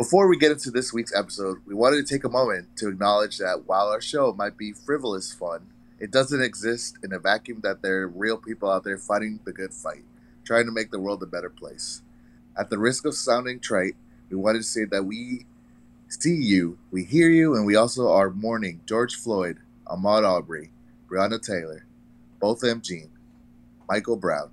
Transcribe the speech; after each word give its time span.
Before 0.00 0.28
we 0.28 0.38
get 0.38 0.50
into 0.50 0.70
this 0.70 0.94
week's 0.94 1.14
episode, 1.14 1.58
we 1.66 1.74
wanted 1.74 2.06
to 2.06 2.10
take 2.14 2.24
a 2.24 2.30
moment 2.30 2.74
to 2.78 2.88
acknowledge 2.88 3.36
that 3.36 3.68
while 3.68 3.88
our 3.88 4.00
show 4.00 4.32
might 4.32 4.56
be 4.56 4.72
frivolous 4.72 5.30
fun, 5.30 5.66
it 5.98 6.10
doesn't 6.10 6.40
exist 6.40 6.96
in 7.04 7.12
a 7.12 7.18
vacuum 7.18 7.60
that 7.64 7.82
there 7.82 8.00
are 8.00 8.08
real 8.08 8.38
people 8.38 8.70
out 8.70 8.82
there 8.82 8.96
fighting 8.96 9.40
the 9.44 9.52
good 9.52 9.74
fight, 9.74 10.04
trying 10.42 10.64
to 10.64 10.72
make 10.72 10.90
the 10.90 10.98
world 10.98 11.22
a 11.22 11.26
better 11.26 11.50
place. 11.50 12.00
At 12.56 12.70
the 12.70 12.78
risk 12.78 13.04
of 13.04 13.14
sounding 13.14 13.60
trite, 13.60 13.92
we 14.30 14.38
wanted 14.38 14.60
to 14.60 14.64
say 14.64 14.86
that 14.86 15.04
we 15.04 15.44
see 16.08 16.34
you, 16.34 16.78
we 16.90 17.04
hear 17.04 17.28
you, 17.28 17.54
and 17.54 17.66
we 17.66 17.76
also 17.76 18.10
are 18.10 18.30
mourning 18.30 18.80
George 18.86 19.16
Floyd, 19.16 19.58
Ahmaud 19.86 20.24
Arbery, 20.26 20.70
Breonna 21.10 21.42
Taylor, 21.42 21.84
Botham 22.40 22.80
Jean, 22.80 23.10
Michael 23.86 24.16
Brown, 24.16 24.48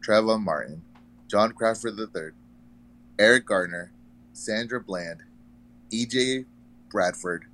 Trayvon 0.00 0.44
Martin, 0.44 0.82
John 1.26 1.50
Crawford 1.50 1.98
III, 1.98 2.30
Eric 3.18 3.46
Garner, 3.46 3.91
Sandra 4.32 4.80
Bland, 4.80 5.22
E.J. 5.90 6.46
Bradford, 6.88 7.46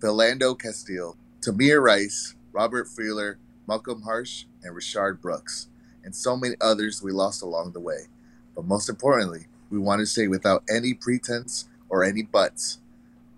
Philando 0.00 0.58
Castile, 0.58 1.16
Tamir 1.40 1.82
Rice, 1.82 2.34
Robert 2.52 2.88
Fuller, 2.88 3.38
Malcolm 3.66 4.02
Harsch, 4.02 4.44
and 4.62 4.74
Rayshard 4.74 5.20
Brooks, 5.20 5.68
and 6.04 6.14
so 6.14 6.36
many 6.36 6.54
others 6.60 7.02
we 7.02 7.12
lost 7.12 7.42
along 7.42 7.72
the 7.72 7.80
way. 7.80 8.06
But 8.54 8.64
most 8.64 8.88
importantly, 8.88 9.46
we 9.70 9.78
want 9.78 10.00
to 10.00 10.06
say 10.06 10.28
without 10.28 10.64
any 10.68 10.94
pretense 10.94 11.68
or 11.88 12.04
any 12.04 12.22
buts 12.22 12.78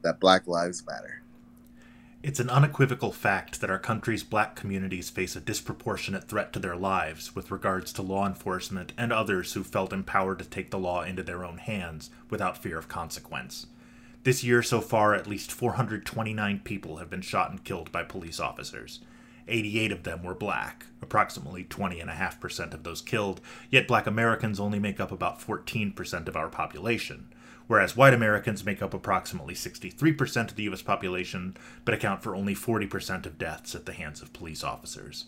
that 0.02 0.20
Black 0.20 0.46
Lives 0.46 0.84
Matter. 0.86 1.23
It's 2.24 2.40
an 2.40 2.48
unequivocal 2.48 3.12
fact 3.12 3.60
that 3.60 3.68
our 3.68 3.78
country's 3.78 4.24
black 4.24 4.56
communities 4.56 5.10
face 5.10 5.36
a 5.36 5.40
disproportionate 5.40 6.24
threat 6.24 6.54
to 6.54 6.58
their 6.58 6.74
lives 6.74 7.36
with 7.36 7.50
regards 7.50 7.92
to 7.92 8.00
law 8.00 8.26
enforcement 8.26 8.94
and 8.96 9.12
others 9.12 9.52
who 9.52 9.62
felt 9.62 9.92
empowered 9.92 10.38
to 10.38 10.46
take 10.46 10.70
the 10.70 10.78
law 10.78 11.02
into 11.02 11.22
their 11.22 11.44
own 11.44 11.58
hands 11.58 12.08
without 12.30 12.56
fear 12.56 12.78
of 12.78 12.88
consequence. 12.88 13.66
This 14.22 14.42
year 14.42 14.62
so 14.62 14.80
far, 14.80 15.12
at 15.14 15.26
least 15.26 15.52
429 15.52 16.60
people 16.60 16.96
have 16.96 17.10
been 17.10 17.20
shot 17.20 17.50
and 17.50 17.62
killed 17.62 17.92
by 17.92 18.04
police 18.04 18.40
officers. 18.40 19.00
88 19.46 19.92
of 19.92 20.04
them 20.04 20.22
were 20.22 20.32
black, 20.32 20.86
approximately 21.02 21.64
20.5% 21.64 22.72
of 22.72 22.84
those 22.84 23.02
killed, 23.02 23.42
yet 23.68 23.86
black 23.86 24.06
Americans 24.06 24.58
only 24.58 24.78
make 24.78 24.98
up 24.98 25.12
about 25.12 25.40
14% 25.40 26.26
of 26.26 26.36
our 26.36 26.48
population 26.48 27.28
whereas 27.66 27.96
white 27.96 28.14
Americans 28.14 28.64
make 28.64 28.82
up 28.82 28.94
approximately 28.94 29.54
63% 29.54 30.50
of 30.50 30.56
the 30.56 30.64
U.S. 30.64 30.82
population, 30.82 31.56
but 31.84 31.94
account 31.94 32.22
for 32.22 32.36
only 32.36 32.54
40% 32.54 33.26
of 33.26 33.38
deaths 33.38 33.74
at 33.74 33.86
the 33.86 33.92
hands 33.92 34.20
of 34.20 34.32
police 34.32 34.62
officers. 34.62 35.26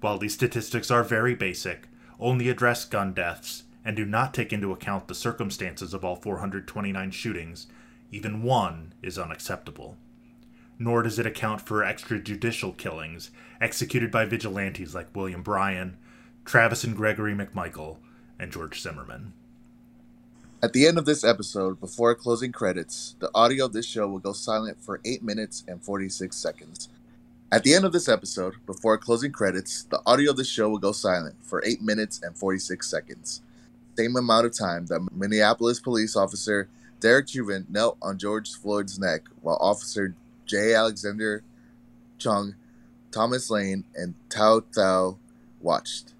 While 0.00 0.18
these 0.18 0.34
statistics 0.34 0.90
are 0.90 1.04
very 1.04 1.34
basic, 1.34 1.88
only 2.20 2.48
address 2.48 2.84
gun 2.84 3.12
deaths, 3.12 3.64
and 3.84 3.96
do 3.96 4.04
not 4.04 4.34
take 4.34 4.52
into 4.52 4.72
account 4.72 5.08
the 5.08 5.14
circumstances 5.14 5.94
of 5.94 6.04
all 6.04 6.16
429 6.16 7.10
shootings, 7.10 7.66
even 8.10 8.42
one 8.42 8.94
is 9.02 9.18
unacceptable. 9.18 9.96
Nor 10.78 11.02
does 11.02 11.18
it 11.18 11.26
account 11.26 11.60
for 11.60 11.82
extrajudicial 11.82 12.76
killings 12.76 13.30
executed 13.60 14.10
by 14.10 14.24
vigilantes 14.24 14.94
like 14.94 15.14
William 15.14 15.42
Bryan, 15.42 15.96
Travis 16.44 16.84
and 16.84 16.96
Gregory 16.96 17.34
McMichael, 17.34 17.98
and 18.38 18.52
George 18.52 18.80
Zimmerman. 18.80 19.32
At 20.60 20.72
the 20.72 20.88
end 20.88 20.98
of 20.98 21.04
this 21.04 21.22
episode, 21.22 21.78
before 21.78 22.16
closing 22.16 22.50
credits, 22.50 23.14
the 23.20 23.30
audio 23.32 23.66
of 23.66 23.72
this 23.72 23.86
show 23.86 24.08
will 24.08 24.18
go 24.18 24.32
silent 24.32 24.82
for 24.82 25.00
8 25.04 25.22
minutes 25.22 25.62
and 25.68 25.80
46 25.80 26.34
seconds. 26.34 26.88
At 27.52 27.62
the 27.62 27.74
end 27.74 27.84
of 27.84 27.92
this 27.92 28.08
episode, 28.08 28.54
before 28.66 28.98
closing 28.98 29.30
credits, 29.30 29.84
the 29.84 30.00
audio 30.04 30.32
of 30.32 30.36
this 30.36 30.48
show 30.50 30.68
will 30.68 30.80
go 30.80 30.90
silent 30.90 31.36
for 31.44 31.62
8 31.64 31.80
minutes 31.80 32.20
and 32.24 32.36
46 32.36 32.90
seconds. 32.90 33.40
Same 33.96 34.16
amount 34.16 34.46
of 34.46 34.52
time 34.52 34.86
that 34.86 35.06
Minneapolis 35.12 35.78
police 35.78 36.16
officer 36.16 36.68
Derek 36.98 37.28
Chauvin 37.28 37.64
knelt 37.68 37.96
on 38.02 38.18
George 38.18 38.52
Floyd's 38.52 38.98
neck 38.98 39.22
while 39.42 39.58
Officer 39.60 40.16
J. 40.44 40.74
Alexander 40.74 41.44
Kueng, 42.18 42.56
Thomas 43.12 43.48
Lane, 43.48 43.84
and 43.94 44.14
Tou 44.28 44.62
Thao 44.72 45.18
watched. 45.60 46.14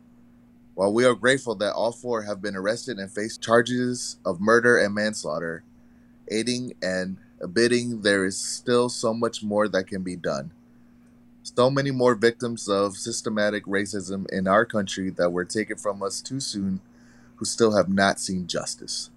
While 0.78 0.92
we 0.92 1.04
are 1.04 1.14
grateful 1.16 1.56
that 1.56 1.72
all 1.72 1.90
four 1.90 2.22
have 2.22 2.40
been 2.40 2.54
arrested 2.54 3.00
and 3.00 3.10
face 3.10 3.36
charges 3.36 4.16
of 4.24 4.40
murder 4.40 4.78
and 4.78 4.94
manslaughter, 4.94 5.64
aiding 6.30 6.74
and 6.80 7.16
abetting, 7.40 8.02
there 8.02 8.24
is 8.24 8.38
still 8.38 8.88
so 8.88 9.12
much 9.12 9.42
more 9.42 9.66
that 9.66 9.88
can 9.88 10.04
be 10.04 10.14
done. 10.14 10.52
So 11.42 11.68
many 11.68 11.90
more 11.90 12.14
victims 12.14 12.68
of 12.68 12.96
systematic 12.96 13.64
racism 13.64 14.30
in 14.30 14.46
our 14.46 14.64
country 14.64 15.10
that 15.10 15.32
were 15.32 15.44
taken 15.44 15.78
from 15.78 16.00
us 16.00 16.20
too 16.20 16.38
soon 16.38 16.80
who 17.34 17.44
still 17.44 17.76
have 17.76 17.88
not 17.88 18.20
seen 18.20 18.46
justice. 18.46 19.10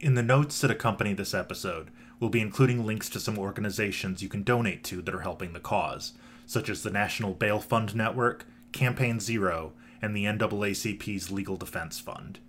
In 0.00 0.16
the 0.16 0.22
notes 0.22 0.60
that 0.60 0.70
accompany 0.70 1.14
this 1.14 1.32
episode, 1.32 1.88
we'll 2.20 2.28
be 2.28 2.42
including 2.42 2.84
links 2.84 3.08
to 3.08 3.20
some 3.20 3.38
organizations 3.38 4.22
you 4.22 4.28
can 4.28 4.42
donate 4.42 4.84
to 4.84 5.00
that 5.00 5.14
are 5.14 5.20
helping 5.20 5.54
the 5.54 5.60
cause, 5.60 6.12
such 6.44 6.68
as 6.68 6.82
the 6.82 6.90
National 6.90 7.32
Bail 7.32 7.58
Fund 7.58 7.96
Network, 7.96 8.44
Campaign 8.72 9.18
Zero, 9.18 9.72
and 10.02 10.14
the 10.14 10.24
NAACP's 10.24 11.30
Legal 11.30 11.56
Defense 11.56 11.98
Fund. 12.00 12.40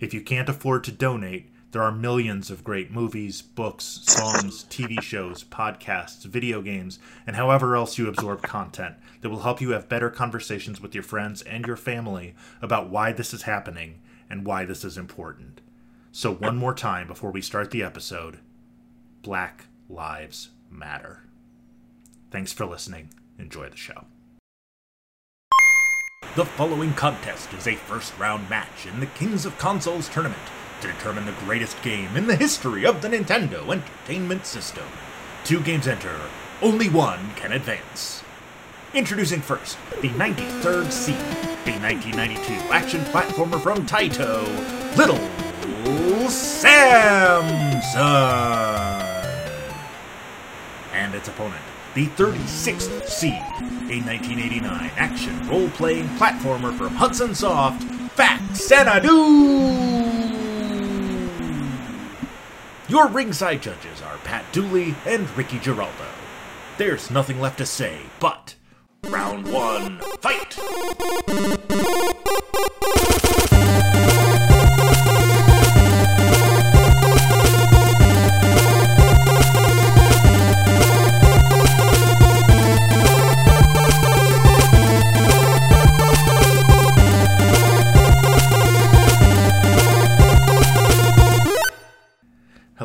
If 0.00 0.12
you 0.12 0.22
can't 0.22 0.48
afford 0.48 0.82
to 0.84 0.92
donate, 0.92 1.50
there 1.72 1.82
are 1.82 1.92
millions 1.92 2.50
of 2.50 2.64
great 2.64 2.90
movies, 2.90 3.40
books, 3.40 4.00
songs, 4.02 4.64
TV 4.64 5.00
shows, 5.00 5.42
podcasts, 5.42 6.24
video 6.24 6.60
games, 6.60 6.98
and 7.26 7.36
however 7.36 7.76
else 7.76 7.96
you 7.96 8.08
absorb 8.08 8.42
content 8.42 8.96
that 9.20 9.30
will 9.30 9.40
help 9.40 9.60
you 9.60 9.70
have 9.70 9.88
better 9.88 10.10
conversations 10.10 10.80
with 10.80 10.94
your 10.94 11.02
friends 11.04 11.40
and 11.42 11.66
your 11.66 11.76
family 11.76 12.34
about 12.60 12.90
why 12.90 13.12
this 13.12 13.32
is 13.32 13.42
happening 13.42 14.00
and 14.28 14.44
why 14.44 14.64
this 14.64 14.84
is 14.84 14.98
important. 14.98 15.62
So, 16.10 16.34
one 16.34 16.56
more 16.56 16.74
time 16.74 17.06
before 17.06 17.30
we 17.30 17.40
start 17.40 17.70
the 17.70 17.82
episode 17.82 18.40
Black 19.22 19.66
Lives 19.88 20.50
Matter. 20.70 21.22
Thanks 22.30 22.52
for 22.52 22.66
listening. 22.66 23.14
Enjoy 23.38 23.70
the 23.70 23.76
show. 23.76 24.04
The 26.34 26.46
following 26.46 26.94
contest 26.94 27.52
is 27.52 27.66
a 27.66 27.76
first 27.76 28.18
round 28.18 28.48
match 28.48 28.86
in 28.86 29.00
the 29.00 29.06
Kings 29.06 29.44
of 29.44 29.58
Consoles 29.58 30.08
tournament 30.08 30.40
to 30.80 30.86
determine 30.86 31.26
the 31.26 31.32
greatest 31.32 31.82
game 31.82 32.16
in 32.16 32.26
the 32.26 32.36
history 32.36 32.86
of 32.86 33.02
the 33.02 33.08
Nintendo 33.08 33.70
Entertainment 33.70 34.46
System. 34.46 34.86
Two 35.44 35.60
games 35.60 35.86
enter, 35.86 36.18
only 36.62 36.88
one 36.88 37.34
can 37.34 37.52
advance. 37.52 38.24
Introducing 38.94 39.42
first, 39.42 39.76
the 40.00 40.08
93rd 40.08 40.90
Seed, 40.90 41.16
a 41.66 41.78
1992 41.78 42.54
action 42.72 43.02
platformer 43.12 43.60
from 43.60 43.84
Taito, 43.84 44.46
Little 44.96 45.18
Samson! 46.30 47.52
And 50.94 51.14
its 51.14 51.28
opponent, 51.28 51.60
the 51.94 52.06
36th 52.06 53.06
Seed, 53.06 53.32
a 53.32 54.00
1989 54.00 54.90
action 54.96 55.48
role 55.48 55.68
playing 55.70 56.06
platformer 56.16 56.76
from 56.76 56.94
Hudson 56.94 57.34
Soft, 57.34 57.82
Faxanadu! 58.16 59.12
Your 62.88 63.08
ringside 63.08 63.62
judges 63.62 64.00
are 64.02 64.16
Pat 64.18 64.44
Dooley 64.52 64.94
and 65.06 65.28
Ricky 65.36 65.58
Giraldo. 65.58 66.06
There's 66.78 67.10
nothing 67.10 67.40
left 67.40 67.58
to 67.58 67.66
say, 67.66 68.00
but 68.20 68.54
round 69.04 69.52
one, 69.52 70.00
fight! 70.20 70.58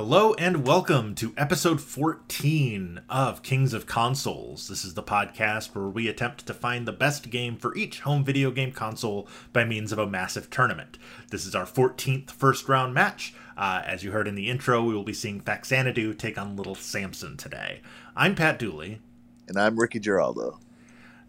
Hello 0.10 0.34
and 0.36 0.66
welcome 0.66 1.16
to 1.16 1.34
episode 1.36 1.82
14 1.82 3.02
of 3.10 3.44
Kings 3.44 3.74
of 3.74 3.86
Consoles. 3.86 4.70
This 4.70 4.86
is 4.86 4.94
the 4.94 5.04
podcast 5.04 5.76
where 5.76 5.90
we 5.90 6.08
attempt 6.08 6.48
to 6.48 6.54
find 6.54 6.88
the 6.88 6.94
best 6.94 7.30
game 7.30 7.58
for 7.58 7.76
each 7.76 8.00
home 8.00 8.24
video 8.24 8.50
game 8.50 8.72
console 8.72 9.28
by 9.52 9.66
means 9.66 9.92
of 9.92 10.00
a 10.00 10.08
massive 10.08 10.50
tournament. 10.50 10.98
This 11.30 11.46
is 11.46 11.54
our 11.54 11.66
14th 11.66 12.32
first 12.32 12.70
round 12.70 12.94
match. 12.94 13.34
Uh, 13.58 13.82
as 13.86 14.06
you 14.06 14.12
heard 14.12 14.30
in 14.30 14.36
the 14.36 14.50
intro, 14.50 14.82
we 14.82 14.94
will 14.94 15.04
be 15.04 15.12
seeing 15.12 15.42
Faxanadu 15.42 16.18
take 16.18 16.38
on 16.38 16.56
Little 16.56 16.76
Samson 16.76 17.36
today. 17.36 17.82
I'm 18.16 18.34
Pat 18.34 18.58
Dooley. 18.58 19.02
And 19.50 19.58
I'm 19.58 19.78
Ricky 19.78 20.00
Giraldo. 20.00 20.58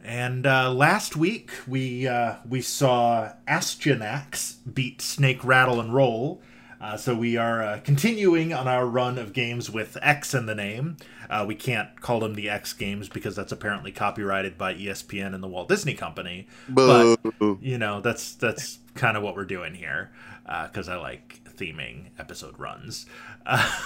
And 0.04 0.46
uh, 0.46 0.72
last 0.72 1.16
week 1.16 1.50
we 1.66 2.06
uh, 2.06 2.36
we 2.48 2.60
saw 2.60 3.32
Astyanax 3.48 4.58
beat 4.72 5.02
Snake 5.02 5.42
Rattle 5.42 5.80
and 5.80 5.92
Roll 5.92 6.40
uh, 6.80 6.96
so 6.96 7.14
we 7.14 7.36
are 7.36 7.62
uh, 7.62 7.80
continuing 7.82 8.52
on 8.52 8.68
our 8.68 8.86
run 8.86 9.18
of 9.18 9.32
games 9.32 9.70
with 9.70 9.96
X 10.00 10.34
in 10.34 10.46
the 10.46 10.54
name. 10.54 10.96
Uh, 11.28 11.44
we 11.46 11.54
can't 11.54 12.00
call 12.00 12.20
them 12.20 12.34
the 12.34 12.48
X 12.48 12.72
games 12.72 13.08
because 13.08 13.36
that's 13.36 13.52
apparently 13.52 13.92
copyrighted 13.92 14.56
by 14.56 14.74
ESPN 14.74 15.34
and 15.34 15.42
the 15.42 15.48
Walt 15.48 15.68
Disney 15.68 15.94
Company. 15.94 16.46
Boo. 16.68 17.16
But 17.22 17.62
you 17.62 17.78
know 17.78 18.00
that's 18.00 18.34
that's 18.34 18.78
kind 18.94 19.16
of 19.16 19.22
what 19.22 19.36
we're 19.36 19.44
doing 19.44 19.74
here 19.74 20.10
because 20.44 20.88
uh, 20.88 20.92
I 20.92 20.96
like 20.96 21.40
theming 21.58 22.06
episode 22.18 22.58
runs. 22.58 23.06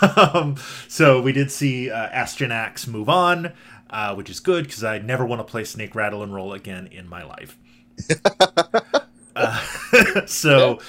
Um, 0.02 0.56
so 0.88 1.22
we 1.22 1.30
did 1.32 1.52
see 1.52 1.88
uh, 1.88 2.08
Astyanax 2.08 2.88
move 2.88 3.08
on, 3.08 3.52
uh, 3.90 4.14
which 4.14 4.28
is 4.28 4.40
good 4.40 4.64
because 4.64 4.82
I 4.82 4.98
never 4.98 5.24
want 5.24 5.38
to 5.38 5.44
play 5.44 5.62
Snake 5.62 5.94
Rattle 5.94 6.24
and 6.24 6.34
Roll 6.34 6.52
again 6.52 6.88
in 6.88 7.08
my 7.08 7.22
life. 7.22 7.56
uh, 9.36 9.64
so, 10.26 10.80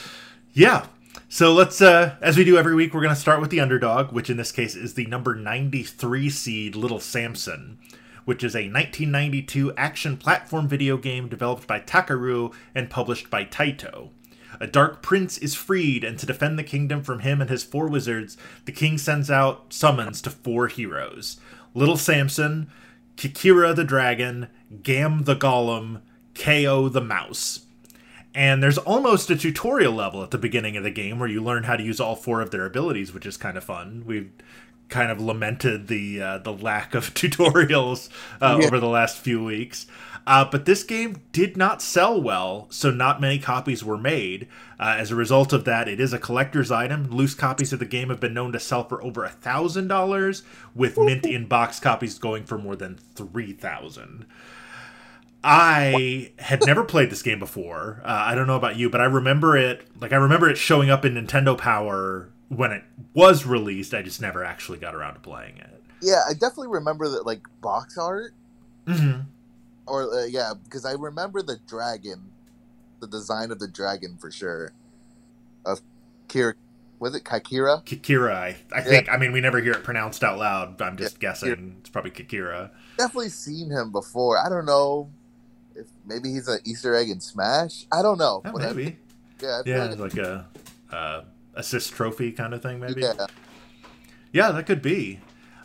yeah. 0.53 0.87
So 1.33 1.51
let's, 1.51 1.81
uh, 1.81 2.15
as 2.21 2.37
we 2.37 2.43
do 2.43 2.59
every 2.59 2.75
week, 2.75 2.93
we're 2.93 3.01
going 3.01 3.15
to 3.15 3.19
start 3.19 3.41
with 3.41 3.49
the 3.49 3.59
underdog, 3.59 4.11
which 4.11 4.29
in 4.29 4.37
this 4.37 4.51
case 4.51 4.75
is 4.75 4.93
the 4.93 5.07
number 5.07 5.33
93 5.33 6.29
seed 6.29 6.75
Little 6.75 6.99
Samson, 6.99 7.79
which 8.23 8.43
is 8.43 8.53
a 8.53 8.69
1992 8.69 9.73
action 9.75 10.15
platform 10.15 10.67
video 10.67 10.95
game 10.95 11.27
developed 11.27 11.65
by 11.65 11.79
Takeru 11.79 12.53
and 12.75 12.87
published 12.87 13.31
by 13.31 13.45
Taito. 13.45 14.09
A 14.59 14.67
dark 14.67 15.01
prince 15.01 15.39
is 15.39 15.55
freed, 15.55 16.03
and 16.03 16.19
to 16.19 16.27
defend 16.27 16.59
the 16.59 16.63
kingdom 16.63 17.01
from 17.01 17.21
him 17.21 17.41
and 17.41 17.49
his 17.49 17.63
four 17.63 17.87
wizards, 17.87 18.37
the 18.65 18.71
king 18.71 18.99
sends 18.99 19.31
out 19.31 19.73
summons 19.73 20.21
to 20.21 20.29
four 20.29 20.67
heroes 20.67 21.39
Little 21.73 21.97
Samson, 21.97 22.69
Kikira 23.17 23.75
the 23.75 23.83
dragon, 23.83 24.49
Gam 24.83 25.23
the 25.23 25.35
golem, 25.35 26.01
KO 26.35 26.89
the 26.89 27.01
mouse. 27.01 27.62
And 28.35 28.63
there's 28.63 28.79
almost 28.79 29.29
a 29.29 29.35
tutorial 29.35 29.93
level 29.93 30.23
at 30.23 30.31
the 30.31 30.37
beginning 30.37 30.75
of 30.75 30.83
the 30.83 30.91
game 30.91 31.19
where 31.19 31.29
you 31.29 31.41
learn 31.41 31.63
how 31.63 31.75
to 31.75 31.83
use 31.83 31.99
all 31.99 32.15
four 32.15 32.41
of 32.41 32.49
their 32.51 32.65
abilities, 32.65 33.13
which 33.13 33.25
is 33.25 33.37
kind 33.37 33.57
of 33.57 33.63
fun. 33.63 34.03
We've 34.05 34.31
kind 34.89 35.11
of 35.11 35.19
lamented 35.19 35.87
the 35.87 36.21
uh, 36.21 36.37
the 36.39 36.53
lack 36.53 36.93
of 36.93 37.13
tutorials 37.13 38.09
uh, 38.41 38.57
yeah. 38.59 38.67
over 38.67 38.79
the 38.79 38.87
last 38.87 39.17
few 39.17 39.43
weeks. 39.43 39.87
Uh, 40.25 40.45
but 40.45 40.65
this 40.65 40.83
game 40.83 41.21
did 41.33 41.57
not 41.57 41.81
sell 41.81 42.21
well, 42.21 42.67
so 42.69 42.89
not 42.89 43.19
many 43.19 43.37
copies 43.37 43.83
were 43.83 43.97
made. 43.97 44.47
Uh, 44.79 44.95
as 44.97 45.11
a 45.11 45.15
result 45.15 45.51
of 45.51 45.65
that, 45.65 45.89
it 45.89 45.99
is 45.99 46.13
a 46.13 46.19
collector's 46.19 46.71
item. 46.71 47.09
Loose 47.11 47.33
copies 47.33 47.73
of 47.73 47.79
the 47.79 47.85
game 47.85 48.07
have 48.07 48.21
been 48.21 48.33
known 48.33 48.53
to 48.53 48.59
sell 48.59 48.85
for 48.87 49.03
over 49.03 49.25
a 49.25 49.29
thousand 49.29 49.89
dollars, 49.89 50.43
with 50.73 50.97
mint 50.97 51.25
in 51.25 51.45
box 51.45 51.79
copies 51.79 52.17
going 52.17 52.45
for 52.45 52.57
more 52.57 52.75
than 52.75 52.97
three 53.15 53.51
thousand. 53.51 54.25
I 55.43 56.31
had 56.39 56.65
never 56.65 56.83
played 56.83 57.09
this 57.09 57.21
game 57.21 57.39
before. 57.39 58.01
Uh, 58.03 58.23
I 58.27 58.35
don't 58.35 58.47
know 58.47 58.55
about 58.55 58.77
you, 58.77 58.89
but 58.89 59.01
I 59.01 59.05
remember 59.05 59.57
it. 59.57 59.87
Like 59.99 60.13
I 60.13 60.17
remember 60.17 60.49
it 60.49 60.57
showing 60.57 60.89
up 60.89 61.03
in 61.03 61.15
Nintendo 61.15 61.57
Power 61.57 62.29
when 62.49 62.71
it 62.71 62.83
was 63.13 63.45
released. 63.45 63.93
I 63.93 64.01
just 64.01 64.21
never 64.21 64.43
actually 64.43 64.77
got 64.77 64.95
around 64.95 65.15
to 65.15 65.19
playing 65.19 65.57
it. 65.57 65.83
Yeah, 66.01 66.21
I 66.29 66.33
definitely 66.33 66.69
remember 66.69 67.09
that 67.09 67.25
like 67.25 67.41
box 67.61 67.97
art. 67.97 68.33
Mm-hmm 68.85 69.21
or 69.85 70.13
uh, 70.13 70.25
yeah, 70.25 70.53
because 70.63 70.85
I 70.85 70.93
remember 70.93 71.41
the 71.41 71.57
dragon, 71.67 72.31
the 72.99 73.07
design 73.07 73.51
of 73.51 73.59
the 73.59 73.67
dragon 73.67 74.17
for 74.17 74.31
sure. 74.31 74.71
Of 75.65 75.81
Kira, 76.27 76.53
was 76.99 77.15
it 77.15 77.23
Kikira? 77.23 77.83
Kikira, 77.85 78.33
I, 78.33 78.57
I 78.73 78.81
think. 78.81 79.09
I 79.09 79.17
mean, 79.17 79.31
we 79.31 79.41
never 79.41 79.59
hear 79.59 79.73
it 79.73 79.83
pronounced 79.83 80.23
out 80.23 80.37
loud. 80.37 80.81
I'm 80.81 80.97
just 80.97 81.15
yeah. 81.15 81.29
guessing. 81.29 81.77
It's 81.79 81.89
probably 81.89 82.11
Kikira. 82.11 82.71
Definitely 82.97 83.29
seen 83.29 83.69
him 83.69 83.91
before. 83.91 84.37
I 84.37 84.49
don't 84.49 84.65
know 84.65 85.09
if 85.75 85.87
maybe 86.05 86.31
he's 86.31 86.47
an 86.47 86.59
Easter 86.65 86.95
egg 86.95 87.09
in 87.09 87.19
Smash. 87.19 87.85
I 87.91 88.01
don't 88.01 88.17
know. 88.17 88.41
Oh, 88.45 88.51
maybe. 88.53 88.97
I, 89.41 89.45
yeah. 89.45 89.61
yeah, 89.65 89.83
like, 89.85 89.99
like 89.99 90.17
a 90.17 90.47
uh, 90.91 91.21
assist 91.55 91.93
trophy 91.93 92.31
kind 92.31 92.53
of 92.53 92.61
thing. 92.61 92.79
Maybe. 92.79 93.01
Yeah. 93.01 93.27
Yeah, 94.31 94.51
that 94.51 94.65
could 94.65 94.81
be. 94.81 95.19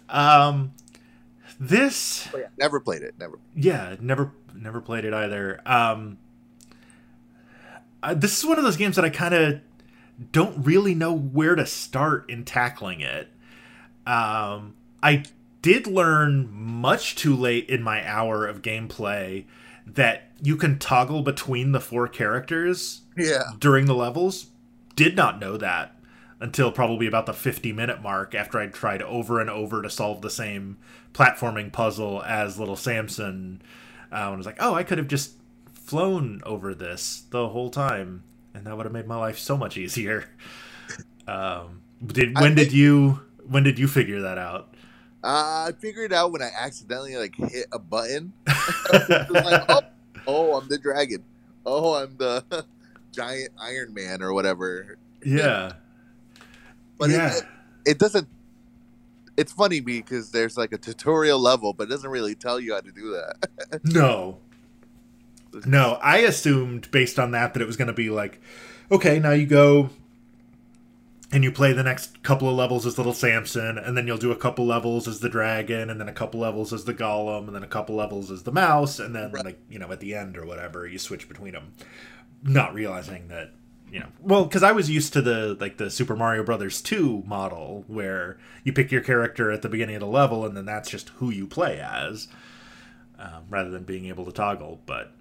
Um, 0.08 0.72
this 1.58 2.28
oh, 2.34 2.38
yeah, 2.38 2.46
never 2.58 2.80
played 2.80 3.02
it. 3.02 3.14
Never. 3.18 3.38
Yeah, 3.54 3.96
never 4.00 4.32
never 4.54 4.80
played 4.80 5.04
it 5.04 5.14
either. 5.14 5.60
Um, 5.66 6.18
uh, 8.02 8.14
this 8.14 8.38
is 8.38 8.44
one 8.44 8.58
of 8.58 8.64
those 8.64 8.76
games 8.76 8.96
that 8.96 9.04
I 9.04 9.10
kind 9.10 9.34
of 9.34 9.60
don't 10.32 10.64
really 10.64 10.94
know 10.94 11.12
where 11.12 11.54
to 11.54 11.66
start 11.66 12.28
in 12.30 12.44
tackling 12.44 13.00
it. 13.00 13.28
Um, 14.06 14.74
I 15.02 15.24
did 15.62 15.86
learn 15.86 16.48
much 16.52 17.16
too 17.16 17.34
late 17.34 17.68
in 17.68 17.82
my 17.82 18.06
hour 18.08 18.46
of 18.46 18.62
gameplay 18.62 19.44
that 19.94 20.30
you 20.42 20.56
can 20.56 20.78
toggle 20.78 21.22
between 21.22 21.72
the 21.72 21.80
four 21.80 22.08
characters 22.08 23.02
yeah. 23.16 23.44
during 23.58 23.86
the 23.86 23.94
levels. 23.94 24.46
Did 24.94 25.16
not 25.16 25.40
know 25.40 25.56
that 25.56 25.94
until 26.40 26.70
probably 26.70 27.06
about 27.06 27.26
the 27.26 27.32
50 27.32 27.72
minute 27.72 28.00
mark 28.00 28.34
after 28.34 28.58
I'd 28.58 28.74
tried 28.74 29.02
over 29.02 29.40
and 29.40 29.50
over 29.50 29.82
to 29.82 29.90
solve 29.90 30.22
the 30.22 30.30
same 30.30 30.78
platforming 31.12 31.72
puzzle 31.72 32.22
as 32.22 32.58
little 32.58 32.76
Samson. 32.76 33.62
Uh, 34.12 34.14
and 34.14 34.34
I 34.34 34.36
was 34.36 34.46
like, 34.46 34.58
oh, 34.60 34.74
I 34.74 34.84
could 34.84 34.98
have 34.98 35.08
just 35.08 35.32
flown 35.72 36.40
over 36.44 36.74
this 36.74 37.24
the 37.30 37.48
whole 37.48 37.70
time, 37.70 38.22
and 38.54 38.66
that 38.66 38.76
would 38.76 38.86
have 38.86 38.92
made 38.92 39.06
my 39.06 39.16
life 39.16 39.38
so 39.38 39.56
much 39.56 39.76
easier. 39.76 40.28
Um, 41.26 41.82
did 42.06 42.40
when 42.40 42.54
did 42.54 42.72
you 42.72 43.20
when 43.46 43.62
did 43.62 43.78
you 43.78 43.86
figure 43.86 44.22
that 44.22 44.38
out? 44.38 44.72
Uh, 45.22 45.68
I 45.68 45.72
figured 45.78 46.12
out 46.12 46.30
when 46.32 46.42
I 46.42 46.50
accidentally 46.56 47.16
like 47.16 47.34
hit 47.34 47.66
a 47.72 47.78
button. 47.78 48.32
like, 49.30 49.64
oh, 49.68 49.82
oh, 50.26 50.58
I'm 50.58 50.68
the 50.68 50.78
dragon. 50.78 51.24
Oh, 51.66 51.94
I'm 51.94 52.16
the 52.16 52.64
giant 53.12 53.50
Iron 53.60 53.94
Man 53.94 54.22
or 54.22 54.32
whatever. 54.32 54.96
Yeah. 55.24 55.72
But 56.98 57.10
yeah. 57.10 57.36
It, 57.36 57.44
it, 57.84 57.98
doesn't 57.98 58.28
it's 59.38 59.52
funny 59.52 59.80
because 59.80 60.30
there's 60.30 60.56
like 60.56 60.72
a 60.72 60.78
tutorial 60.78 61.38
level, 61.38 61.72
but 61.72 61.84
it 61.84 61.90
doesn't 61.90 62.10
really 62.10 62.34
tell 62.34 62.58
you 62.58 62.74
how 62.74 62.80
to 62.80 62.90
do 62.90 63.10
that. 63.12 63.80
no. 63.84 64.38
No, 65.64 65.98
I 66.02 66.18
assumed 66.18 66.90
based 66.90 67.18
on 67.18 67.30
that 67.30 67.54
that 67.54 67.62
it 67.62 67.66
was 67.66 67.76
going 67.76 67.86
to 67.86 67.94
be 67.94 68.10
like, 68.10 68.40
okay, 68.90 69.18
now 69.18 69.30
you 69.30 69.46
go 69.46 69.90
and 71.30 71.44
you 71.44 71.52
play 71.52 71.72
the 71.72 71.82
next 71.82 72.22
couple 72.22 72.48
of 72.48 72.56
levels 72.56 72.86
as 72.86 72.96
little 72.96 73.12
Samson, 73.12 73.76
and 73.76 73.96
then 73.96 74.06
you'll 74.06 74.16
do 74.16 74.32
a 74.32 74.36
couple 74.36 74.66
levels 74.66 75.06
as 75.06 75.20
the 75.20 75.28
dragon, 75.28 75.90
and 75.90 76.00
then 76.00 76.08
a 76.08 76.12
couple 76.12 76.40
levels 76.40 76.72
as 76.72 76.84
the 76.84 76.94
golem, 76.94 77.46
and 77.46 77.54
then 77.54 77.62
a 77.62 77.68
couple 77.68 77.96
levels 77.96 78.30
as 78.30 78.44
the 78.44 78.52
mouse, 78.52 78.98
and 78.98 79.14
then 79.14 79.32
right. 79.32 79.44
like 79.44 79.58
you 79.68 79.78
know 79.78 79.92
at 79.92 80.00
the 80.00 80.14
end 80.14 80.36
or 80.36 80.46
whatever 80.46 80.86
you 80.86 80.98
switch 80.98 81.28
between 81.28 81.52
them, 81.52 81.74
not 82.42 82.72
realizing 82.72 83.28
that 83.28 83.52
you 83.90 84.00
know 84.00 84.08
well 84.20 84.44
because 84.44 84.62
i 84.62 84.72
was 84.72 84.90
used 84.90 85.12
to 85.12 85.22
the 85.22 85.56
like 85.60 85.78
the 85.78 85.90
super 85.90 86.14
mario 86.14 86.42
brothers 86.42 86.82
2 86.82 87.22
model 87.26 87.84
where 87.86 88.36
you 88.64 88.72
pick 88.72 88.92
your 88.92 89.00
character 89.00 89.50
at 89.50 89.62
the 89.62 89.68
beginning 89.68 89.96
of 89.96 90.00
the 90.00 90.06
level 90.06 90.44
and 90.44 90.56
then 90.56 90.66
that's 90.66 90.90
just 90.90 91.08
who 91.16 91.30
you 91.30 91.46
play 91.46 91.80
as 91.80 92.28
um, 93.18 93.44
rather 93.48 93.70
than 93.70 93.84
being 93.84 94.06
able 94.06 94.24
to 94.24 94.32
toggle 94.32 94.80
but 94.84 95.12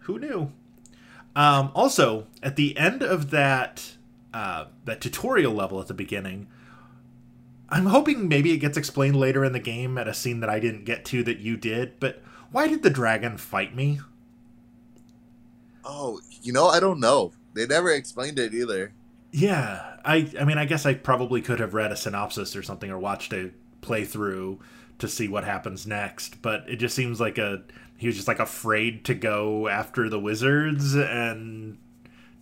who 0.00 0.18
knew 0.18 0.52
um, 1.36 1.70
also 1.74 2.26
at 2.42 2.56
the 2.56 2.76
end 2.76 3.02
of 3.02 3.30
that 3.30 3.94
uh, 4.34 4.66
that 4.84 5.00
tutorial 5.00 5.54
level 5.54 5.80
at 5.80 5.86
the 5.86 5.94
beginning 5.94 6.46
i'm 7.70 7.86
hoping 7.86 8.28
maybe 8.28 8.52
it 8.52 8.58
gets 8.58 8.76
explained 8.76 9.16
later 9.16 9.44
in 9.44 9.52
the 9.52 9.60
game 9.60 9.96
at 9.96 10.08
a 10.08 10.14
scene 10.14 10.40
that 10.40 10.50
i 10.50 10.58
didn't 10.60 10.84
get 10.84 11.04
to 11.04 11.22
that 11.22 11.38
you 11.38 11.56
did 11.56 11.98
but 12.00 12.22
why 12.50 12.68
did 12.68 12.82
the 12.82 12.90
dragon 12.90 13.38
fight 13.38 13.74
me 13.74 14.00
oh 15.84 16.20
you 16.42 16.52
know 16.52 16.68
i 16.68 16.78
don't 16.78 17.00
know 17.00 17.32
they 17.54 17.66
never 17.66 17.90
explained 17.90 18.38
it 18.38 18.52
either. 18.52 18.92
Yeah, 19.32 19.96
I 20.04 20.30
I 20.38 20.44
mean 20.44 20.58
I 20.58 20.64
guess 20.64 20.84
I 20.84 20.94
probably 20.94 21.40
could 21.40 21.60
have 21.60 21.74
read 21.74 21.92
a 21.92 21.96
synopsis 21.96 22.54
or 22.54 22.62
something 22.62 22.90
or 22.90 22.98
watched 22.98 23.32
a 23.32 23.52
playthrough 23.80 24.58
to 24.98 25.08
see 25.08 25.28
what 25.28 25.44
happens 25.44 25.86
next, 25.86 26.42
but 26.42 26.64
it 26.68 26.76
just 26.76 26.94
seems 26.94 27.20
like 27.20 27.38
a 27.38 27.62
he 27.96 28.06
was 28.06 28.16
just 28.16 28.28
like 28.28 28.40
afraid 28.40 29.04
to 29.06 29.14
go 29.14 29.68
after 29.68 30.08
the 30.08 30.20
wizards 30.20 30.94
and 30.94 31.78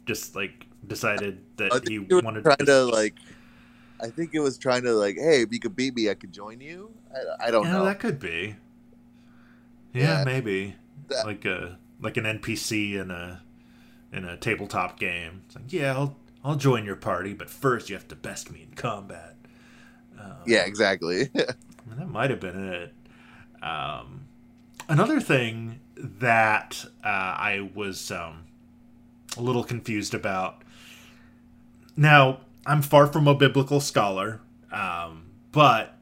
just 0.06 0.34
like 0.34 0.66
decided 0.86 1.40
that 1.56 1.88
he, 1.88 1.98
wanted 1.98 2.44
trying 2.44 2.56
to, 2.58 2.64
to 2.64 2.84
like 2.84 3.14
I 4.02 4.08
think 4.08 4.34
it 4.34 4.40
was 4.40 4.58
trying 4.58 4.82
to 4.82 4.92
like, 4.92 5.16
hey, 5.16 5.42
if 5.42 5.52
you 5.52 5.60
could 5.60 5.76
beat 5.76 5.94
me, 5.94 6.10
I 6.10 6.14
could 6.14 6.32
join 6.32 6.60
you. 6.60 6.90
I, 7.14 7.48
I 7.48 7.50
don't 7.50 7.66
yeah, 7.66 7.72
know. 7.72 7.84
That 7.84 8.00
could 8.00 8.18
be. 8.18 8.56
Yeah, 9.92 10.18
yeah. 10.18 10.24
maybe 10.24 10.74
that, 11.08 11.24
like 11.24 11.44
a 11.44 11.78
like 12.00 12.16
an 12.16 12.24
NPC 12.24 13.00
in 13.00 13.10
a 13.10 13.42
in 14.12 14.24
a 14.24 14.36
tabletop 14.36 14.98
game. 14.98 15.42
It's 15.46 15.54
like, 15.54 15.72
yeah, 15.72 15.94
I'll 15.94 16.16
I'll 16.44 16.56
join 16.56 16.84
your 16.84 16.96
party, 16.96 17.32
but 17.32 17.48
first 17.48 17.88
you 17.88 17.94
have 17.94 18.08
to 18.08 18.16
best 18.16 18.50
me 18.50 18.66
in 18.68 18.74
combat. 18.74 19.36
Um, 20.18 20.36
yeah, 20.46 20.64
exactly. 20.64 21.24
that 21.34 22.08
might 22.08 22.30
have 22.30 22.40
been 22.40 22.72
it. 22.72 22.94
Um, 23.62 24.26
another 24.88 25.20
thing 25.20 25.80
that 25.96 26.84
uh, 27.04 27.08
I 27.08 27.70
was 27.74 28.10
um, 28.10 28.44
a 29.36 29.42
little 29.42 29.64
confused 29.64 30.14
about. 30.14 30.61
Now, 31.96 32.40
I'm 32.66 32.82
far 32.82 33.06
from 33.06 33.28
a 33.28 33.34
biblical 33.34 33.80
scholar, 33.80 34.40
um, 34.70 35.30
but 35.50 35.96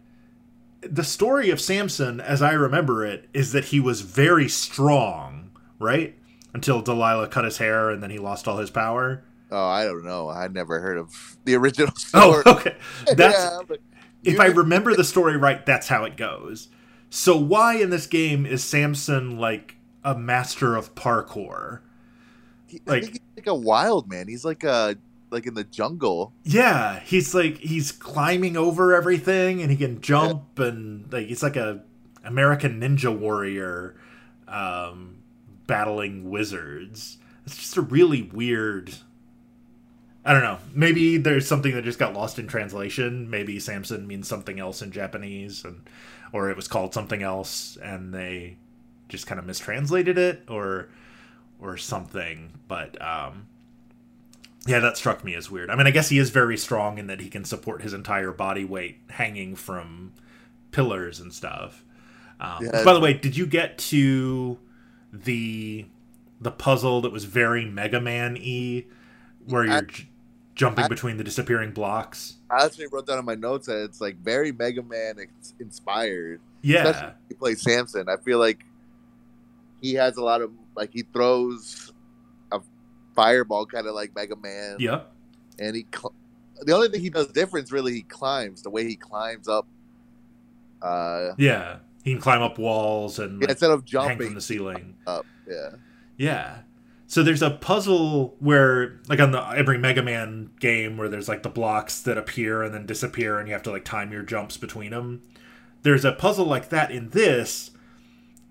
the 0.82 1.04
story 1.04 1.50
of 1.50 1.60
Samson, 1.60 2.20
as 2.20 2.42
I 2.42 2.52
remember 2.52 3.04
it, 3.04 3.28
is 3.34 3.52
that 3.52 3.66
he 3.66 3.80
was 3.80 4.00
very 4.02 4.48
strong, 4.48 5.50
right? 5.78 6.16
until 6.52 6.82
Delilah 6.82 7.28
cut 7.28 7.44
his 7.44 7.58
hair 7.58 7.90
and 7.90 8.02
then 8.02 8.10
he 8.10 8.18
lost 8.18 8.48
all 8.48 8.58
his 8.58 8.70
power. 8.70 9.22
Oh, 9.50 9.66
I 9.66 9.84
don't 9.84 10.04
know. 10.04 10.28
I 10.28 10.48
never 10.48 10.80
heard 10.80 10.98
of 10.98 11.36
the 11.44 11.54
original 11.54 11.94
story. 11.96 12.42
Oh, 12.46 12.54
okay. 12.54 12.76
That's 13.14 13.36
yeah, 13.70 13.76
if 14.22 14.40
I 14.40 14.46
remember 14.46 14.94
the 14.94 15.04
story 15.04 15.36
right, 15.36 15.64
that's 15.64 15.88
how 15.88 16.04
it 16.04 16.16
goes. 16.16 16.68
So 17.08 17.36
why 17.36 17.74
in 17.74 17.90
this 17.90 18.06
game 18.06 18.46
is 18.46 18.62
Samson 18.62 19.38
like 19.38 19.76
a 20.04 20.16
master 20.16 20.76
of 20.76 20.94
parkour? 20.94 21.80
Like, 22.86 23.02
he's 23.04 23.20
like 23.36 23.48
a 23.48 23.54
wild 23.54 24.08
man. 24.08 24.28
He's 24.28 24.44
like 24.44 24.62
a 24.62 24.96
like 25.30 25.46
in 25.46 25.54
the 25.54 25.64
jungle. 25.64 26.32
Yeah, 26.44 27.00
he's 27.00 27.34
like 27.34 27.58
he's 27.58 27.92
climbing 27.92 28.56
over 28.56 28.94
everything, 28.94 29.62
and 29.62 29.70
he 29.70 29.76
can 29.76 30.00
jump, 30.00 30.44
yeah. 30.58 30.66
and 30.66 31.12
like 31.12 31.26
he's 31.26 31.42
like 31.42 31.56
a 31.56 31.82
American 32.24 32.80
Ninja 32.80 33.16
Warrior, 33.16 33.96
um, 34.48 35.22
battling 35.66 36.30
wizards. 36.30 37.18
It's 37.46 37.56
just 37.56 37.76
a 37.76 37.82
really 37.82 38.22
weird. 38.22 38.94
I 40.24 40.34
don't 40.34 40.42
know. 40.42 40.58
Maybe 40.74 41.16
there's 41.16 41.48
something 41.48 41.74
that 41.74 41.84
just 41.84 41.98
got 41.98 42.12
lost 42.12 42.38
in 42.38 42.46
translation. 42.46 43.30
Maybe 43.30 43.58
Samson 43.58 44.06
means 44.06 44.28
something 44.28 44.60
else 44.60 44.82
in 44.82 44.90
Japanese, 44.92 45.64
and 45.64 45.82
or 46.32 46.50
it 46.50 46.56
was 46.56 46.68
called 46.68 46.92
something 46.92 47.22
else, 47.22 47.78
and 47.82 48.12
they 48.12 48.58
just 49.08 49.26
kind 49.26 49.38
of 49.38 49.46
mistranslated 49.46 50.18
it, 50.18 50.42
or 50.48 50.90
or 51.58 51.76
something. 51.76 52.52
But 52.68 53.00
um, 53.02 53.46
yeah, 54.66 54.80
that 54.80 54.96
struck 54.96 55.24
me 55.24 55.34
as 55.34 55.50
weird. 55.50 55.70
I 55.70 55.76
mean, 55.76 55.86
I 55.86 55.90
guess 55.90 56.08
he 56.10 56.18
is 56.18 56.30
very 56.30 56.56
strong 56.56 56.98
in 56.98 57.06
that 57.06 57.20
he 57.20 57.30
can 57.30 57.44
support 57.44 57.82
his 57.82 57.92
entire 57.92 58.32
body 58.32 58.64
weight 58.64 58.98
hanging 59.10 59.56
from 59.56 60.12
pillars 60.70 61.18
and 61.20 61.32
stuff. 61.32 61.82
Um, 62.40 62.64
yeah, 62.64 62.84
by 62.84 62.92
the 62.92 63.00
way, 63.00 63.14
did 63.14 63.36
you 63.36 63.46
get 63.46 63.78
to 63.78 64.58
the 65.12 65.86
the 66.40 66.50
puzzle 66.50 67.00
that 67.02 67.12
was 67.12 67.24
very 67.24 67.64
Mega 67.64 68.00
Man 68.00 68.36
e, 68.36 68.86
where 69.46 69.64
you're 69.64 69.74
I, 69.74 69.80
j- 69.82 70.08
jumping 70.54 70.84
I, 70.84 70.88
between 70.88 71.16
the 71.16 71.24
disappearing 71.24 71.72
blocks? 71.72 72.36
I 72.50 72.64
actually 72.64 72.86
wrote 72.88 73.06
down 73.06 73.18
in 73.18 73.24
my 73.24 73.34
notes 73.34 73.66
that 73.66 73.82
it's 73.84 74.00
like 74.00 74.16
very 74.16 74.52
Mega 74.52 74.82
Man 74.82 75.16
inspired. 75.58 76.40
Yeah, 76.62 76.88
Especially 76.88 77.12
he 77.28 77.34
plays 77.34 77.62
Samson. 77.62 78.08
I 78.08 78.16
feel 78.16 78.38
like 78.38 78.64
he 79.80 79.94
has 79.94 80.16
a 80.16 80.22
lot 80.22 80.42
of 80.42 80.50
like 80.76 80.90
he 80.92 81.02
throws 81.02 81.92
fireball 83.14 83.66
kind 83.66 83.86
of 83.86 83.94
like 83.94 84.14
Mega 84.14 84.36
Man. 84.36 84.76
Yeah, 84.78 85.02
and 85.58 85.76
he 85.76 85.86
the 86.62 86.74
only 86.74 86.88
thing 86.88 87.00
he 87.00 87.10
does 87.10 87.28
different 87.28 87.64
is 87.64 87.72
really 87.72 87.92
he 87.92 88.02
climbs 88.02 88.62
the 88.62 88.70
way 88.70 88.86
he 88.86 88.96
climbs 88.96 89.48
up. 89.48 89.66
Uh, 90.82 91.30
yeah, 91.38 91.78
he 92.04 92.12
can 92.12 92.20
climb 92.20 92.42
up 92.42 92.58
walls 92.58 93.18
and 93.18 93.40
like, 93.40 93.50
instead 93.50 93.70
of 93.70 93.84
jumping 93.84 94.18
hang 94.18 94.26
from 94.26 94.34
the 94.34 94.40
ceiling. 94.40 94.96
Up, 95.06 95.26
yeah, 95.48 95.70
yeah. 96.16 96.58
So 97.06 97.24
there's 97.24 97.42
a 97.42 97.50
puzzle 97.50 98.36
where, 98.38 99.00
like 99.08 99.18
on 99.18 99.32
the 99.32 99.42
every 99.50 99.78
Mega 99.78 100.02
Man 100.02 100.50
game, 100.60 100.96
where 100.96 101.08
there's 101.08 101.28
like 101.28 101.42
the 101.42 101.48
blocks 101.48 102.00
that 102.02 102.16
appear 102.16 102.62
and 102.62 102.72
then 102.72 102.86
disappear, 102.86 103.38
and 103.38 103.48
you 103.48 103.54
have 103.54 103.64
to 103.64 103.70
like 103.70 103.84
time 103.84 104.12
your 104.12 104.22
jumps 104.22 104.56
between 104.56 104.92
them. 104.92 105.22
There's 105.82 106.04
a 106.04 106.12
puzzle 106.12 106.46
like 106.46 106.68
that 106.68 106.90
in 106.90 107.10
this 107.10 107.72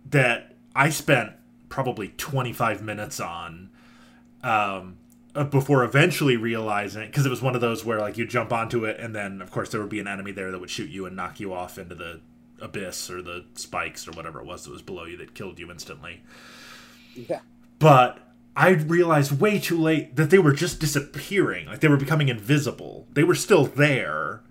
that 0.10 0.56
I 0.76 0.90
spent 0.90 1.34
probably 1.70 2.10
25 2.18 2.82
minutes 2.82 3.20
on 3.20 3.70
um, 4.44 4.98
uh, 5.36 5.44
before 5.44 5.84
eventually 5.84 6.38
realizing 6.38 7.08
because 7.08 7.26
it 7.26 7.30
was 7.30 7.42
one 7.42 7.56
of 7.56 7.62
those 7.62 7.86
where 7.86 8.00
like 8.00 8.18
you 8.18 8.26
jump 8.26 8.52
onto 8.52 8.86
it 8.86 9.00
and 9.00 9.16
then 9.16 9.42
of 9.42 9.52
course 9.52 9.70
there 9.70 9.80
would 9.80 9.90
be 9.90 10.00
an 10.00 10.08
enemy 10.08 10.32
there 10.32 10.52
that 10.52 10.60
would 10.60 10.70
shoot 10.70 10.90
you 10.90 11.06
and 11.06 11.16
knock 11.16 11.40
you 11.40 11.54
off 11.54 11.78
into 11.78 11.96
the 11.96 12.20
abyss 12.62 13.10
or 13.10 13.22
the 13.22 13.46
spikes 13.56 14.08
or 14.08 14.12
whatever 14.12 14.40
it 14.40 14.46
was 14.46 14.64
that 14.64 14.72
was 14.72 14.82
below 14.82 15.06
you 15.06 15.18
that 15.18 15.34
killed 15.34 15.60
you 15.60 15.72
instantly. 15.72 16.22
Yeah. 17.16 17.40
But 17.78 18.20
I 18.56 18.70
realized 18.70 19.40
way 19.40 19.60
too 19.60 19.80
late 19.80 20.16
that 20.16 20.30
they 20.30 20.40
were 20.40 20.54
just 20.54 20.80
disappearing. 20.80 21.68
Like 21.68 21.80
they 21.80 21.88
were 21.88 21.98
becoming 21.98 22.30
invisible. 22.30 23.08
They 23.14 23.24
were 23.24 23.36
still 23.36 23.66
there. 23.66 24.42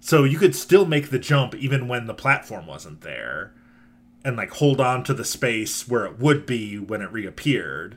So 0.00 0.24
you 0.24 0.38
could 0.38 0.54
still 0.54 0.86
make 0.86 1.10
the 1.10 1.18
jump 1.18 1.54
even 1.54 1.88
when 1.88 2.06
the 2.06 2.14
platform 2.14 2.66
wasn't 2.66 3.02
there 3.02 3.54
and 4.24 4.36
like 4.36 4.50
hold 4.50 4.80
on 4.80 5.04
to 5.04 5.14
the 5.14 5.24
space 5.24 5.88
where 5.88 6.04
it 6.04 6.18
would 6.18 6.46
be 6.46 6.78
when 6.78 7.00
it 7.00 7.12
reappeared, 7.12 7.96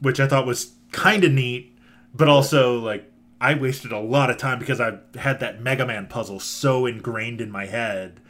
which 0.00 0.20
I 0.20 0.28
thought 0.28 0.46
was 0.46 0.72
kind 0.92 1.24
of 1.24 1.32
neat, 1.32 1.76
but 2.14 2.28
also 2.28 2.78
like 2.78 3.10
I 3.40 3.54
wasted 3.54 3.92
a 3.92 4.00
lot 4.00 4.30
of 4.30 4.36
time 4.36 4.58
because 4.58 4.80
I 4.80 4.98
had 5.18 5.40
that 5.40 5.60
Mega 5.60 5.86
Man 5.86 6.06
puzzle 6.06 6.40
so 6.40 6.86
ingrained 6.86 7.40
in 7.40 7.50
my 7.50 7.66
head 7.66 8.20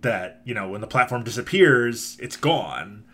that, 0.00 0.40
you 0.44 0.54
know, 0.54 0.68
when 0.68 0.80
the 0.80 0.86
platform 0.86 1.24
disappears, 1.24 2.16
it's 2.20 2.36
gone. 2.36 3.04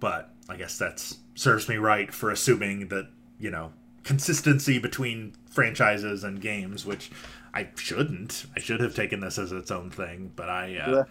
But 0.00 0.30
I 0.48 0.56
guess 0.56 0.78
that's 0.78 1.18
serves 1.34 1.68
me 1.68 1.76
right 1.76 2.12
for 2.12 2.30
assuming 2.30 2.88
that, 2.88 3.08
you 3.38 3.50
know, 3.50 3.72
consistency 4.02 4.78
between 4.78 5.34
franchises 5.50 6.24
and 6.24 6.40
games, 6.40 6.84
which 6.84 7.10
I 7.54 7.68
shouldn't. 7.76 8.46
I 8.56 8.60
should 8.60 8.80
have 8.80 8.94
taken 8.94 9.20
this 9.20 9.38
as 9.38 9.52
its 9.52 9.70
own 9.70 9.90
thing, 9.90 10.32
but 10.34 10.48
I 10.48 10.76
uh, 10.76 11.04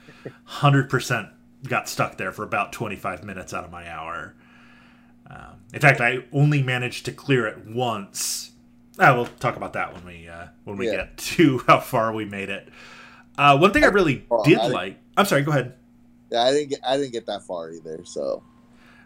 100% 0.49 1.31
got 1.67 1.89
stuck 1.89 2.17
there 2.17 2.31
for 2.31 2.43
about 2.43 2.73
25 2.73 3.23
minutes 3.23 3.53
out 3.53 3.63
of 3.63 3.71
my 3.71 3.89
hour. 3.89 4.35
Um, 5.29 5.61
in 5.73 5.79
fact, 5.79 6.01
I 6.01 6.23
only 6.31 6.63
managed 6.63 7.05
to 7.05 7.11
clear 7.11 7.47
it 7.47 7.65
once. 7.65 8.51
Uh, 8.97 9.13
we'll 9.15 9.25
talk 9.25 9.55
about 9.55 9.73
that 9.73 9.93
when 9.93 10.05
we 10.05 10.27
uh, 10.27 10.47
when 10.63 10.77
we 10.77 10.87
yeah. 10.87 10.95
get 10.95 11.17
to 11.35 11.59
how 11.67 11.79
far 11.79 12.13
we 12.13 12.25
made 12.25 12.49
it. 12.49 12.69
Uh, 13.37 13.57
one 13.57 13.71
thing 13.71 13.83
I 13.83 13.87
really 13.87 14.25
well, 14.29 14.43
did 14.43 14.57
I 14.57 14.67
like. 14.67 14.99
I'm 15.15 15.25
sorry. 15.25 15.43
Go 15.43 15.51
ahead. 15.51 15.75
Yeah, 16.31 16.43
I 16.43 16.51
didn't 16.51 16.69
get 16.69 16.79
I 16.85 16.97
didn't 16.97 17.13
get 17.13 17.25
that 17.27 17.43
far 17.43 17.71
either. 17.71 18.01
So. 18.05 18.43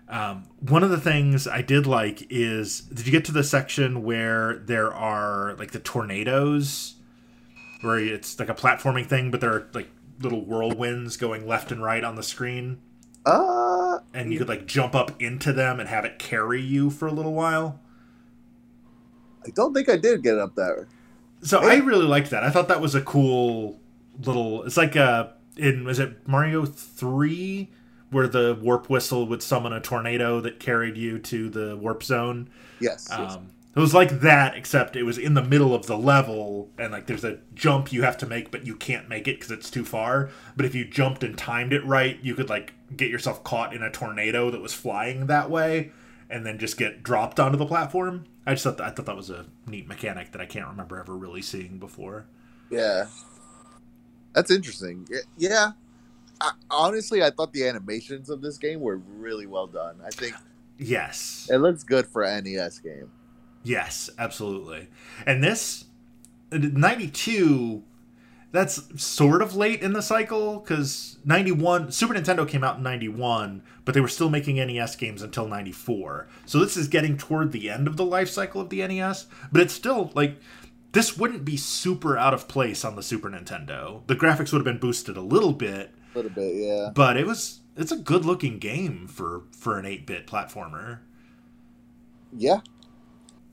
Um, 0.09 0.43
one 0.59 0.83
of 0.83 0.89
the 0.89 0.99
things 0.99 1.47
I 1.47 1.61
did 1.61 1.87
like 1.87 2.27
is 2.29 2.81
did 2.81 3.05
you 3.05 3.13
get 3.13 3.23
to 3.25 3.31
the 3.31 3.45
section 3.45 4.03
where 4.03 4.57
there 4.57 4.93
are 4.93 5.55
like 5.57 5.71
the 5.71 5.79
tornadoes 5.79 6.95
where 7.79 7.97
it's 7.97 8.37
like 8.37 8.49
a 8.49 8.53
platforming 8.53 9.07
thing, 9.07 9.31
but 9.31 9.39
there 9.39 9.53
are 9.53 9.67
like 9.73 9.89
little 10.19 10.41
whirlwinds 10.41 11.17
going 11.17 11.47
left 11.47 11.71
and 11.71 11.81
right 11.81 12.03
on 12.03 12.15
the 12.15 12.23
screen. 12.23 12.81
Uh, 13.25 13.80
and 14.13 14.31
you 14.31 14.39
could 14.39 14.49
like 14.49 14.65
jump 14.65 14.95
up 14.95 15.21
into 15.21 15.53
them 15.53 15.79
and 15.79 15.89
have 15.89 16.05
it 16.05 16.19
carry 16.19 16.61
you 16.61 16.89
for 16.89 17.07
a 17.07 17.11
little 17.11 17.33
while. 17.33 17.79
I 19.45 19.49
don't 19.49 19.73
think 19.73 19.89
I 19.89 19.97
did 19.97 20.23
get 20.23 20.37
up 20.37 20.55
there. 20.55 20.87
So 21.41 21.59
I 21.59 21.77
really 21.77 22.05
liked 22.05 22.29
that. 22.29 22.43
I 22.43 22.49
thought 22.49 22.67
that 22.67 22.81
was 22.81 22.93
a 22.93 23.01
cool 23.01 23.79
little. 24.23 24.63
It's 24.63 24.77
like 24.77 24.95
uh 24.95 25.29
in 25.57 25.83
was 25.83 25.99
it 25.99 26.27
Mario 26.27 26.65
three 26.65 27.69
where 28.11 28.27
the 28.27 28.57
warp 28.61 28.89
whistle 28.89 29.25
would 29.25 29.41
summon 29.41 29.73
a 29.73 29.79
tornado 29.79 30.41
that 30.41 30.59
carried 30.59 30.97
you 30.97 31.17
to 31.17 31.49
the 31.49 31.77
warp 31.77 32.03
zone. 32.03 32.49
Yes. 32.79 33.09
Um, 33.11 33.21
yes. 33.21 33.37
It 33.73 33.79
was 33.79 33.93
like 33.93 34.19
that, 34.19 34.55
except 34.55 34.97
it 34.97 35.03
was 35.03 35.17
in 35.17 35.33
the 35.33 35.41
middle 35.41 35.73
of 35.73 35.85
the 35.85 35.97
level, 35.97 36.69
and 36.77 36.91
like 36.91 37.07
there's 37.07 37.23
a 37.23 37.39
jump 37.53 37.93
you 37.93 38.03
have 38.03 38.17
to 38.17 38.27
make, 38.27 38.51
but 38.51 38.67
you 38.67 38.75
can't 38.75 39.07
make 39.07 39.29
it 39.29 39.39
because 39.39 39.49
it's 39.49 39.71
too 39.71 39.85
far. 39.85 40.29
But 40.57 40.65
if 40.65 40.75
you 40.75 40.83
jumped 40.83 41.23
and 41.23 41.37
timed 41.37 41.71
it 41.71 41.85
right, 41.85 42.19
you 42.21 42.35
could 42.35 42.49
like 42.49 42.73
get 42.95 43.09
yourself 43.09 43.43
caught 43.43 43.73
in 43.73 43.81
a 43.83 43.91
tornado 43.91 44.51
that 44.51 44.61
was 44.61 44.73
flying 44.73 45.27
that 45.27 45.49
way, 45.49 45.91
and 46.29 46.45
then 46.45 46.57
just 46.57 46.77
get 46.77 47.03
dropped 47.03 47.39
onto 47.39 47.57
the 47.57 47.65
platform. 47.65 48.25
I 48.45 48.53
just 48.53 48.63
thought 48.63 48.77
that, 48.77 48.87
I 48.87 48.89
thought 48.91 49.05
that 49.05 49.15
was 49.15 49.29
a 49.29 49.45
neat 49.67 49.87
mechanic 49.87 50.31
that 50.31 50.41
I 50.41 50.45
can't 50.45 50.67
remember 50.67 50.99
ever 50.99 51.15
really 51.15 51.41
seeing 51.41 51.77
before. 51.77 52.25
Yeah, 52.69 53.07
that's 54.33 54.51
interesting. 54.51 55.07
Yeah, 55.37 55.71
I, 56.39 56.51
honestly, 56.69 57.23
I 57.23 57.29
thought 57.29 57.53
the 57.53 57.67
animations 57.67 58.29
of 58.29 58.41
this 58.41 58.57
game 58.57 58.79
were 58.79 58.97
really 58.97 59.45
well 59.45 59.67
done. 59.67 59.97
I 60.05 60.09
think 60.09 60.35
yes, 60.77 61.47
it 61.51 61.57
looks 61.57 61.83
good 61.83 62.07
for 62.07 62.23
an 62.23 62.45
NES 62.45 62.79
game. 62.79 63.11
Yes, 63.63 64.09
absolutely. 64.17 64.87
And 65.25 65.43
this 65.43 65.85
uh, 66.51 66.57
92 66.57 67.83
that's 68.51 68.83
sort 69.01 69.41
of 69.41 69.55
late 69.55 69.81
in 69.81 69.93
the 69.93 70.01
cycle 70.01 70.59
cuz 70.59 71.17
91 71.23 71.91
Super 71.91 72.13
Nintendo 72.13 72.47
came 72.47 72.63
out 72.63 72.77
in 72.77 72.83
91, 72.83 73.61
but 73.85 73.93
they 73.93 74.01
were 74.01 74.07
still 74.07 74.29
making 74.29 74.57
NES 74.57 74.95
games 74.95 75.21
until 75.21 75.47
94. 75.47 76.27
So 76.45 76.59
this 76.59 76.75
is 76.75 76.87
getting 76.87 77.17
toward 77.17 77.51
the 77.51 77.69
end 77.69 77.87
of 77.87 77.97
the 77.97 78.05
life 78.05 78.29
cycle 78.29 78.61
of 78.61 78.69
the 78.69 78.85
NES, 78.85 79.27
but 79.51 79.61
it's 79.61 79.73
still 79.73 80.11
like 80.13 80.37
this 80.91 81.17
wouldn't 81.17 81.45
be 81.45 81.57
super 81.57 82.17
out 82.17 82.33
of 82.33 82.47
place 82.47 82.83
on 82.83 82.95
the 82.95 83.03
Super 83.03 83.29
Nintendo. 83.29 84.05
The 84.07 84.15
graphics 84.15 84.51
would 84.51 84.59
have 84.59 84.65
been 84.65 84.79
boosted 84.79 85.15
a 85.15 85.21
little 85.21 85.53
bit. 85.53 85.91
A 86.13 86.17
little 86.17 86.31
bit, 86.31 86.55
yeah. 86.55 86.89
But 86.93 87.15
it 87.17 87.25
was 87.25 87.61
it's 87.77 87.91
a 87.91 87.97
good 87.97 88.25
looking 88.25 88.59
game 88.59 89.07
for 89.07 89.43
for 89.51 89.79
an 89.79 89.85
8-bit 89.85 90.27
platformer. 90.27 90.99
Yeah, 92.35 92.59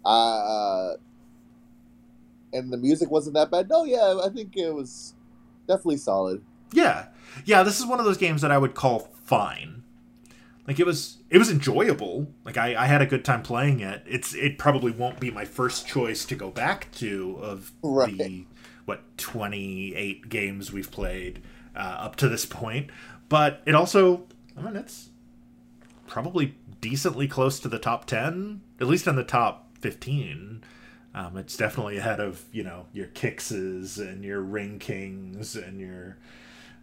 uh, 0.05 0.95
and 2.53 2.73
the 2.73 2.77
music 2.77 3.11
wasn't 3.11 3.35
that 3.35 3.51
bad. 3.51 3.69
No, 3.69 3.85
yeah, 3.85 4.21
I 4.25 4.29
think 4.29 4.57
it 4.57 4.73
was 4.75 5.15
definitely 5.67 5.99
solid. 5.99 6.43
Yeah, 6.73 7.07
yeah. 7.45 7.63
This 7.63 7.79
is 7.79 7.87
one 7.87 7.99
of 7.99 8.05
those 8.05 8.19
games 8.19 8.43
that 8.43 8.51
I 8.51 8.59
would 8.59 8.75
call 8.75 9.11
fine. 9.25 9.83
Like 10.67 10.79
it 10.79 10.85
was, 10.85 11.19
it 11.31 11.39
was 11.39 11.51
enjoyable. 11.51 12.29
Like 12.45 12.59
I, 12.59 12.77
I 12.77 12.87
had 12.87 13.01
a 13.01 13.07
good 13.07 13.25
time 13.25 13.43
playing 13.43 13.81
it. 13.81 14.03
It's, 14.07 14.35
it 14.35 14.59
probably 14.59 14.93
won't 14.93 15.19
be 15.19 15.31
my 15.31 15.47
first 15.47 15.87
choice 15.87 16.27
to 16.27 16.35
go 16.35 16.51
back 16.51 16.91
to 16.97 17.39
of 17.41 17.73
right. 17.83 18.17
the 18.17 18.45
what 18.85 19.17
twenty 19.17 19.95
eight 19.95 20.29
games 20.29 20.73
we've 20.73 20.91
played 20.91 21.43
uh, 21.75 21.79
up 21.79 22.17
to 22.17 22.29
this 22.29 22.45
point. 22.45 22.91
But 23.29 23.63
it 23.67 23.75
also, 23.75 24.27
I 24.57 24.63
mean, 24.63 24.77
it's 24.77 25.11
probably 26.07 26.55
decently 26.81 27.29
close 27.29 27.61
to 27.61 27.69
the 27.69 27.79
top 27.79 28.07
ten, 28.07 28.63
at 28.81 28.87
least 28.87 29.07
in 29.07 29.17
the 29.17 29.25
top 29.25 29.69
15. 29.81 30.63
Um, 31.15 31.37
it's 31.37 31.57
definitely 31.57 31.97
ahead 31.97 32.21
of 32.21 32.45
you 32.53 32.63
know 32.63 32.87
your 32.93 33.07
Qixes 33.07 33.99
and 33.99 34.25
your 34.25 34.41
Ring 34.41 34.79
Kings 34.79 35.57
and 35.57 35.81
your 35.81 36.19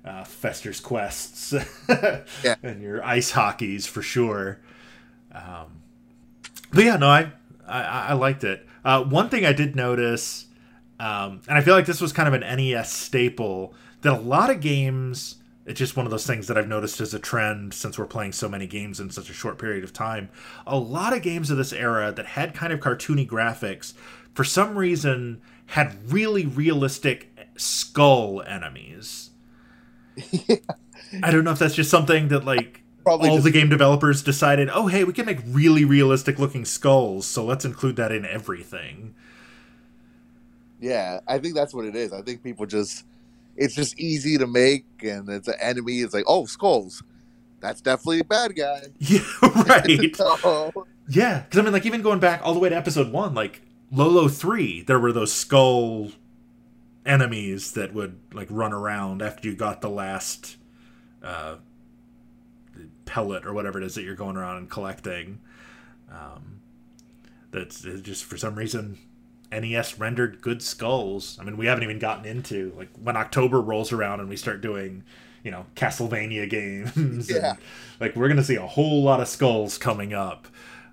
uh, 0.03 0.23
Fester's 0.23 0.79
Quests 0.79 1.53
yeah. 1.89 2.55
and 2.61 2.81
your 2.81 3.03
ice 3.03 3.31
hockeys 3.31 3.85
for 3.85 4.01
sure. 4.01 4.59
Um, 5.31 5.81
but 6.73 6.85
yeah, 6.85 6.97
no, 6.97 7.07
I 7.07 7.31
I, 7.67 7.81
I 7.81 8.13
liked 8.13 8.43
it. 8.43 8.65
Uh, 8.83 9.03
one 9.03 9.29
thing 9.29 9.45
I 9.45 9.53
did 9.53 9.75
notice, 9.75 10.45
um, 10.99 11.41
and 11.47 11.57
I 11.57 11.61
feel 11.61 11.73
like 11.73 11.85
this 11.85 12.01
was 12.01 12.13
kind 12.13 12.27
of 12.27 12.33
an 12.39 12.41
NES 12.41 12.91
staple, 12.91 13.73
that 14.01 14.13
a 14.13 14.19
lot 14.19 14.49
of 14.49 14.61
games. 14.61 15.37
It's 15.65 15.79
just 15.79 15.97
one 15.97 16.05
of 16.05 16.11
those 16.11 16.27
things 16.27 16.47
that 16.47 16.57
I've 16.57 16.67
noticed 16.67 17.01
as 17.01 17.13
a 17.13 17.19
trend 17.19 17.73
since 17.73 17.97
we're 17.97 18.05
playing 18.05 18.33
so 18.33 18.47
many 18.47 18.67
games 18.67 18.99
in 18.99 19.09
such 19.09 19.29
a 19.31 19.33
short 19.33 19.57
period 19.57 19.83
of 19.83 19.93
time. 19.93 20.29
A 20.67 20.77
lot 20.77 21.13
of 21.13 21.23
games 21.23 21.49
of 21.49 21.57
this 21.57 21.73
era 21.73 22.11
that 22.11 22.27
had 22.27 22.53
kind 22.53 22.71
of 22.71 22.79
cartoony 22.79 23.27
graphics, 23.27 23.93
for 24.33 24.43
some 24.43 24.77
reason, 24.77 25.41
had 25.67 26.11
really 26.11 26.45
realistic 26.45 27.35
skull 27.57 28.43
enemies. 28.43 29.31
yeah. 30.31 30.57
I 31.23 31.31
don't 31.31 31.43
know 31.43 31.51
if 31.51 31.59
that's 31.59 31.75
just 31.75 31.89
something 31.89 32.27
that 32.29 32.45
like 32.45 32.83
Probably 33.03 33.29
all 33.29 33.35
just... 33.35 33.45
the 33.45 33.51
game 33.51 33.69
developers 33.69 34.23
decided, 34.23 34.69
oh 34.71 34.87
hey, 34.87 35.03
we 35.03 35.13
can 35.13 35.25
make 35.25 35.39
really 35.45 35.85
realistic 35.85 36.39
looking 36.39 36.65
skulls, 36.65 37.25
so 37.25 37.45
let's 37.45 37.63
include 37.63 37.95
that 37.95 38.11
in 38.11 38.25
everything. 38.25 39.15
Yeah, 40.79 41.19
I 41.27 41.39
think 41.39 41.55
that's 41.55 41.73
what 41.73 41.85
it 41.85 41.95
is. 41.95 42.11
I 42.13 42.21
think 42.21 42.43
people 42.43 42.65
just 42.65 43.05
it's 43.55 43.75
just 43.75 43.99
easy 43.99 44.37
to 44.37 44.47
make, 44.47 44.85
and 45.01 45.29
it's 45.29 45.47
an 45.47 45.55
enemy. 45.59 45.99
It's 45.99 46.13
like, 46.13 46.25
oh, 46.27 46.45
skulls. 46.45 47.03
That's 47.61 47.81
definitely 47.81 48.19
a 48.19 48.25
bad 48.25 48.55
guy. 48.55 48.81
Yeah, 48.99 49.19
right. 49.41 50.15
so... 50.15 50.85
Yeah, 51.07 51.41
because 51.41 51.59
I 51.59 51.61
mean, 51.61 51.73
like 51.73 51.85
even 51.85 52.01
going 52.01 52.19
back 52.19 52.41
all 52.43 52.53
the 52.53 52.59
way 52.59 52.69
to 52.69 52.75
episode 52.75 53.11
one, 53.11 53.33
like 53.33 53.61
Lolo 53.91 54.27
three, 54.27 54.81
there 54.81 54.99
were 54.99 55.11
those 55.11 55.31
skull 55.31 56.11
enemies 57.05 57.73
that 57.73 57.93
would 57.93 58.19
like 58.33 58.47
run 58.49 58.73
around 58.73 59.21
after 59.21 59.47
you 59.47 59.55
got 59.55 59.81
the 59.81 59.89
last 59.89 60.57
uh, 61.21 61.57
pellet 63.05 63.45
or 63.45 63.53
whatever 63.53 63.79
it 63.79 63.85
is 63.85 63.95
that 63.95 64.03
you're 64.03 64.15
going 64.15 64.35
around 64.35 64.57
and 64.57 64.69
collecting. 64.69 65.39
Um, 66.11 66.61
that's 67.51 67.81
just 67.81 68.25
for 68.25 68.37
some 68.37 68.55
reason 68.55 68.97
NES 69.51 69.99
rendered 69.99 70.41
good 70.41 70.61
skulls. 70.61 71.37
I 71.39 71.43
mean, 71.43 71.57
we 71.57 71.65
haven't 71.65 71.83
even 71.83 71.99
gotten 71.99 72.25
into 72.25 72.73
like 72.77 72.89
when 73.01 73.17
October 73.17 73.61
rolls 73.61 73.91
around 73.91 74.19
and 74.19 74.29
we 74.29 74.37
start 74.37 74.61
doing, 74.61 75.03
you 75.43 75.51
know, 75.51 75.65
Castlevania 75.75 76.49
games. 76.49 77.29
Yeah. 77.29 77.51
And, 77.51 77.59
like 77.99 78.15
we're 78.15 78.27
gonna 78.27 78.43
see 78.43 78.55
a 78.55 78.65
whole 78.65 79.03
lot 79.03 79.19
of 79.19 79.27
skulls 79.27 79.77
coming 79.77 80.13
up. 80.13 80.47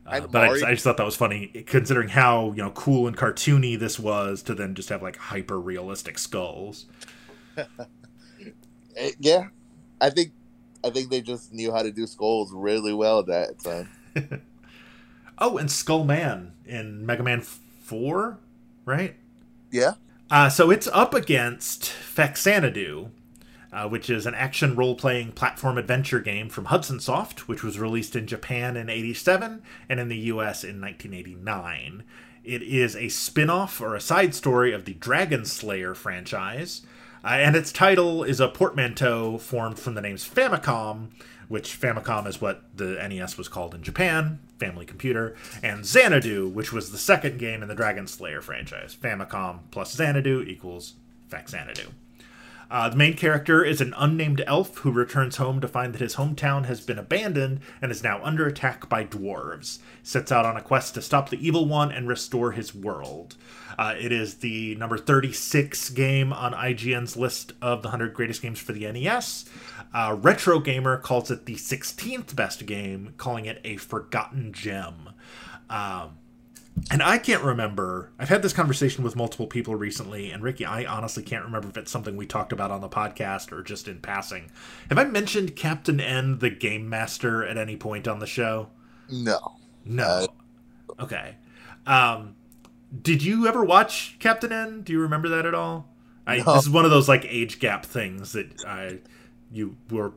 Uh, 0.04 0.20
but 0.20 0.42
I 0.42 0.48
just, 0.48 0.64
I 0.64 0.70
just, 0.72 0.84
thought 0.84 0.96
that 0.96 1.06
was 1.06 1.14
funny, 1.16 1.46
considering 1.66 2.08
how 2.08 2.48
you 2.52 2.62
know 2.62 2.70
cool 2.70 3.06
and 3.06 3.16
cartoony 3.16 3.78
this 3.78 3.98
was, 3.98 4.42
to 4.42 4.54
then 4.54 4.74
just 4.74 4.88
have 4.88 5.02
like 5.02 5.16
hyper 5.16 5.60
realistic 5.60 6.18
skulls. 6.18 6.86
Eh, 8.94 9.12
yeah, 9.20 9.46
I 10.02 10.10
think 10.10 10.32
I 10.84 10.90
think 10.90 11.10
they 11.10 11.20
just 11.20 11.52
knew 11.52 11.72
how 11.72 11.82
to 11.82 11.90
do 11.90 12.06
skulls 12.06 12.52
really 12.52 12.92
well 12.92 13.20
at 13.20 13.26
that 13.26 13.58
time. 13.58 13.88
oh, 15.38 15.56
and 15.56 15.70
Skull 15.70 16.04
Man 16.04 16.52
in 16.66 17.06
Mega 17.06 17.22
Man 17.22 17.42
Four 17.92 18.38
right? 18.84 19.16
Yeah. 19.70 19.92
Uh, 20.30 20.48
so 20.48 20.70
it's 20.70 20.88
up 20.88 21.14
against 21.14 21.82
Faxanadu, 21.82 23.10
uh, 23.72 23.88
which 23.88 24.08
is 24.08 24.26
an 24.26 24.34
action 24.34 24.74
role 24.74 24.94
playing 24.94 25.32
platform 25.32 25.78
adventure 25.78 26.20
game 26.20 26.48
from 26.48 26.66
Hudson 26.66 27.00
Soft, 27.00 27.48
which 27.48 27.62
was 27.62 27.78
released 27.78 28.16
in 28.16 28.26
Japan 28.26 28.76
in 28.76 28.88
87 28.88 29.62
and 29.88 30.00
in 30.00 30.08
the 30.08 30.16
US 30.16 30.64
in 30.64 30.80
1989. 30.80 32.02
It 32.44 32.62
is 32.62 32.96
a 32.96 33.08
spin 33.08 33.50
off 33.50 33.80
or 33.80 33.94
a 33.94 34.00
side 34.00 34.34
story 34.34 34.72
of 34.72 34.84
the 34.84 34.94
Dragon 34.94 35.44
Slayer 35.44 35.94
franchise, 35.94 36.82
uh, 37.22 37.28
and 37.28 37.54
its 37.54 37.70
title 37.72 38.24
is 38.24 38.40
a 38.40 38.48
portmanteau 38.48 39.38
formed 39.38 39.78
from 39.78 39.94
the 39.94 40.00
names 40.00 40.28
Famicom, 40.28 41.10
which 41.48 41.78
Famicom 41.78 42.26
is 42.26 42.40
what 42.40 42.64
the 42.74 42.94
NES 42.94 43.36
was 43.36 43.48
called 43.48 43.74
in 43.74 43.82
Japan, 43.82 44.40
family 44.62 44.86
computer, 44.86 45.34
and 45.62 45.84
Xanadu, 45.84 46.48
which 46.48 46.72
was 46.72 46.90
the 46.90 46.98
second 46.98 47.38
game 47.38 47.62
in 47.62 47.68
the 47.68 47.74
Dragon 47.74 48.06
Slayer 48.06 48.40
franchise. 48.40 48.96
Famicom 49.00 49.60
plus 49.70 49.92
Xanadu 49.92 50.42
equals 50.42 50.94
Faxanadu. 51.30 51.88
Uh, 52.72 52.88
the 52.88 52.96
main 52.96 53.12
character 53.12 53.62
is 53.62 53.82
an 53.82 53.92
unnamed 53.98 54.42
elf 54.46 54.78
who 54.78 54.90
returns 54.90 55.36
home 55.36 55.60
to 55.60 55.68
find 55.68 55.92
that 55.92 56.00
his 56.00 56.16
hometown 56.16 56.64
has 56.64 56.80
been 56.80 56.98
abandoned 56.98 57.60
and 57.82 57.92
is 57.92 58.02
now 58.02 58.18
under 58.24 58.46
attack 58.46 58.88
by 58.88 59.04
dwarves. 59.04 59.80
Sets 60.02 60.32
out 60.32 60.46
on 60.46 60.56
a 60.56 60.62
quest 60.62 60.94
to 60.94 61.02
stop 61.02 61.28
the 61.28 61.46
evil 61.46 61.66
one 61.66 61.92
and 61.92 62.08
restore 62.08 62.52
his 62.52 62.74
world. 62.74 63.36
Uh, 63.78 63.94
it 64.00 64.10
is 64.10 64.36
the 64.36 64.74
number 64.76 64.96
36 64.96 65.90
game 65.90 66.32
on 66.32 66.54
IGN's 66.54 67.14
list 67.14 67.52
of 67.60 67.82
the 67.82 67.88
100 67.88 68.14
greatest 68.14 68.40
games 68.40 68.58
for 68.58 68.72
the 68.72 68.90
NES. 68.90 69.44
Uh, 69.92 70.16
Retro 70.18 70.58
Gamer 70.58 70.96
calls 70.96 71.30
it 71.30 71.44
the 71.44 71.56
16th 71.56 72.34
best 72.34 72.64
game, 72.64 73.12
calling 73.18 73.44
it 73.44 73.60
a 73.64 73.76
forgotten 73.76 74.50
gem. 74.50 75.10
Um, 75.68 76.16
and 76.90 77.02
I 77.02 77.18
can't 77.18 77.42
remember. 77.42 78.10
I've 78.18 78.28
had 78.28 78.42
this 78.42 78.52
conversation 78.52 79.04
with 79.04 79.16
multiple 79.16 79.46
people 79.46 79.74
recently, 79.74 80.30
and 80.30 80.42
Ricky, 80.42 80.64
I 80.64 80.84
honestly 80.84 81.22
can't 81.22 81.44
remember 81.44 81.68
if 81.68 81.76
it's 81.76 81.90
something 81.90 82.16
we 82.16 82.26
talked 82.26 82.52
about 82.52 82.70
on 82.70 82.80
the 82.80 82.88
podcast 82.88 83.52
or 83.52 83.62
just 83.62 83.88
in 83.88 84.00
passing. 84.00 84.50
Have 84.88 84.98
I 84.98 85.04
mentioned 85.04 85.56
Captain 85.56 86.00
N, 86.00 86.38
the 86.38 86.50
game 86.50 86.88
master, 86.88 87.44
at 87.44 87.56
any 87.56 87.76
point 87.76 88.08
on 88.08 88.18
the 88.18 88.26
show? 88.26 88.68
No. 89.10 89.38
No. 89.84 90.26
Uh, 90.88 91.02
okay. 91.02 91.36
Um, 91.86 92.36
did 93.02 93.22
you 93.22 93.46
ever 93.46 93.64
watch 93.64 94.16
Captain 94.18 94.52
N? 94.52 94.82
Do 94.82 94.92
you 94.92 95.00
remember 95.00 95.28
that 95.30 95.46
at 95.46 95.54
all? 95.54 95.88
I, 96.26 96.38
no. 96.38 96.54
This 96.54 96.64
is 96.64 96.70
one 96.70 96.84
of 96.84 96.90
those 96.90 97.08
like 97.08 97.24
age 97.28 97.58
gap 97.58 97.84
things 97.84 98.32
that 98.32 98.64
I 98.64 98.98
you 99.52 99.76
were 99.90 100.12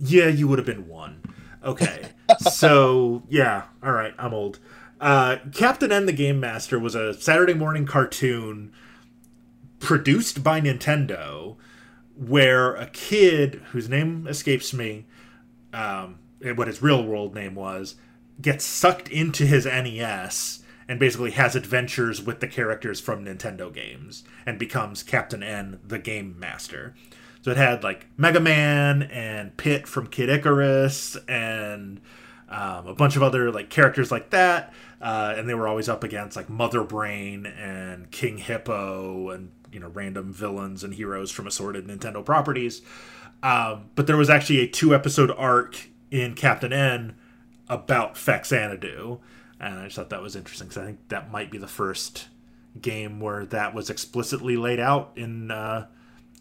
yeah 0.00 0.28
you 0.28 0.46
would 0.46 0.58
have 0.58 0.66
been 0.66 0.86
one 0.86 1.20
okay 1.64 2.08
so 2.38 3.22
yeah 3.28 3.64
all 3.82 3.92
right 3.92 4.14
i'm 4.18 4.34
old 4.34 4.58
uh, 5.02 5.36
captain 5.52 5.92
n 5.92 6.06
the 6.06 6.12
game 6.12 6.40
master 6.40 6.78
was 6.78 6.94
a 6.94 7.12
saturday 7.12 7.52
morning 7.52 7.84
cartoon 7.84 8.72
produced 9.80 10.42
by 10.42 10.60
nintendo 10.60 11.56
where 12.16 12.74
a 12.76 12.86
kid 12.86 13.60
whose 13.72 13.88
name 13.88 14.26
escapes 14.28 14.72
me 14.72 15.04
um, 15.72 16.18
what 16.54 16.68
his 16.68 16.80
real 16.80 17.04
world 17.04 17.34
name 17.34 17.54
was 17.54 17.96
gets 18.40 18.64
sucked 18.64 19.08
into 19.08 19.44
his 19.44 19.66
nes 19.66 20.60
and 20.88 20.98
basically 20.98 21.32
has 21.32 21.56
adventures 21.56 22.22
with 22.22 22.40
the 22.40 22.48
characters 22.48 23.00
from 23.00 23.24
nintendo 23.24 23.74
games 23.74 24.22
and 24.46 24.58
becomes 24.58 25.02
captain 25.02 25.42
n 25.42 25.80
the 25.84 25.98
game 25.98 26.38
master 26.38 26.94
so 27.42 27.50
it 27.50 27.56
had 27.56 27.82
like 27.82 28.06
Mega 28.16 28.38
Man 28.38 29.02
and 29.02 29.56
Pit 29.56 29.88
from 29.88 30.06
Kid 30.06 30.28
Icarus 30.30 31.16
and 31.28 32.00
um, 32.48 32.86
a 32.86 32.94
bunch 32.94 33.16
of 33.16 33.22
other 33.22 33.50
like 33.50 33.68
characters 33.68 34.12
like 34.12 34.30
that. 34.30 34.72
Uh, 35.02 35.34
and 35.36 35.48
they 35.48 35.54
were 35.54 35.66
always 35.66 35.88
up 35.88 36.04
against 36.04 36.36
like 36.36 36.48
Mother 36.48 36.84
Brain 36.84 37.44
and 37.44 38.08
King 38.12 38.38
Hippo 38.38 39.30
and 39.30 39.50
you 39.72 39.80
know 39.80 39.88
random 39.88 40.32
villains 40.32 40.84
and 40.84 40.94
heroes 40.94 41.32
from 41.32 41.46
assorted 41.46 41.88
Nintendo 41.88 42.24
properties. 42.24 42.82
Um, 43.42 43.90
but 43.96 44.06
there 44.06 44.16
was 44.16 44.30
actually 44.30 44.60
a 44.60 44.68
two 44.68 44.94
episode 44.94 45.32
arc 45.36 45.88
in 46.12 46.34
Captain 46.34 46.72
N 46.72 47.16
about 47.68 48.14
Faxanadu, 48.14 49.18
and 49.58 49.80
I 49.80 49.84
just 49.84 49.96
thought 49.96 50.10
that 50.10 50.22
was 50.22 50.36
interesting 50.36 50.68
because 50.68 50.82
I 50.82 50.86
think 50.86 51.08
that 51.08 51.32
might 51.32 51.50
be 51.50 51.58
the 51.58 51.66
first 51.66 52.28
game 52.80 53.20
where 53.20 53.44
that 53.46 53.74
was 53.74 53.90
explicitly 53.90 54.56
laid 54.56 54.78
out 54.78 55.12
in 55.16 55.50
uh, 55.50 55.88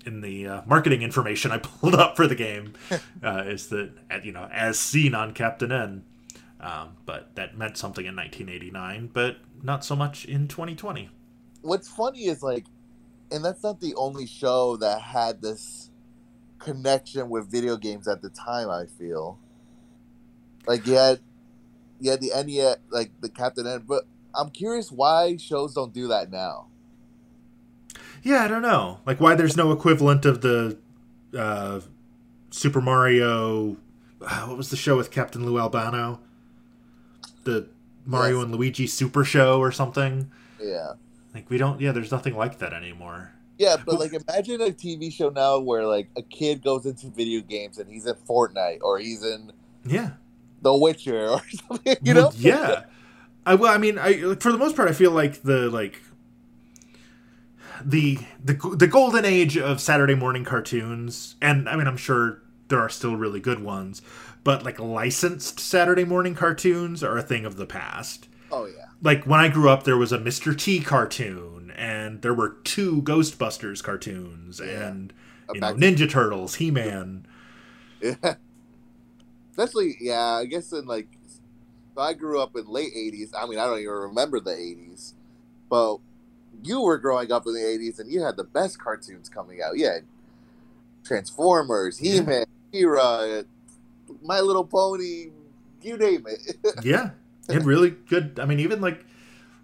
in 0.05 0.21
the 0.21 0.47
uh, 0.47 0.61
marketing 0.67 1.01
information 1.01 1.51
I 1.51 1.57
pulled 1.63 1.95
up 1.95 2.15
for 2.15 2.27
the 2.27 2.35
game 2.35 2.73
uh, 3.23 3.43
is 3.47 3.69
that 3.69 3.93
you 4.23 4.31
know 4.31 4.47
as 4.51 4.79
seen 4.79 5.15
on 5.15 5.33
Captain 5.33 5.71
N, 5.71 6.03
um, 6.61 6.95
but 7.05 7.35
that 7.35 7.57
meant 7.57 7.75
something 7.77 8.05
in 8.05 8.15
1989, 8.15 9.09
but 9.13 9.37
not 9.63 9.83
so 9.83 9.95
much 9.95 10.25
in 10.25 10.47
2020. 10.47 11.09
What's 11.61 11.89
funny 11.89 12.25
is 12.25 12.43
like, 12.43 12.65
and 13.31 13.43
that's 13.43 13.63
not 13.63 13.81
the 13.81 13.95
only 13.95 14.27
show 14.27 14.77
that 14.77 15.01
had 15.01 15.41
this 15.41 15.89
connection 16.59 17.29
with 17.29 17.49
video 17.49 17.77
games 17.77 18.07
at 18.07 18.21
the 18.21 18.29
time. 18.29 18.69
I 18.69 18.85
feel 18.85 19.39
like 20.67 20.85
you 20.85 20.93
had 20.93 21.19
you 21.99 22.11
had 22.11 22.21
the 22.21 22.29
NES, 22.29 22.77
like 22.89 23.11
the 23.21 23.29
Captain 23.29 23.65
N, 23.65 23.83
but 23.87 24.03
I'm 24.35 24.49
curious 24.51 24.91
why 24.91 25.37
shows 25.37 25.73
don't 25.73 25.93
do 25.93 26.07
that 26.09 26.31
now. 26.31 26.67
Yeah, 28.23 28.43
I 28.43 28.47
don't 28.47 28.61
know. 28.61 28.99
Like 29.05 29.19
why 29.19 29.33
there's 29.33 29.57
no 29.57 29.71
equivalent 29.71 30.25
of 30.25 30.41
the 30.41 30.77
uh, 31.35 31.81
Super 32.51 32.81
Mario. 32.81 33.77
Uh, 34.21 34.41
what 34.41 34.57
was 34.57 34.69
the 34.69 34.77
show 34.77 34.95
with 34.95 35.09
Captain 35.09 35.43
Lou 35.43 35.57
Albano? 35.59 36.19
The 37.43 37.67
Mario 38.05 38.37
yes. 38.37 38.43
and 38.45 38.55
Luigi 38.55 38.87
Super 38.87 39.23
Show 39.23 39.59
or 39.59 39.71
something. 39.71 40.31
Yeah. 40.59 40.93
Like 41.33 41.49
we 41.49 41.57
don't. 41.57 41.79
Yeah, 41.79 41.91
there's 41.91 42.11
nothing 42.11 42.35
like 42.35 42.59
that 42.59 42.73
anymore. 42.73 43.31
Yeah, 43.57 43.77
but 43.85 43.99
like 43.99 44.13
imagine 44.13 44.59
a 44.61 44.71
TV 44.71 45.13
show 45.13 45.29
now 45.29 45.59
where 45.59 45.85
like 45.85 46.09
a 46.17 46.23
kid 46.23 46.63
goes 46.63 46.85
into 46.85 47.09
video 47.09 47.41
games 47.41 47.77
and 47.77 47.89
he's 47.89 48.07
in 48.07 48.15
Fortnite 48.27 48.79
or 48.81 48.97
he's 48.97 49.23
in 49.23 49.51
yeah 49.85 50.11
The 50.63 50.75
Witcher 50.75 51.29
or 51.29 51.41
something. 51.67 51.97
You 52.01 52.15
know? 52.15 52.31
yeah. 52.37 52.85
I 53.45 53.55
well, 53.55 53.71
I 53.71 53.77
mean, 53.77 53.97
I 53.97 54.35
for 54.35 54.51
the 54.51 54.57
most 54.57 54.75
part, 54.75 54.89
I 54.89 54.93
feel 54.93 55.11
like 55.11 55.43
the 55.43 55.69
like 55.69 56.01
the 57.83 58.19
the 58.43 58.53
the 58.75 58.87
golden 58.87 59.25
age 59.25 59.57
of 59.57 59.81
Saturday 59.81 60.15
morning 60.15 60.43
cartoons, 60.43 61.35
and 61.41 61.67
I 61.67 61.75
mean, 61.75 61.87
I'm 61.87 61.97
sure 61.97 62.41
there 62.71 62.79
are 62.81 62.89
still 62.89 63.15
really 63.15 63.39
good 63.39 63.61
ones, 63.63 64.01
but 64.43 64.63
like 64.63 64.79
licensed 64.79 65.59
Saturday 65.59 66.03
morning 66.03 66.33
cartoons 66.33 67.03
are 67.03 67.17
a 67.17 67.21
thing 67.21 67.45
of 67.45 67.57
the 67.57 67.67
past. 67.67 68.27
Oh 68.51 68.65
yeah. 68.65 68.85
like 69.03 69.25
when 69.25 69.39
I 69.39 69.47
grew 69.47 69.69
up, 69.69 69.83
there 69.83 69.95
was 69.97 70.11
a 70.11 70.17
Mr. 70.17 70.57
T 70.57 70.79
cartoon, 70.81 71.71
and 71.77 72.21
there 72.23 72.33
were 72.33 72.57
two 72.63 73.01
Ghostbusters 73.03 73.83
cartoons, 73.83 74.59
Yeah. 74.59 74.87
and 74.87 75.13
you 75.53 75.61
know 75.61 75.73
Ninja 75.75 76.09
Turtles, 76.09 76.55
He 76.55 76.71
Man. 76.71 77.25
Yeah. 78.01 78.35
Especially, 79.51 79.95
yeah, 79.99 80.37
I 80.41 80.45
guess 80.45 80.71
in 80.71 80.85
like, 80.87 81.07
I 81.97 82.13
grew 82.13 82.41
up 82.41 82.55
in 82.55 82.65
late 82.67 82.93
80s. 82.95 83.29
I 83.37 83.45
mean, 83.45 83.59
I 83.59 83.65
don't 83.65 83.79
even 83.79 83.91
remember 83.93 84.39
the 84.39 84.51
80s. 84.51 85.13
But 85.69 85.97
you 86.63 86.81
were 86.81 86.97
growing 86.97 87.31
up 87.31 87.45
in 87.45 87.53
the 87.53 87.59
80s 87.59 87.99
and 87.99 88.11
you 88.11 88.23
had 88.23 88.37
the 88.37 88.43
best 88.43 88.79
cartoons 88.79 89.29
coming 89.29 89.61
out. 89.61 89.77
Yeah. 89.77 89.99
Transformers, 91.03 91.97
He 91.97 92.21
Man, 92.21 92.45
He-Ra, 92.71 93.41
My 94.23 94.39
Little 94.39 94.65
Pony, 94.65 95.27
you 95.81 95.97
name 95.97 96.25
it. 96.27 96.57
yeah, 96.83 97.11
and 97.49 97.65
really 97.65 97.91
good. 97.91 98.39
I 98.39 98.45
mean, 98.45 98.59
even 98.59 98.81
like 98.81 99.05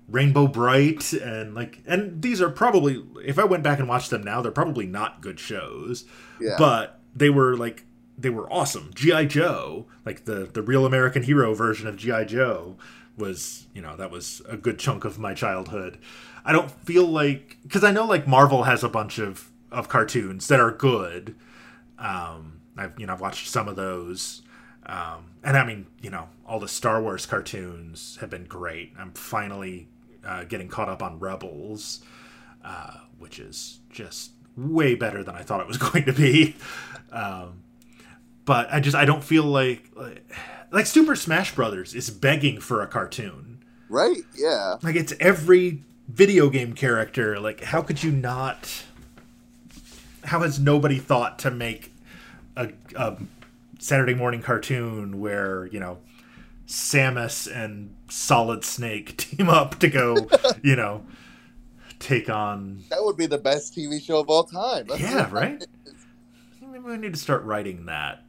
Rainbow 0.08 0.48
Brite 0.48 1.14
and 1.14 1.54
like, 1.54 1.82
and 1.86 2.22
these 2.22 2.42
are 2.42 2.50
probably 2.50 3.04
if 3.26 3.38
I 3.40 3.44
went 3.44 3.64
back 3.64 3.80
and 3.80 3.88
watched 3.88 4.10
them 4.10 4.24
now, 4.24 4.42
they're 4.42 4.52
probably 4.52 4.86
not 4.86 5.22
good 5.22 5.40
shows, 5.40 6.06
yeah. 6.40 6.56
but 6.58 7.00
they 7.16 7.30
were 7.30 7.56
like 7.56 7.86
they 8.18 8.30
were 8.30 8.52
awesome. 8.52 8.92
GI 8.96 9.28
Joe, 9.28 9.86
like 10.06 10.26
the 10.26 10.50
the 10.52 10.62
real 10.62 10.86
American 10.86 11.24
hero 11.24 11.54
version 11.54 11.88
of 11.88 11.98
GI 11.98 12.26
Joe, 12.26 12.78
was 13.18 13.68
you 13.74 13.82
know 13.82 13.96
that 13.96 14.12
was 14.12 14.42
a 14.48 14.58
good 14.58 14.80
chunk 14.80 15.06
of 15.06 15.20
my 15.20 15.34
childhood. 15.34 15.98
I 16.46 16.52
don't 16.52 16.72
feel 16.72 17.06
like 17.06 17.58
because 17.64 17.84
I 17.84 17.92
know 17.92 18.06
like 18.06 18.28
Marvel 18.28 18.64
has 18.64 18.84
a 18.84 18.90
bunch 18.90 19.20
of 19.20 19.52
of 19.72 19.90
cartoons 19.90 20.48
that 20.48 20.60
are 20.60 20.72
good. 20.72 21.36
Um, 22.00 22.57
I've 22.78 23.00
you 23.00 23.06
know 23.06 23.14
I've 23.14 23.22
watched 23.22 23.48
some 23.50 23.68
of 23.68 23.76
those, 23.76 24.42
um, 24.86 25.32
and 25.44 25.58
I 25.58 25.66
mean 25.66 25.88
you 26.02 26.10
know 26.10 26.30
all 26.46 26.60
the 26.60 26.68
Star 26.68 27.02
Wars 27.02 27.26
cartoons 27.26 28.18
have 28.22 28.30
been 28.30 28.46
great. 28.46 28.94
I'm 28.98 29.12
finally 29.14 29.88
uh, 30.26 30.44
getting 30.44 30.68
caught 30.68 30.90
up 30.90 31.02
on 31.02 31.20
Rebels, 31.20 32.04
uh, 32.64 32.98
which 33.18 33.40
is 33.40 33.80
just 33.90 34.32
way 34.56 34.96
better 34.96 35.24
than 35.24 35.36
I 35.36 35.44
thought 35.44 35.62
it 35.62 35.68
was 35.68 35.78
going 35.90 36.06
to 36.06 36.14
be. 36.14 36.56
Um, 37.12 37.64
but 38.46 38.68
I 38.72 38.80
just 38.80 38.96
I 38.96 39.06
don't 39.06 39.24
feel 39.24 39.44
like, 39.44 39.90
like 39.96 40.24
like 40.72 40.86
Super 40.86 41.16
Smash 41.16 41.54
Brothers 41.56 41.94
is 41.94 42.10
begging 42.10 42.60
for 42.60 42.82
a 42.82 42.88
cartoon. 42.88 43.64
right? 43.90 44.18
Yeah. 44.36 44.78
Like 44.82 44.96
it's 44.96 45.14
every 45.20 45.84
video 46.08 46.50
game 46.50 46.74
character. 46.74 47.40
Like 47.40 47.64
how 47.64 47.82
could 47.82 48.04
you 48.04 48.12
not? 48.12 48.84
How 50.24 50.40
has 50.42 50.60
nobody 50.60 50.98
thought 51.00 51.40
to 51.40 51.52
make 51.52 51.94
a, 52.58 52.72
a 52.96 53.18
Saturday 53.80 54.14
morning 54.14 54.42
cartoon 54.42 55.20
where 55.20 55.68
you 55.68 55.80
know 55.80 56.00
Samus 56.68 57.48
and 57.54 57.96
Solid 58.10 58.64
Snake 58.66 59.16
team 59.18 59.50
up 59.50 59.80
to 59.80 59.88
go, 59.90 60.28
you 60.64 60.76
know, 60.76 61.04
take 62.00 62.30
on? 62.30 62.84
That 62.90 63.04
would 63.04 63.18
be 63.18 63.26
the 63.28 63.38
best 63.38 63.76
TV 63.76 64.02
show 64.02 64.20
of 64.20 64.30
all 64.30 64.44
time. 64.44 64.88
That's 64.88 65.00
Yeah, 65.02 65.30
right. 65.32 65.66
Maybe 66.62 66.80
we 66.84 66.98
need 66.98 67.14
to 67.14 67.20
start 67.20 67.44
writing 67.44 67.86
that. 67.86 68.24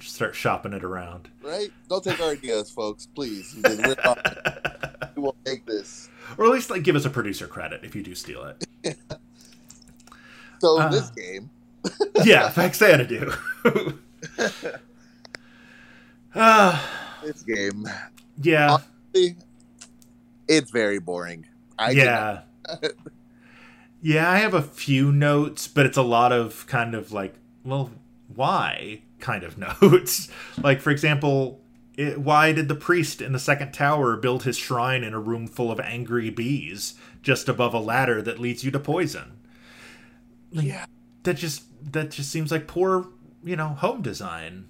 Start 0.00 0.34
shopping 0.34 0.72
it 0.72 0.82
around. 0.82 1.28
Right? 1.42 1.70
Don't 1.88 2.02
take 2.02 2.18
our 2.20 2.30
ideas, 2.30 2.68
folks, 2.70 3.06
please. 3.14 3.54
we're 3.62 3.94
not- 4.04 5.12
we 5.16 5.22
will 5.22 5.36
take 5.44 5.64
this. 5.66 6.08
or 6.36 6.46
at 6.46 6.50
least 6.50 6.68
like 6.70 6.82
give 6.82 6.96
us 6.96 7.04
a 7.04 7.10
producer 7.10 7.46
credit 7.46 7.84
if 7.84 7.94
you 7.94 8.02
do 8.02 8.14
steal 8.14 8.44
it. 8.82 8.96
So 10.60 10.78
Uh. 10.80 10.88
this 10.88 11.10
game, 11.10 11.50
yeah, 12.24 12.50
Faxanadu. 12.50 13.36
uh, 16.34 16.86
this 17.22 17.42
game, 17.42 17.88
yeah, 18.42 18.78
it's 20.48 20.70
very 20.70 20.98
boring. 20.98 21.46
I 21.78 21.90
yeah. 21.90 22.40
yeah, 24.02 24.30
I 24.30 24.36
have 24.38 24.54
a 24.54 24.62
few 24.62 25.12
notes, 25.12 25.68
but 25.68 25.86
it's 25.86 25.96
a 25.96 26.02
lot 26.02 26.32
of 26.32 26.66
kind 26.66 26.94
of 26.94 27.12
like, 27.12 27.34
well, 27.64 27.90
why 28.34 29.02
kind 29.20 29.42
of 29.44 29.58
notes. 29.82 30.28
like, 30.62 30.80
for 30.80 30.90
example, 30.90 31.60
it, 31.96 32.18
why 32.18 32.52
did 32.52 32.68
the 32.68 32.74
priest 32.74 33.20
in 33.22 33.32
the 33.32 33.38
second 33.38 33.72
tower 33.72 34.16
build 34.16 34.42
his 34.44 34.56
shrine 34.56 35.04
in 35.04 35.14
a 35.14 35.20
room 35.20 35.46
full 35.46 35.70
of 35.70 35.80
angry 35.80 36.30
bees 36.30 36.94
just 37.22 37.48
above 37.48 37.72
a 37.74 37.78
ladder 37.78 38.20
that 38.22 38.38
leads 38.40 38.64
you 38.64 38.70
to 38.70 38.80
poison? 38.80 39.32
Like, 40.52 40.66
Yeah. 40.66 40.86
that 41.22 41.34
just 41.34 41.64
that 41.92 42.10
just 42.10 42.30
seems 42.30 42.50
like 42.50 42.66
poor, 42.66 43.08
you 43.44 43.56
know, 43.56 43.68
home 43.68 44.02
design. 44.02 44.66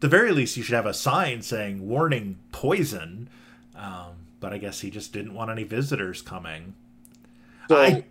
The 0.00 0.08
very 0.08 0.32
least, 0.32 0.56
you 0.56 0.62
should 0.62 0.74
have 0.74 0.86
a 0.86 0.94
sign 0.94 1.42
saying 1.42 1.86
"Warning: 1.86 2.38
Poison." 2.52 3.28
Um, 3.76 4.26
but 4.40 4.52
I 4.52 4.58
guess 4.58 4.80
he 4.80 4.90
just 4.90 5.12
didn't 5.12 5.34
want 5.34 5.50
any 5.50 5.64
visitors 5.64 6.22
coming. 6.22 6.74
So, 7.68 7.76
I- 7.76 8.04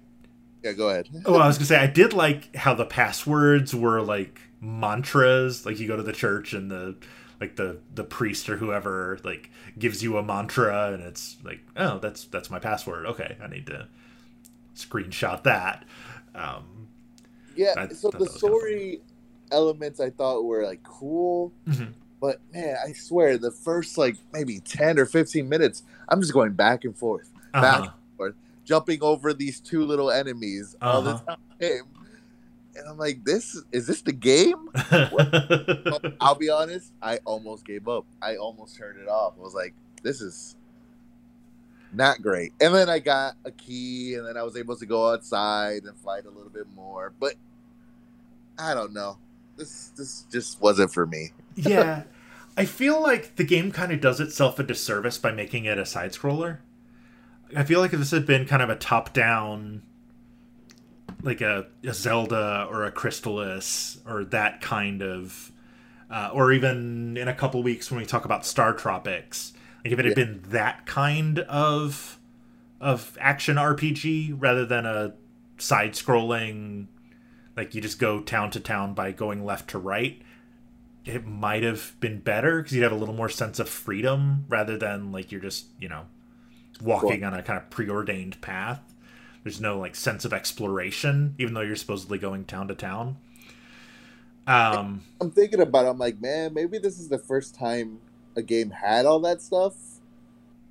yeah, 0.64 0.74
go 0.74 0.90
ahead. 0.90 1.08
Oh, 1.26 1.36
I 1.36 1.48
was 1.48 1.58
gonna 1.58 1.66
say 1.68 1.78
I 1.78 1.88
did 1.88 2.14
like 2.14 2.56
how 2.56 2.74
the 2.74 2.86
passwords 2.86 3.74
were 3.74 4.02
like 4.02 4.42
mantras. 4.62 5.66
Like 5.66 5.80
you 5.80 5.88
go 5.88 5.96
to 5.96 6.04
the 6.04 6.12
church 6.14 6.54
and 6.54 6.70
the 6.70 6.96
like 7.40 7.56
the 7.56 7.78
the 7.96 8.04
priest 8.04 8.50
or 8.50 8.58
whoever 8.58 9.18
like 9.24 9.50
gives 9.78 10.04
you 10.04 10.18
a 10.18 10.24
mantra 10.24 10.92
and 10.92 11.02
it's 11.02 11.38
like 11.46 11.62
oh 11.78 11.98
that's 12.00 12.26
that's 12.26 12.50
my 12.50 12.60
password. 12.60 13.06
Okay, 13.06 13.38
I 13.42 13.48
need 13.48 13.68
to 13.68 13.88
screenshot 14.76 15.44
that. 15.44 15.86
Um, 16.36 16.89
Yeah, 17.60 17.74
I 17.78 17.88
so 17.90 18.10
thought 18.10 18.20
the 18.20 18.26
that 18.26 18.32
was 18.32 18.38
story 18.38 19.02
elements 19.52 20.00
I 20.00 20.10
thought 20.12 20.44
were 20.46 20.64
like 20.66 20.82
cool, 20.84 21.52
mhm. 21.68 21.94
but 22.22 22.40
man, 22.54 22.78
I 22.88 22.94
swear 22.94 23.38
the 23.38 23.52
first 23.52 23.98
like 23.98 24.16
maybe 24.32 24.60
10 24.60 24.98
or 24.98 25.06
15 25.06 25.48
minutes, 25.50 25.84
I'm 26.08 26.22
just 26.22 26.34
going 26.34 26.54
back 26.54 26.86
and 26.86 26.96
forth, 26.96 27.30
back 27.52 27.64
Uh-huh. 27.64 27.82
and 27.84 28.18
forth, 28.18 28.36
jumping 28.64 29.00
over 29.02 29.34
these 29.34 29.60
two 29.60 29.84
little 29.86 30.10
enemies 30.12 30.76
all 30.82 31.02
the 31.02 31.12
Uh-huh. 31.16 31.36
time. 31.60 31.86
And 32.76 32.88
I'm 32.88 32.98
like, 32.98 33.26
this 33.26 33.62
is 33.74 33.88
this 33.88 34.02
the 34.04 34.14
game? 34.14 34.70
I'll 36.22 36.36
be 36.36 36.50
honest, 36.50 36.94
I 37.02 37.18
almost 37.26 37.66
gave 37.66 37.90
up. 37.90 38.06
I 38.22 38.38
almost 38.38 38.78
turned 38.78 39.00
it 39.02 39.10
off. 39.10 39.34
I 39.38 39.42
was 39.42 39.54
like, 39.54 39.74
this 40.02 40.22
is 40.22 40.56
not 41.92 42.22
great. 42.22 42.54
And 42.62 42.74
then 42.74 42.88
I 42.88 43.00
got 43.00 43.36
a 43.44 43.52
key, 43.52 44.14
and 44.16 44.26
then 44.26 44.38
I 44.38 44.44
was 44.44 44.56
able 44.56 44.78
to 44.78 44.86
go 44.86 45.12
outside 45.12 45.84
and 45.84 45.98
fight 45.98 46.26
a 46.26 46.30
little 46.30 46.52
bit 46.52 46.68
more. 46.76 47.12
But 47.20 47.34
I 48.60 48.74
don't 48.74 48.94
know. 48.94 49.18
This 49.58 49.88
this 49.98 50.26
just 50.32 50.62
wasn't 50.62 50.92
for 50.94 51.06
me. 51.06 51.32
yeah, 51.56 52.04
I 52.58 52.66
feel 52.66 53.02
like 53.02 53.36
the 53.36 53.44
game 53.44 53.72
kind 53.72 53.92
of 53.92 54.00
does 54.02 54.20
itself 54.20 54.60
a 54.60 54.64
disservice 54.64 55.18
by 55.18 55.32
making 55.32 55.66
it 55.66 55.78
a 55.78 55.86
side 55.86 56.12
scroller. 56.14 56.60
I 57.56 57.64
feel 57.64 57.80
like 57.80 57.94
if 57.94 58.00
this 58.00 58.12
had 58.12 58.26
been 58.26 58.46
kind 58.46 58.62
of 58.62 58.70
a 58.70 58.76
top 58.76 59.12
down, 59.14 59.82
like 61.24 61.42
a, 61.42 61.68
a 61.84 61.94
Zelda 61.94 62.68
or 62.70 62.86
a 62.86 62.92
Crystalis 62.92 63.98
or 64.08 64.24
that 64.26 64.62
kind 64.62 65.02
of, 65.02 65.52
uh, 66.12 66.30
or 66.32 66.52
even 66.52 67.18
in 67.18 67.28
a 67.28 67.34
couple 67.34 67.62
weeks 67.64 67.90
when 67.90 68.00
we 68.00 68.06
talk 68.06 68.24
about 68.26 68.46
Star 68.46 68.74
Tropics, 68.74 69.54
like 69.84 69.94
if 69.94 70.00
it 70.00 70.06
had 70.06 70.18
Yeah. 70.18 70.24
been 70.26 70.42
that 70.50 70.86
kind 70.86 71.40
of 71.40 72.18
of 72.80 73.18
action 73.20 73.58
RPG 73.58 74.36
rather 74.38 74.66
than 74.66 74.86
a 74.86 75.14
side 75.58 75.94
scrolling, 75.94 76.86
like 77.60 77.76
you 77.76 77.82
just 77.82 78.00
go 78.00 78.22
town 78.22 78.50
to 78.52 78.60
town 78.60 78.94
by 78.94 79.12
going 79.12 79.44
left 79.44 79.70
to 79.70 79.78
right 79.78 80.22
it 81.06 81.26
might 81.26 81.64
have 81.64 81.96
been 82.00 82.20
better 82.20 82.62
because 82.62 82.74
you'd 82.76 82.84
have 82.84 82.92
a 82.92 82.96
little 82.96 83.16
more 83.16 83.30
sense 83.30 83.60
of 83.60 83.68
freedom 83.70 84.46
rather 84.48 84.78
than 84.78 85.12
like 85.12 85.32
you're 85.32 85.42
just 85.42 85.68
you 85.80 85.90
know 85.90 86.06
walking 86.82 87.24
on 87.24 87.34
a 87.34 87.44
kind 87.44 87.60
of 87.60 87.70
preordained 87.70 88.40
path 88.42 88.82
there's 89.44 89.60
no 89.60 89.78
like 89.78 89.96
sense 89.96 90.24
of 90.26 90.34
exploration 90.34 91.36
even 91.38 91.54
though 91.54 91.62
you're 91.62 91.76
supposedly 91.76 92.18
going 92.18 92.46
town 92.46 92.68
to 92.68 92.76
town 92.76 93.18
um 94.48 95.04
I'm 95.22 95.32
thinking 95.32 95.62
about 95.62 95.86
it. 95.86 95.90
I'm 95.90 95.98
like, 95.98 96.22
man, 96.22 96.54
maybe 96.54 96.78
this 96.78 97.00
is 97.00 97.10
the 97.10 97.18
first 97.18 97.56
time 97.56 98.00
a 98.36 98.42
game 98.42 98.72
had 98.72 99.06
all 99.06 99.20
that 99.22 99.42
stuff. 99.42 99.76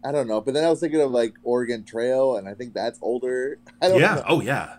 I 0.05 0.13
don't 0.13 0.29
know. 0.29 0.41
But 0.41 0.55
then 0.55 0.65
I 0.65 0.71
was 0.71 0.81
thinking 0.81 1.01
of 1.01 1.11
like 1.11 1.35
Oregon 1.43 1.85
Trail, 1.85 2.37
and 2.37 2.49
I 2.49 2.55
think 2.55 2.73
that's 2.75 2.99
older. 3.03 3.59
I 3.83 3.89
don't 3.89 4.01
yeah 4.01 4.17
know. 4.17 4.25
oh 4.29 4.41
yeah 4.41 4.77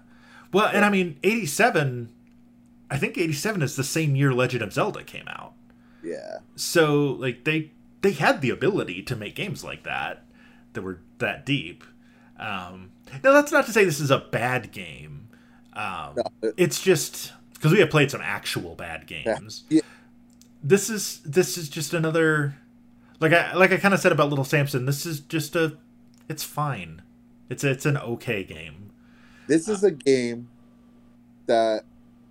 well 0.52 0.68
and 0.74 0.84
i 0.86 0.90
mean 0.90 1.18
87 1.24 2.10
i 2.90 2.98
think 2.98 3.18
87 3.18 3.62
is 3.62 3.76
the 3.76 3.84
same 3.84 4.16
year 4.16 4.34
legend 4.34 4.64
of 4.64 4.74
zelda 4.74 5.04
came 5.04 5.28
out. 5.28 5.54
Yeah. 6.04 6.40
so 6.56 7.06
like 7.20 7.44
they 7.44 7.72
they 8.02 8.12
had 8.14 8.42
the 8.42 8.50
ability 8.50 9.02
to 9.04 9.16
make 9.16 9.36
games 9.36 9.64
like 9.64 9.84
that 9.84 10.24
that 10.74 10.82
were 10.82 11.00
that 11.18 11.46
deep. 11.46 11.84
Um 12.40 12.92
now 13.24 13.34
that's 13.34 13.52
not 13.52 13.66
to 13.66 13.74
say 13.74 13.84
this 13.84 14.00
is 14.00 14.12
a 14.12 14.20
bad 14.20 14.72
game. 14.72 15.28
Um 15.74 16.14
No, 16.16 16.24
it- 16.42 16.54
it's 16.58 16.82
just 16.82 17.34
because 17.54 17.74
we 17.74 17.80
have 17.80 17.90
played 17.90 18.10
some 18.12 18.22
actual 18.22 18.76
bad 18.76 19.06
games. 19.08 19.64
Yeah. 19.70 19.82
this 20.64 20.90
is 20.90 21.20
this 21.26 21.58
is 21.58 21.68
just 21.70 21.94
another 21.94 22.56
like 23.20 23.34
i 23.34 23.54
like 23.54 23.74
i 23.74 23.78
kind 23.78 23.94
of 23.94 24.00
said 24.00 24.14
about 24.14 24.30
little 24.30 24.46
samson 24.46 24.86
this 24.86 25.06
is 25.06 25.20
just 25.20 25.56
a 25.58 25.76
it's 26.30 26.44
fine. 26.44 27.02
It's 27.50 27.64
it's 27.66 27.86
an 27.86 27.98
okay 27.98 28.44
game 28.46 28.89
This 29.50 29.68
is 29.68 29.84
a 29.84 29.90
game 29.90 30.48
that 31.48 31.82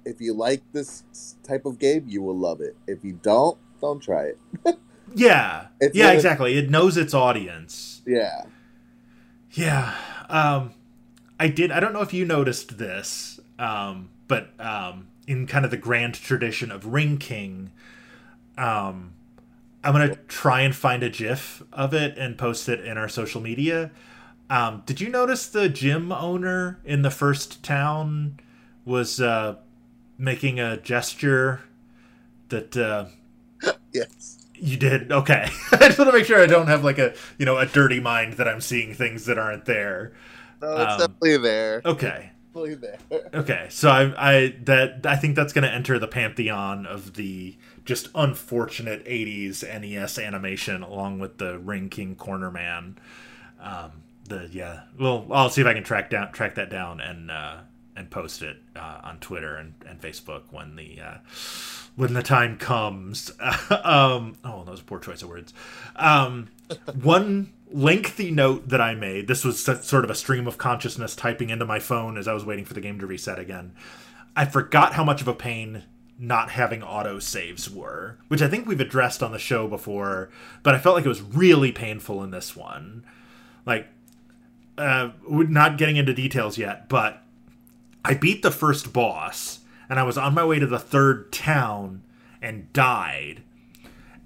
if 0.04 0.20
you 0.20 0.32
like 0.32 0.62
this 0.72 1.02
type 1.42 1.66
of 1.66 1.80
game, 1.80 2.04
you 2.06 2.22
will 2.22 2.38
love 2.38 2.60
it. 2.60 2.76
If 2.86 3.04
you 3.04 3.18
don't, 3.20 3.58
don't 3.80 4.00
try 4.00 4.30
it. 4.30 4.38
yeah 5.14 5.66
It's 5.80 5.96
yeah 5.96 6.12
exactly 6.12 6.58
it 6.58 6.68
knows 6.68 6.98
its 6.98 7.14
audience 7.14 8.02
Yeah. 8.06 8.42
Yeah. 9.52 9.94
Um, 10.28 10.74
I 11.40 11.48
did. 11.48 11.72
I 11.72 11.80
don't 11.80 11.92
know 11.92 12.02
if 12.02 12.12
you 12.12 12.24
noticed 12.24 12.78
this, 12.78 13.40
um, 13.58 14.10
but 14.28 14.50
um, 14.60 15.08
in 15.26 15.46
kind 15.46 15.64
of 15.64 15.70
the 15.72 15.76
grand 15.76 16.14
tradition 16.14 16.70
of 16.70 16.86
Ring 16.86 17.18
King, 17.18 17.72
um, 18.56 19.14
I'm 19.82 19.92
gonna 19.92 20.16
try 20.28 20.60
and 20.60 20.76
find 20.76 21.02
a 21.02 21.08
GIF 21.10 21.62
of 21.72 21.94
it 21.94 22.16
and 22.18 22.38
post 22.38 22.68
it 22.68 22.84
in 22.84 22.98
our 22.98 23.08
social 23.08 23.40
media. 23.40 23.90
Um, 24.50 24.82
did 24.86 25.00
you 25.00 25.08
notice 25.08 25.46
the 25.46 25.68
gym 25.68 26.10
owner 26.10 26.80
in 26.84 27.02
the 27.02 27.10
first 27.10 27.62
town 27.62 28.40
was 28.84 29.20
uh, 29.20 29.56
making 30.16 30.58
a 30.58 30.76
gesture 30.78 31.60
that? 32.48 32.76
Uh, 32.76 33.06
yes. 33.92 34.46
You 34.60 34.76
did 34.76 35.12
okay. 35.12 35.48
I 35.72 35.76
just 35.86 35.98
want 35.98 36.10
to 36.10 36.16
make 36.16 36.26
sure 36.26 36.42
I 36.42 36.46
don't 36.46 36.66
have 36.66 36.82
like 36.82 36.98
a 36.98 37.14
you 37.38 37.46
know 37.46 37.58
a 37.58 37.66
dirty 37.66 38.00
mind 38.00 38.34
that 38.34 38.48
I'm 38.48 38.60
seeing 38.60 38.92
things 38.92 39.26
that 39.26 39.38
aren't 39.38 39.66
there. 39.66 40.12
No, 40.60 40.72
it's 40.76 40.92
um, 40.94 40.98
definitely 40.98 41.36
there. 41.36 41.82
Okay. 41.84 42.30
Definitely 42.54 42.74
there. 42.74 42.98
Okay, 43.34 43.66
so 43.70 43.90
I, 43.90 44.14
I 44.16 44.56
that 44.64 45.06
I 45.06 45.14
think 45.16 45.36
that's 45.36 45.52
going 45.52 45.62
to 45.62 45.72
enter 45.72 45.98
the 45.98 46.08
pantheon 46.08 46.86
of 46.86 47.14
the 47.14 47.56
just 47.84 48.08
unfortunate 48.14 49.04
'80s 49.04 49.62
NES 49.62 50.18
animation, 50.18 50.82
along 50.82 51.20
with 51.20 51.38
the 51.38 51.58
Ring 51.58 51.88
King 51.88 52.16
Corner 52.16 52.50
Man. 52.50 52.98
Um, 53.60 53.92
the 54.28 54.48
yeah, 54.52 54.82
well, 54.98 55.26
I'll 55.30 55.50
see 55.50 55.60
if 55.60 55.66
I 55.66 55.74
can 55.74 55.84
track 55.84 56.10
down 56.10 56.32
track 56.32 56.54
that 56.56 56.70
down 56.70 57.00
and 57.00 57.30
uh, 57.30 57.58
and 57.96 58.10
post 58.10 58.42
it 58.42 58.56
uh, 58.76 59.00
on 59.02 59.18
Twitter 59.18 59.56
and, 59.56 59.74
and 59.86 60.00
Facebook 60.00 60.42
when 60.50 60.76
the 60.76 61.00
uh, 61.00 61.18
when 61.96 62.14
the 62.14 62.22
time 62.22 62.56
comes. 62.56 63.30
um, 63.70 64.36
oh, 64.44 64.64
that 64.64 64.70
was 64.70 64.80
a 64.80 64.84
poor 64.84 65.00
choice 65.00 65.22
of 65.22 65.28
words. 65.28 65.52
Um, 65.96 66.48
one 67.00 67.52
lengthy 67.70 68.30
note 68.30 68.68
that 68.68 68.80
I 68.80 68.94
made. 68.94 69.26
This 69.26 69.44
was 69.44 69.62
sort 69.64 70.04
of 70.04 70.10
a 70.10 70.14
stream 70.14 70.46
of 70.46 70.58
consciousness 70.58 71.16
typing 71.16 71.50
into 71.50 71.66
my 71.66 71.80
phone 71.80 72.16
as 72.16 72.28
I 72.28 72.32
was 72.32 72.44
waiting 72.44 72.64
for 72.64 72.74
the 72.74 72.80
game 72.80 72.98
to 73.00 73.06
reset 73.06 73.38
again. 73.38 73.74
I 74.36 74.44
forgot 74.44 74.94
how 74.94 75.04
much 75.04 75.20
of 75.20 75.28
a 75.28 75.34
pain 75.34 75.82
not 76.18 76.50
having 76.50 76.82
auto 76.82 77.18
saves 77.18 77.70
were, 77.70 78.18
which 78.28 78.42
I 78.42 78.48
think 78.48 78.66
we've 78.66 78.80
addressed 78.80 79.22
on 79.22 79.32
the 79.32 79.38
show 79.38 79.68
before, 79.68 80.30
but 80.62 80.74
I 80.74 80.78
felt 80.78 80.96
like 80.96 81.04
it 81.04 81.08
was 81.08 81.22
really 81.22 81.70
painful 81.72 82.24
in 82.24 82.30
this 82.30 82.56
one. 82.56 83.04
Like, 83.66 83.88
uh, 84.78 85.10
not 85.28 85.78
getting 85.78 85.96
into 85.96 86.14
details 86.14 86.58
yet, 86.58 86.88
but 86.88 87.22
I 88.04 88.14
beat 88.14 88.42
the 88.42 88.50
first 88.50 88.92
boss 88.92 89.60
and 89.88 89.98
I 89.98 90.02
was 90.02 90.18
on 90.18 90.34
my 90.34 90.44
way 90.44 90.58
to 90.58 90.66
the 90.66 90.78
third 90.78 91.32
town 91.32 92.02
and 92.40 92.72
died. 92.72 93.42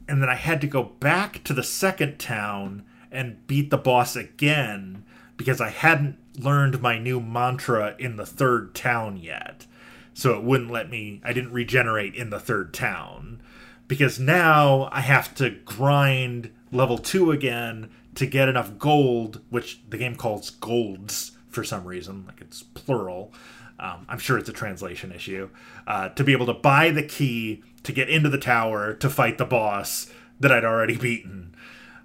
And 0.09 0.21
then 0.21 0.29
I 0.29 0.35
had 0.35 0.61
to 0.61 0.67
go 0.67 0.83
back 0.83 1.43
to 1.45 1.53
the 1.53 1.63
second 1.63 2.19
town 2.19 2.85
and 3.11 3.47
beat 3.47 3.71
the 3.71 3.79
boss 3.79 4.17
again 4.17 5.05
because 5.37 5.61
I 5.61 5.71
hadn't 5.71 6.19
learned 6.39 6.83
my 6.83 6.99
new 6.99 7.21
mantra 7.21 7.95
in 7.99 8.17
the 8.17 8.27
third 8.27 8.75
town 8.75 9.17
yet. 9.17 9.67
So 10.15 10.35
it 10.35 10.43
wouldn't 10.43 10.71
let 10.71 10.91
me, 10.91 11.21
I 11.25 11.33
didn't 11.33 11.53
regenerate 11.53 12.15
in 12.15 12.31
the 12.31 12.41
third 12.41 12.75
town. 12.75 13.41
Because 13.89 14.19
now 14.19 14.89
I 14.93 15.01
have 15.01 15.35
to 15.37 15.51
grind 15.51 16.51
level 16.71 16.99
2 16.99 17.31
again 17.31 17.91
to 18.15 18.27
get 18.27 18.49
enough 18.49 18.79
gold, 18.79 19.41
which 19.51 19.81
the 19.89 19.97
game 19.97 20.17
calls 20.17 20.51
golds 20.51 21.33
for 21.49 21.65
some 21.65 21.85
reason, 21.85 22.25
like 22.27 22.41
it's 22.41 22.63
plural, 22.63 23.33
um, 23.79 24.07
I'm 24.09 24.19
sure 24.19 24.39
it's 24.39 24.49
a 24.49 24.53
translation 24.53 25.13
issue. 25.13 25.51
Uh, 25.87 26.09
to 26.11 26.23
be 26.23 26.33
able 26.33 26.47
to 26.47 26.55
buy 26.55 26.91
the 26.91 27.03
key 27.03 27.63
to 27.83 27.93
get 27.93 28.09
into 28.09 28.29
the 28.29 28.39
tower 28.39 28.95
to 28.95 29.11
fight 29.11 29.39
the 29.39 29.45
boss 29.45 30.11
that 30.39 30.53
I'd 30.53 30.65
already 30.65 30.97
beaten. 30.97 31.55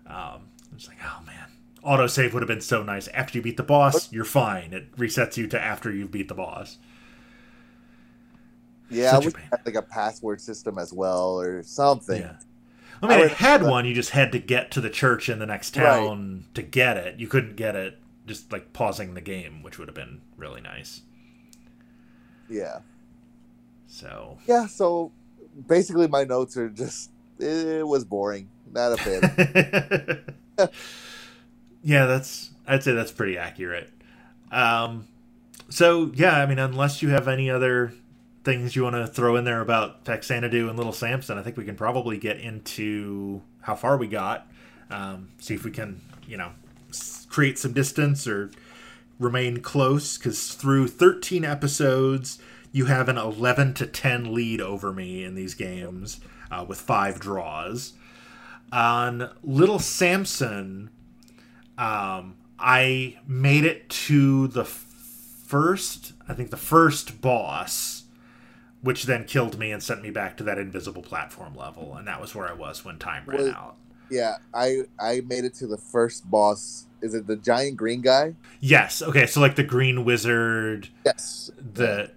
Um, 0.08 0.50
it's 0.76 0.88
like, 0.88 0.98
oh 1.04 1.22
man, 1.26 1.50
autosave 1.86 2.34
would 2.34 2.42
have 2.42 2.48
been 2.48 2.62
so 2.62 2.82
nice. 2.82 3.08
After 3.10 3.38
you 3.38 3.44
beat 3.44 3.58
the 3.58 3.64
boss, 3.64 4.12
you're 4.12 4.26
fine. 4.26 4.74
It 4.74 4.96
resets 4.96 5.38
you 5.38 5.48
to 5.48 5.62
after 5.62 5.92
you've 5.92 6.12
beat 6.12 6.30
the 6.30 6.34
boss. 6.34 6.78
Yeah, 8.90 9.12
Such 9.20 9.36
I 9.36 9.58
like 9.66 9.76
a 9.76 9.82
password 9.82 10.42
system 10.42 10.80
as 10.80 10.94
well 10.94 11.40
or 11.40 11.62
something. 11.62 12.22
Yeah. 12.22 12.38
I 13.02 13.08
mean, 13.08 13.20
I 13.20 13.24
it 13.24 13.32
had 13.34 13.64
one. 13.64 13.86
You 13.86 13.94
just 13.94 14.12
had 14.12 14.32
to 14.32 14.40
get 14.40 14.72
to 14.72 14.82
the 14.82 14.90
church 14.90 15.30
in 15.30 15.40
the 15.40 15.46
next 15.46 15.72
town 15.74 16.36
right. 16.36 16.56
to 16.56 16.62
get 16.62 16.98
it. 16.98 17.20
You 17.20 17.28
couldn't 17.28 17.56
get 17.56 17.76
it 17.76 18.00
just 18.26 18.52
like 18.52 18.74
pausing 18.74 19.14
the 19.14 19.22
game, 19.22 19.64
which 19.64 19.78
would 19.78 19.88
have 19.88 19.96
been 19.96 20.22
really 20.36 20.62
nice. 20.62 21.02
Yeah. 22.50 22.80
So. 23.88 24.38
Yeah. 24.48 24.68
So 24.68 25.12
basically, 25.68 26.08
my 26.08 26.24
notes 26.24 26.58
are 26.58 26.70
just 26.70 27.12
it 27.40 27.88
was 27.88 28.04
boring. 28.04 28.50
Not 28.72 28.94
a 28.94 28.98
fan. 28.98 30.24
yeah, 31.84 32.06
that's 32.06 32.52
I'd 32.68 32.84
say 32.84 32.94
that's 32.94 33.12
pretty 33.12 33.38
accurate. 33.38 33.90
Um, 34.52 35.08
so 35.70 36.12
yeah, 36.16 36.38
I 36.38 36.46
mean, 36.46 36.60
unless 36.60 37.02
you 37.02 37.10
have 37.10 37.28
any 37.28 37.50
other 37.50 37.94
things 38.48 38.78
you 38.78 38.84
want 38.84 38.96
to 38.96 39.06
throw 39.06 39.36
in 39.36 39.44
there 39.44 39.60
about 39.60 40.06
Faxanadu 40.06 40.70
and 40.70 40.78
Little 40.78 40.94
Samson, 40.94 41.38
I 41.38 41.42
think 41.42 41.58
we 41.58 41.66
can 41.66 41.76
probably 41.76 42.18
get 42.18 42.40
into 42.40 43.42
how 43.60 43.76
far 43.76 43.98
we 43.98 44.08
got. 44.08 44.48
Um, 44.90 45.28
see 45.38 45.54
if 45.54 45.66
we 45.66 45.72
can, 45.72 46.00
you 46.26 46.38
know, 46.38 46.52
create 47.28 47.60
some 47.60 47.74
distance 47.74 48.26
or 48.26 48.50
remain 49.20 49.60
close 49.60 50.18
because 50.18 50.54
through 50.54 50.88
13 50.88 51.44
episodes, 51.44 52.40
you 52.72 52.86
have 52.86 53.10
an 53.10 53.18
11 53.18 53.74
to 53.74 53.86
10 53.86 54.34
lead 54.34 54.62
over 54.62 54.94
me 54.94 55.26
in 55.26 55.36
these 55.36 55.54
games 55.54 56.22
uh, 56.50 56.64
with 56.66 56.80
five 56.80 57.20
draws. 57.20 57.96
On 58.72 59.30
Little 59.44 59.80
Samson, 59.80 60.90
um, 61.78 62.38
I 62.58 63.18
made 63.28 63.66
it 63.66 63.90
to 63.90 64.48
the 64.48 64.64
first, 64.64 66.14
I 66.30 66.34
think 66.34 66.50
the 66.50 66.56
first 66.56 67.20
boss, 67.20 67.97
which 68.88 69.04
then 69.04 69.26
killed 69.26 69.60
me 69.60 69.74
and 69.74 69.84
sent 69.84 70.02
me 70.02 70.10
back 70.10 70.38
to 70.38 70.44
that 70.46 70.58
invisible 70.58 71.02
platform 71.02 71.54
level, 71.54 71.98
and 71.98 72.08
that 72.08 72.22
was 72.22 72.34
where 72.34 72.48
I 72.48 72.54
was 72.54 72.86
when 72.86 72.98
time 72.98 73.24
ran 73.26 73.44
well, 73.44 73.54
out. 73.54 73.76
Yeah, 74.10 74.38
I 74.54 74.84
I 74.98 75.24
made 75.28 75.44
it 75.44 75.54
to 75.56 75.68
the 75.68 75.78
first 75.78 76.32
boss 76.32 76.86
is 77.02 77.14
it 77.14 77.28
the 77.28 77.36
giant 77.36 77.76
green 77.76 78.00
guy? 78.00 78.36
Yes. 78.62 79.02
Okay, 79.02 79.26
so 79.26 79.42
like 79.42 79.58
the 79.58 79.64
green 79.64 80.06
wizard. 80.06 80.88
Yes. 81.06 81.52
The 81.74 82.12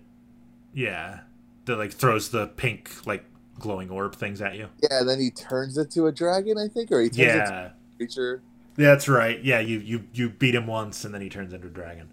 yeah, 0.73 1.23
that 1.65 1.77
like 1.77 1.93
throws 1.93 2.29
the 2.29 2.47
pink 2.47 3.05
like 3.05 3.25
glowing 3.59 3.91
orb 3.91 4.15
things 4.15 4.41
at 4.41 4.55
you. 4.55 4.69
Yeah, 4.81 5.01
and 5.01 5.09
then 5.09 5.19
he 5.19 5.33
turns 5.33 5.77
it 5.77 5.91
to 5.91 6.07
a 6.07 6.13
dragon, 6.13 6.57
I 6.57 6.69
think, 6.69 6.93
or 6.93 7.01
he 7.01 7.09
turns 7.09 7.19
yeah. 7.19 7.43
it 7.43 7.47
to 7.47 7.53
a 7.55 7.97
creature. 7.97 8.43
That's 8.77 9.09
right. 9.09 9.43
Yeah, 9.43 9.59
you 9.59 9.81
you 9.81 10.05
you 10.13 10.29
beat 10.29 10.55
him 10.55 10.69
once, 10.69 11.05
and 11.05 11.13
then 11.13 11.21
he 11.21 11.31
turns 11.31 11.53
into 11.53 11.67
a 11.67 11.71
dragon. 11.71 12.11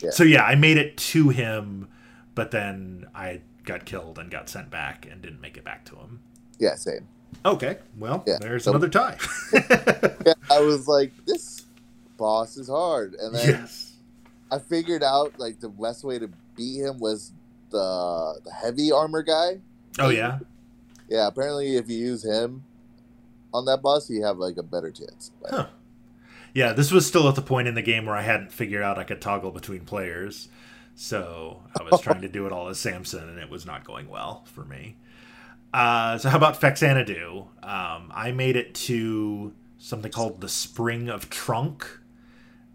Yeah. 0.00 0.10
So 0.10 0.24
yeah, 0.24 0.42
I 0.42 0.56
made 0.56 0.78
it 0.78 0.96
to 0.96 1.28
him, 1.28 1.86
but 2.34 2.50
then 2.50 3.06
I 3.14 3.42
got 3.70 3.84
killed 3.84 4.18
and 4.18 4.30
got 4.30 4.48
sent 4.48 4.70
back 4.70 5.06
and 5.10 5.22
didn't 5.22 5.40
make 5.40 5.56
it 5.56 5.64
back 5.64 5.84
to 5.86 5.96
him. 5.96 6.20
Yeah, 6.58 6.74
same. 6.74 7.06
Okay, 7.44 7.78
well, 7.96 8.24
yeah. 8.26 8.38
there's 8.40 8.64
so, 8.64 8.72
another 8.72 8.88
tie. 8.90 9.16
yeah, 9.52 10.34
I 10.50 10.60
was 10.60 10.88
like, 10.88 11.12
this 11.26 11.66
boss 12.16 12.56
is 12.56 12.68
hard. 12.68 13.14
And 13.14 13.34
then 13.34 13.48
yes. 13.48 13.94
I 14.50 14.58
figured 14.58 15.02
out 15.02 15.38
like 15.38 15.60
the 15.60 15.68
best 15.68 16.04
way 16.04 16.18
to 16.18 16.28
beat 16.56 16.80
him 16.80 16.98
was 16.98 17.32
the 17.70 18.40
the 18.44 18.52
heavy 18.52 18.90
armor 18.92 19.22
guy. 19.22 19.60
Oh 19.98 20.10
yeah. 20.10 20.40
Yeah, 21.08 21.28
apparently 21.28 21.76
if 21.76 21.88
you 21.88 21.98
use 21.98 22.24
him 22.24 22.64
on 23.54 23.64
that 23.66 23.82
boss, 23.82 24.10
you 24.10 24.22
have 24.24 24.38
like 24.38 24.56
a 24.56 24.62
better 24.62 24.90
chance. 24.90 25.30
But... 25.40 25.50
Huh. 25.50 25.66
Yeah, 26.52 26.72
this 26.72 26.90
was 26.90 27.06
still 27.06 27.28
at 27.28 27.36
the 27.36 27.42
point 27.42 27.68
in 27.68 27.74
the 27.74 27.82
game 27.82 28.06
where 28.06 28.16
I 28.16 28.22
hadn't 28.22 28.52
figured 28.52 28.82
out 28.82 28.98
I 28.98 29.04
could 29.04 29.20
toggle 29.20 29.52
between 29.52 29.84
players. 29.84 30.48
So 30.94 31.62
I 31.78 31.82
was 31.82 32.00
trying 32.00 32.20
to 32.22 32.28
do 32.28 32.46
it 32.46 32.52
all 32.52 32.68
as 32.68 32.78
Samson, 32.78 33.28
and 33.28 33.38
it 33.38 33.48
was 33.48 33.64
not 33.64 33.84
going 33.84 34.08
well 34.08 34.44
for 34.52 34.64
me. 34.64 34.96
Uh, 35.72 36.18
so 36.18 36.28
how 36.28 36.36
about 36.36 36.60
Faxanadu? 36.60 37.46
Um, 37.62 38.12
I 38.14 38.32
made 38.34 38.56
it 38.56 38.74
to 38.74 39.54
something 39.78 40.10
called 40.10 40.40
the 40.40 40.48
Spring 40.48 41.08
of 41.08 41.30
Trunk, 41.30 42.00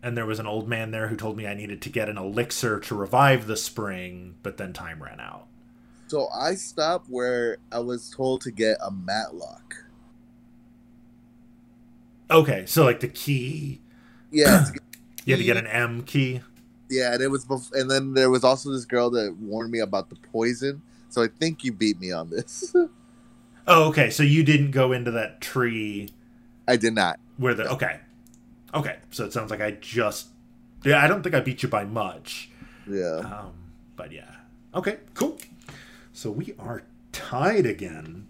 and 0.02 0.18
there 0.18 0.26
was 0.26 0.40
an 0.40 0.48
old 0.48 0.68
man 0.68 0.92
there 0.92 1.08
who 1.08 1.16
told 1.16 1.38
me 1.38 1.46
I 1.46 1.54
needed 1.54 1.82
to 1.84 1.90
get 1.90 2.10
an 2.10 2.18
elixir 2.18 2.80
to 2.80 2.96
revive 2.96 3.48
the 3.48 3.58
spring, 3.58 4.36
but 4.44 4.58
then 4.58 4.74
time 4.74 5.04
ran 5.04 5.20
out. 5.20 5.48
So 6.08 6.28
I 6.30 6.56
stopped 6.56 7.08
where 7.10 7.58
I 7.72 7.80
was 7.80 8.10
told 8.10 8.42
to 8.42 8.52
get 8.52 8.78
a 8.82 8.92
mattock. 8.92 9.76
Okay, 12.30 12.66
so 12.66 12.84
like 12.84 13.02
the 13.02 13.08
key. 13.08 13.82
Yeah, 14.32 14.66
you 15.26 15.34
had 15.34 15.40
to 15.40 15.44
get 15.44 15.58
an 15.58 15.68
M 15.68 16.04
key. 16.04 16.42
Yeah, 16.96 17.14
and 17.14 17.22
it 17.22 17.30
was, 17.30 17.46
bef- 17.46 17.74
and 17.74 17.90
then 17.90 18.14
there 18.14 18.30
was 18.30 18.44
also 18.44 18.72
this 18.72 18.86
girl 18.86 19.10
that 19.12 19.36
warned 19.40 19.72
me 19.72 19.80
about 19.80 20.10
the 20.10 20.16
poison. 20.16 20.82
So 21.10 21.24
I 21.24 21.28
think 21.28 21.64
you 21.64 21.72
beat 21.72 22.00
me 22.00 22.12
on 22.12 22.30
this. 22.30 22.76
oh, 23.68 23.88
okay. 23.90 24.10
So 24.10 24.24
you 24.24 24.44
didn't 24.44 24.72
go 24.72 24.92
into 24.92 25.12
that 25.12 25.42
tree. 25.42 26.10
I 26.68 26.78
did 26.78 26.94
not. 26.94 27.20
Where 27.38 27.54
the 27.54 27.70
okay, 27.72 28.00
Okay, 28.76 28.98
so 29.10 29.24
it 29.24 29.32
sounds 29.32 29.50
like 29.52 29.62
I 29.62 29.72
just 29.72 30.28
yeah, 30.84 31.02
I 31.04 31.08
don't 31.08 31.24
think 31.24 31.34
I 31.34 31.40
beat 31.40 31.64
you 31.64 31.70
by 31.70 31.86
much. 31.86 32.50
Yeah. 32.86 33.20
Um, 33.20 33.54
but 33.96 34.12
yeah. 34.12 34.36
Okay, 34.76 34.98
cool. 35.14 35.40
So 36.12 36.30
we 36.30 36.54
are 36.60 36.84
tied 37.14 37.66
again. 37.66 38.28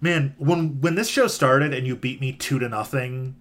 Man, 0.00 0.34
when 0.36 0.80
when 0.82 0.94
this 0.94 1.08
show 1.08 1.26
started 1.26 1.72
and 1.72 1.86
you 1.86 1.96
beat 1.96 2.20
me 2.20 2.32
two 2.32 2.58
to 2.58 2.68
nothing, 2.68 3.34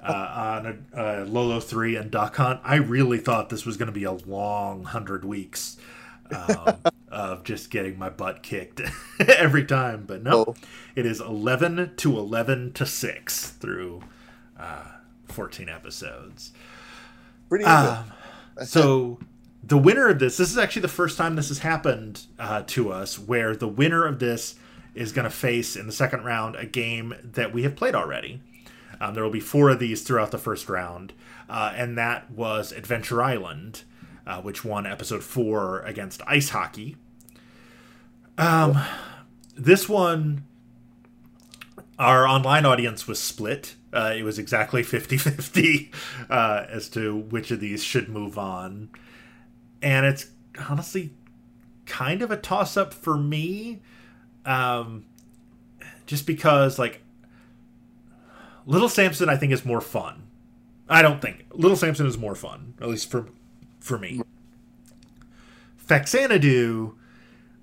uh, 0.02 0.62
on 0.64 0.86
uh, 0.96 1.24
Lolo 1.26 1.60
3 1.60 1.96
and 1.96 2.10
Duck 2.10 2.36
Hunt. 2.36 2.60
I 2.64 2.76
really 2.76 3.18
thought 3.18 3.48
this 3.48 3.64
was 3.64 3.76
going 3.76 3.86
to 3.86 3.92
be 3.92 4.04
a 4.04 4.12
long 4.12 4.82
100 4.82 5.24
weeks 5.24 5.76
um, 6.30 6.76
of 7.08 7.44
just 7.44 7.70
getting 7.70 7.98
my 7.98 8.08
butt 8.08 8.42
kicked 8.42 8.80
every 9.20 9.64
time. 9.64 10.04
But 10.06 10.22
no, 10.22 10.44
oh. 10.48 10.54
it 10.94 11.06
is 11.06 11.20
11 11.20 11.94
to 11.96 12.18
11 12.18 12.72
to 12.72 12.86
6 12.86 13.50
through 13.50 14.02
uh, 14.58 14.84
14 15.26 15.68
episodes. 15.68 16.52
Pretty 17.48 17.64
um, 17.64 18.04
so 18.64 19.18
the 19.62 19.78
winner 19.78 20.08
of 20.08 20.18
this, 20.18 20.36
this 20.36 20.50
is 20.50 20.58
actually 20.58 20.82
the 20.82 20.88
first 20.88 21.16
time 21.16 21.36
this 21.36 21.48
has 21.48 21.58
happened 21.58 22.26
uh, 22.38 22.62
to 22.68 22.92
us, 22.92 23.18
where 23.18 23.56
the 23.56 23.68
winner 23.68 24.04
of 24.04 24.18
this 24.18 24.56
is 24.94 25.12
going 25.12 25.24
to 25.24 25.30
face 25.30 25.76
in 25.76 25.86
the 25.86 25.92
second 25.92 26.24
round 26.24 26.56
a 26.56 26.66
game 26.66 27.14
that 27.22 27.52
we 27.52 27.62
have 27.64 27.74
played 27.74 27.94
already. 27.94 28.40
Um, 29.04 29.12
there 29.12 29.22
will 29.22 29.30
be 29.30 29.40
four 29.40 29.68
of 29.68 29.78
these 29.78 30.02
throughout 30.02 30.30
the 30.30 30.38
first 30.38 30.66
round, 30.70 31.12
uh, 31.46 31.74
and 31.76 31.98
that 31.98 32.30
was 32.30 32.72
Adventure 32.72 33.22
Island, 33.22 33.82
uh, 34.26 34.40
which 34.40 34.64
won 34.64 34.86
episode 34.86 35.22
four 35.22 35.80
against 35.80 36.22
Ice 36.26 36.48
Hockey. 36.48 36.96
Um, 38.38 38.80
this 39.54 39.90
one, 39.90 40.44
our 41.98 42.26
online 42.26 42.64
audience 42.64 43.06
was 43.06 43.20
split. 43.20 43.74
Uh, 43.92 44.14
it 44.16 44.22
was 44.22 44.38
exactly 44.38 44.82
50 44.82 45.18
50 45.18 45.92
uh, 46.30 46.64
as 46.70 46.88
to 46.88 47.14
which 47.14 47.50
of 47.50 47.60
these 47.60 47.84
should 47.84 48.08
move 48.08 48.38
on. 48.38 48.88
And 49.82 50.06
it's 50.06 50.28
honestly 50.70 51.12
kind 51.84 52.22
of 52.22 52.30
a 52.30 52.38
toss 52.38 52.78
up 52.78 52.94
for 52.94 53.18
me. 53.18 53.82
Um, 54.46 55.04
just 56.06 56.26
because, 56.26 56.78
like, 56.78 57.03
Little 58.66 58.88
Samson, 58.88 59.28
I 59.28 59.36
think, 59.36 59.52
is 59.52 59.64
more 59.64 59.80
fun. 59.80 60.24
I 60.88 61.02
don't 61.02 61.20
think 61.20 61.46
Little 61.50 61.76
Samson 61.76 62.06
is 62.06 62.18
more 62.18 62.34
fun, 62.34 62.74
at 62.80 62.88
least 62.88 63.10
for 63.10 63.28
for 63.80 63.98
me. 63.98 64.22
Faxanadu, 65.86 66.94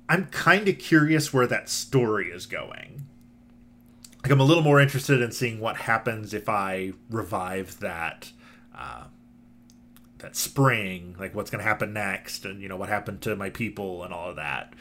I'm 0.07 0.27
kind 0.27 0.67
of 0.67 0.77
curious 0.77 1.33
where 1.33 1.47
that 1.47 1.69
story 1.69 2.29
is 2.29 2.45
going. 2.45 3.07
Like, 4.21 4.31
I'm 4.31 4.39
a 4.39 4.43
little 4.43 4.61
more 4.61 4.79
interested 4.79 5.21
in 5.21 5.31
seeing 5.31 5.59
what 5.59 5.77
happens 5.77 6.33
if 6.33 6.47
I 6.47 6.93
revive 7.09 7.79
that 7.79 8.31
uh, 8.77 9.05
that 10.19 10.35
spring, 10.35 11.15
like 11.19 11.33
what's 11.33 11.49
going 11.49 11.63
to 11.63 11.67
happen 11.67 11.93
next, 11.93 12.45
and 12.45 12.61
you 12.61 12.69
know 12.69 12.77
what 12.77 12.89
happened 12.89 13.21
to 13.21 13.35
my 13.35 13.49
people 13.49 14.03
and 14.03 14.13
all 14.13 14.29
of 14.29 14.35
that. 14.35 14.73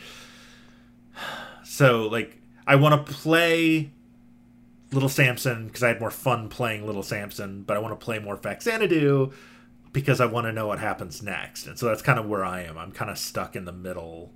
So, 1.65 2.09
like, 2.09 2.39
I 2.67 2.77
want 2.77 3.07
to 3.07 3.13
play 3.13 3.91
Little 4.93 5.09
Samson 5.09 5.67
because 5.67 5.83
I 5.83 5.89
had 5.89 6.01
more 6.01 6.11
fun 6.11 6.49
playing 6.49 6.87
Little 6.87 7.03
Samson, 7.03 7.63
but 7.63 7.77
I 7.77 7.81
want 7.81 7.99
to 7.99 8.05
play 8.05 8.19
more 8.19 8.37
Faxanadu 8.37 9.33
because 9.93 10.21
I 10.21 10.27
want 10.27 10.47
to 10.47 10.53
know 10.53 10.67
what 10.67 10.79
happens 10.79 11.23
next. 11.23 11.67
And 11.67 11.79
so 11.79 11.87
that's 11.87 12.03
kind 12.03 12.19
of 12.19 12.27
where 12.27 12.45
I 12.45 12.63
am. 12.63 12.77
I'm 12.77 12.93
kind 12.93 13.11
of 13.11 13.19
stuck 13.19 13.57
in 13.57 13.65
the 13.65 13.73
middle 13.73 14.33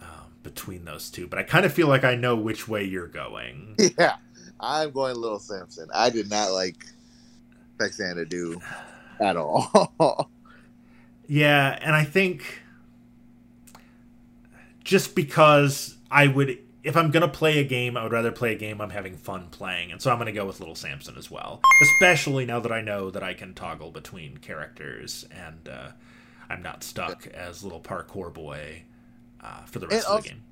um, 0.00 0.32
between 0.42 0.84
those 0.84 1.10
two, 1.10 1.26
but 1.26 1.38
I 1.38 1.42
kind 1.44 1.64
of 1.64 1.72
feel 1.72 1.88
like 1.88 2.04
I 2.04 2.14
know 2.14 2.36
which 2.36 2.68
way 2.68 2.84
you're 2.84 3.08
going. 3.08 3.76
Yeah, 3.98 4.16
I'm 4.60 4.90
going 4.90 5.16
Little 5.16 5.38
Samson. 5.38 5.88
I 5.94 6.10
did 6.10 6.30
not 6.30 6.52
like 6.52 6.84
Faxanadu 7.78 8.62
at 9.20 9.36
all. 9.36 10.30
yeah, 11.26 11.78
and 11.80 11.94
I 11.94 12.04
think 12.04 12.62
just 14.84 15.14
because 15.14 15.96
I 16.10 16.26
would 16.26 16.58
if 16.84 16.96
I'm 16.96 17.10
gonna 17.10 17.28
play 17.28 17.58
a 17.60 17.64
game, 17.64 17.96
I 17.96 18.02
would 18.02 18.12
rather 18.12 18.32
play 18.32 18.52
a 18.52 18.56
game 18.56 18.80
I'm 18.80 18.90
having 18.90 19.16
fun 19.16 19.48
playing, 19.50 19.92
and 19.92 20.02
so 20.02 20.10
I'm 20.10 20.18
gonna 20.18 20.32
go 20.32 20.46
with 20.46 20.60
Little 20.60 20.74
Samson 20.74 21.16
as 21.16 21.30
well. 21.30 21.60
Especially 21.82 22.44
now 22.44 22.60
that 22.60 22.72
I 22.72 22.80
know 22.80 23.10
that 23.10 23.22
I 23.22 23.34
can 23.34 23.54
toggle 23.54 23.90
between 23.90 24.38
characters, 24.38 25.24
and 25.30 25.68
uh, 25.68 25.88
I'm 26.48 26.62
not 26.62 26.82
stuck 26.82 27.26
as 27.28 27.62
little 27.62 27.80
parkour 27.80 28.32
boy 28.32 28.82
uh, 29.40 29.64
for 29.66 29.78
the 29.78 29.86
rest 29.86 30.08
of 30.08 30.22
the 30.22 30.28
game. 30.30 30.42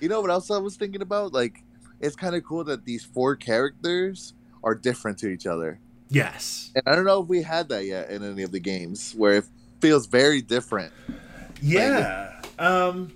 You 0.00 0.08
know 0.08 0.20
what 0.20 0.30
else 0.30 0.50
I 0.50 0.58
was 0.58 0.76
thinking 0.76 1.02
about? 1.02 1.32
Like, 1.32 1.62
it's 2.00 2.16
kind 2.16 2.34
of 2.34 2.44
cool 2.44 2.64
that 2.64 2.84
these 2.84 3.04
four 3.04 3.36
characters 3.36 4.34
are 4.62 4.74
different 4.74 5.18
to 5.18 5.28
each 5.28 5.46
other. 5.46 5.78
Yes, 6.08 6.70
and 6.74 6.82
I 6.86 6.94
don't 6.94 7.04
know 7.04 7.22
if 7.22 7.28
we 7.28 7.42
had 7.42 7.68
that 7.70 7.84
yet 7.84 8.10
in 8.10 8.22
any 8.22 8.42
of 8.42 8.52
the 8.52 8.60
games 8.60 9.14
where 9.16 9.34
it 9.34 9.44
feels 9.80 10.06
very 10.06 10.40
different. 10.40 10.92
Yeah. 11.60 12.40
Like, 12.42 12.60
um 12.60 13.12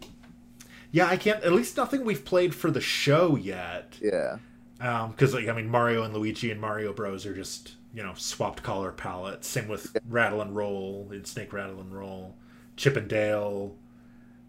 yeah, 0.94 1.09
I 1.09 1.16
can't. 1.16 1.42
At 1.42 1.52
least 1.52 1.76
nothing 1.76 2.04
we've 2.04 2.24
played 2.24 2.54
for 2.54 2.70
the 2.70 2.80
show 2.80 3.35
yet. 3.35 3.98
Yeah. 4.00 4.37
Because 4.78 5.35
um, 5.35 5.40
like 5.40 5.48
I 5.48 5.52
mean, 5.52 5.68
Mario 5.68 6.04
and 6.04 6.14
Luigi 6.14 6.52
and 6.52 6.61
Mario 6.61 6.92
Bros 6.92 7.26
are 7.26 7.35
just 7.35 7.72
you 7.92 8.00
know 8.00 8.12
swapped 8.14 8.62
color 8.62 8.92
palettes. 8.92 9.48
Same 9.48 9.66
with 9.66 9.90
yeah. 9.92 10.00
Rattle 10.09 10.40
and 10.40 10.54
Roll 10.54 11.09
and 11.11 11.26
Snake 11.26 11.52
Rattle 11.52 11.80
and 11.80 11.92
Roll, 11.92 12.37
Chip 12.76 12.96
and 12.96 13.09
Dale, 13.09 13.74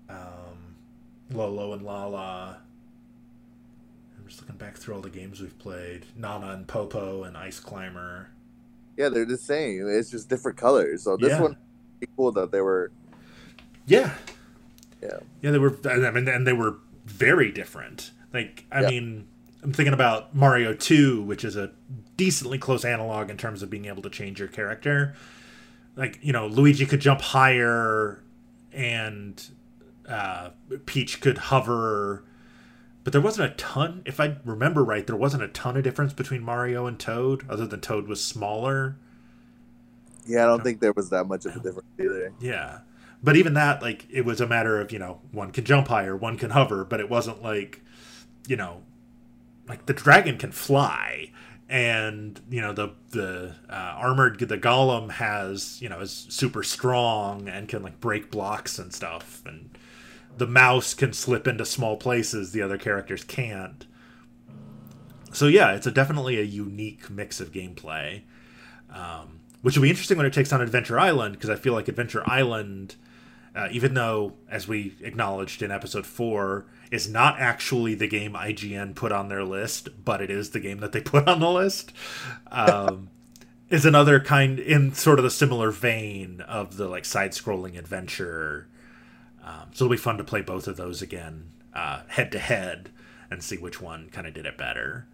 um, 0.08 0.76
Lolo 1.32 1.74
and 1.74 1.82
Lala. 1.82 2.60
I'm 4.16 4.28
just 4.28 4.40
looking 4.40 4.58
back 4.58 4.78
through 4.78 4.94
all 4.94 5.02
the 5.02 5.10
games 5.10 5.42
we've 5.42 5.58
played. 5.58 6.06
Nana 6.16 6.52
and 6.52 6.68
Popo 6.68 7.24
and 7.24 7.36
Ice 7.36 7.60
Climber. 7.60 8.30
Yeah, 8.98 9.10
they're 9.10 9.26
the 9.26 9.36
same. 9.36 9.88
It's 9.90 10.12
just 10.12 10.30
different 10.30 10.60
colors. 10.60 11.02
So 11.02 11.18
this 11.18 11.32
yeah. 11.32 11.42
one, 11.42 11.58
cool 12.16 12.32
that 12.34 12.52
they 12.52 12.62
were. 12.62 12.92
Yeah, 13.88 14.14
yeah. 15.02 15.20
Yeah, 15.42 15.52
they 15.52 15.60
were. 15.60 15.78
I 15.86 16.12
mean, 16.12 16.28
and 16.28 16.46
they 16.46 16.54
were 16.54 16.78
very 17.06 17.52
different. 17.52 18.12
Like, 18.34 18.66
I 18.72 18.82
yeah. 18.82 18.90
mean, 18.90 19.28
I'm 19.64 19.72
thinking 19.72 19.94
about 19.94 20.36
Mario 20.36 20.74
2, 20.74 21.22
which 21.24 21.44
is 21.44 21.56
a 21.56 21.72
decently 22.18 22.58
close 22.58 22.84
analog 22.84 23.30
in 23.30 23.38
terms 23.38 23.64
of 23.64 23.70
being 23.70 23.86
able 23.86 24.02
to 24.04 24.10
change 24.10 24.40
your 24.40 24.48
character. 24.48 25.16
Like, 25.96 26.20
you 26.22 26.34
know, 26.34 26.48
Luigi 26.48 26.86
could 26.86 27.00
jump 27.00 27.22
higher 27.22 28.22
and 28.74 29.44
uh, 30.08 30.50
Peach 30.86 31.22
could 31.22 31.38
hover. 31.38 32.24
But 33.04 33.14
there 33.14 33.22
wasn't 33.22 33.52
a 33.52 33.56
ton, 33.56 34.02
if 34.06 34.20
I 34.20 34.38
remember 34.44 34.84
right, 34.84 35.06
there 35.06 35.16
wasn't 35.16 35.44
a 35.44 35.48
ton 35.48 35.78
of 35.78 35.84
difference 35.84 36.12
between 36.12 36.44
Mario 36.44 36.88
and 36.88 37.00
Toad, 37.00 37.48
other 37.50 37.68
than 37.68 37.80
Toad 37.80 38.08
was 38.08 38.24
smaller. 38.24 38.98
Yeah, 40.26 40.44
I 40.44 40.48
don't 40.48 40.64
think 40.64 40.80
there 40.80 40.94
was 40.94 41.12
that 41.12 41.26
much 41.26 41.46
of 41.46 41.56
a 41.56 41.60
difference 41.60 41.88
either. 42.00 42.34
Yeah 42.42 42.80
but 43.26 43.36
even 43.36 43.56
that 43.56 43.82
like 43.82 44.06
it 44.10 44.24
was 44.24 44.40
a 44.40 44.48
matter 44.48 44.80
of 44.80 44.92
you 44.92 45.00
know 45.00 45.20
one 45.32 45.52
can 45.52 45.66
jump 45.66 45.90
higher 45.90 46.16
one 46.16 46.38
can 46.38 46.52
hover 46.52 46.86
but 46.86 47.00
it 47.00 47.10
wasn't 47.10 47.42
like 47.44 47.82
you 48.48 48.56
know 48.56 48.82
like 49.68 49.86
the 49.86 49.94
dragon 49.94 50.38
can 50.38 50.52
fly. 50.52 51.32
And 51.68 52.40
you 52.50 52.62
know 52.62 52.74
the 52.74 52.90
the 53.10 53.56
uh, 53.68 53.74
armored 53.98 54.38
the 54.38 54.58
golem 54.58 55.10
has 55.14 55.82
you 55.82 55.90
know 55.90 56.00
is 56.00 56.28
super 56.30 56.62
strong 56.62 57.50
and 57.50 57.68
can 57.68 57.82
like 57.82 58.00
break 58.00 58.30
blocks 58.30 58.78
and 58.78 58.94
stuff. 58.94 59.42
And 59.48 59.76
the 60.38 60.46
mouse 60.46 60.94
can 60.94 61.12
slip 61.12 61.48
into 61.48 61.66
small 61.66 61.98
places 61.98 62.52
the 62.52 62.62
other 62.62 62.78
characters 62.78 63.24
can't. 63.24 63.88
So 65.34 65.48
yeah 65.48 65.74
it's 65.74 65.88
a 65.88 65.92
definitely 65.92 66.40
a 66.40 66.44
unique 66.44 67.10
mix 67.10 67.40
of 67.42 67.52
gameplay 67.52 68.22
um, 68.94 69.40
which 69.64 69.76
will 69.76 69.82
be 69.82 69.90
interesting 69.90 70.18
when 70.18 70.28
it 70.28 70.34
takes 70.34 70.54
on 70.54 70.62
adventure 70.62 70.98
island 70.98 71.34
because 71.34 71.50
i 71.50 71.56
feel 71.56 71.74
like 71.74 71.90
adventure 71.90 72.24
island 72.26 72.96
uh, 73.56 73.70
even 73.72 73.94
though, 73.94 74.34
as 74.50 74.68
we 74.68 74.96
acknowledged 75.02 75.62
in 75.62 75.72
episode 75.72 76.06
four, 76.06 76.66
is 76.92 77.08
not 77.10 77.40
actually 77.40 77.96
the 77.96 78.08
game 78.08 78.34
IGN 78.34 78.94
put 78.96 79.14
on 79.14 79.30
their 79.30 79.46
list, 79.46 80.04
but 80.04 80.22
it 80.22 80.30
is 80.30 80.50
the 80.50 80.60
game 80.60 80.80
that 80.80 80.92
they 80.92 81.02
put 81.02 81.28
on 81.28 81.40
the 81.40 81.50
list. 81.50 81.94
Um, 82.52 83.10
is 83.70 83.86
another 83.86 84.20
kind 84.20 84.60
in 84.60 84.94
sort 84.94 85.20
of 85.20 85.24
the 85.24 85.32
similar 85.32 85.72
vein 85.72 86.42
of 86.42 86.76
the 86.78 86.88
like 86.88 87.06
side-scrolling 87.06 87.78
adventure. 87.78 88.68
Um, 89.44 89.70
so 89.72 89.86
it'll 89.86 89.94
be 89.94 89.98
fun 89.98 90.18
to 90.18 90.24
play 90.24 90.42
both 90.42 90.68
of 90.68 90.76
those 90.76 91.02
again, 91.02 91.52
head 91.74 92.32
to 92.34 92.40
head, 92.40 92.90
and 93.32 93.42
see 93.42 93.58
which 93.58 93.82
one 93.82 94.10
kind 94.10 94.28
of 94.28 94.34
did 94.34 94.46
it 94.46 94.58
better. 94.58 95.08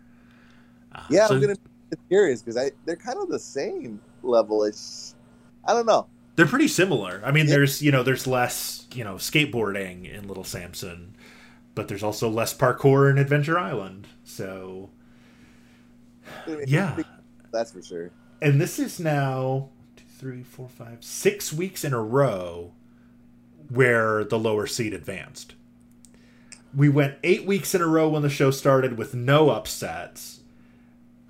Uh, 0.94 1.04
yeah, 1.10 1.28
so, 1.28 1.36
I'm 1.36 1.42
gonna 1.42 1.56
be 1.92 1.98
curious 2.10 2.42
because 2.42 2.72
they're 2.86 2.96
kind 2.96 3.20
of 3.20 3.30
the 3.30 3.40
same 3.40 4.02
level. 4.24 4.64
It's 4.64 5.16
I 5.64 5.74
don't 5.74 5.86
know 5.86 6.08
they're 6.36 6.48
pretty 6.48 6.68
similar. 6.68 7.22
I 7.24 7.32
mean, 7.32 7.48
yeah. 7.48 7.56
there's 7.56 7.82
you 7.82 7.92
know 7.92 8.04
there's 8.04 8.28
less 8.28 8.88
you 8.94 9.04
know 9.04 9.16
skateboarding 9.16 10.12
in 10.12 10.28
Little 10.28 10.44
Samson, 10.44 11.16
but 11.76 11.88
there's 11.88 12.04
also 12.04 12.30
less 12.30 12.54
parkour 12.54 13.10
in 13.10 13.18
Adventure 13.18 13.60
Island. 13.60 14.08
So 14.24 14.90
yeah, 16.66 16.98
that's 17.52 17.72
for 17.72 17.82
sure. 17.82 18.12
And 18.42 18.60
this 18.60 18.80
is 18.80 19.00
now 19.00 19.70
two, 19.96 20.06
three, 20.18 20.44
four, 20.44 20.68
five, 20.68 21.04
six 21.04 21.54
weeks 21.54 21.84
in 21.84 21.94
a 21.94 22.02
row 22.02 22.72
where 23.70 24.24
the 24.24 24.40
lower 24.40 24.68
seed 24.68 24.94
advanced. 24.94 25.56
We 26.76 26.90
went 26.90 27.18
eight 27.24 27.46
weeks 27.46 27.76
in 27.76 27.82
a 27.82 27.88
row 27.88 28.10
when 28.10 28.22
the 28.22 28.30
show 28.30 28.52
started 28.52 28.98
with 28.98 29.14
no 29.14 29.50
upsets. 29.50 30.40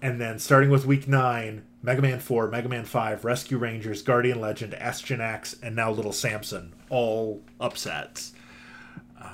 And 0.02 0.20
then 0.20 0.40
starting 0.40 0.70
with 0.70 0.86
week 0.86 1.08
nine, 1.08 1.64
Mega 1.84 2.02
Man 2.02 2.20
4, 2.20 2.48
Mega 2.50 2.70
Man 2.70 2.86
5, 2.86 3.26
Rescue 3.26 3.58
Rangers, 3.58 4.02
Guardian 4.04 4.40
Legend, 4.40 4.74
Astyanax, 4.74 5.56
and 5.64 5.76
now 5.76 5.90
Little 5.92 6.14
Samson, 6.14 6.74
all 6.90 7.42
upsets. 7.60 8.34
Uh, 9.20 9.28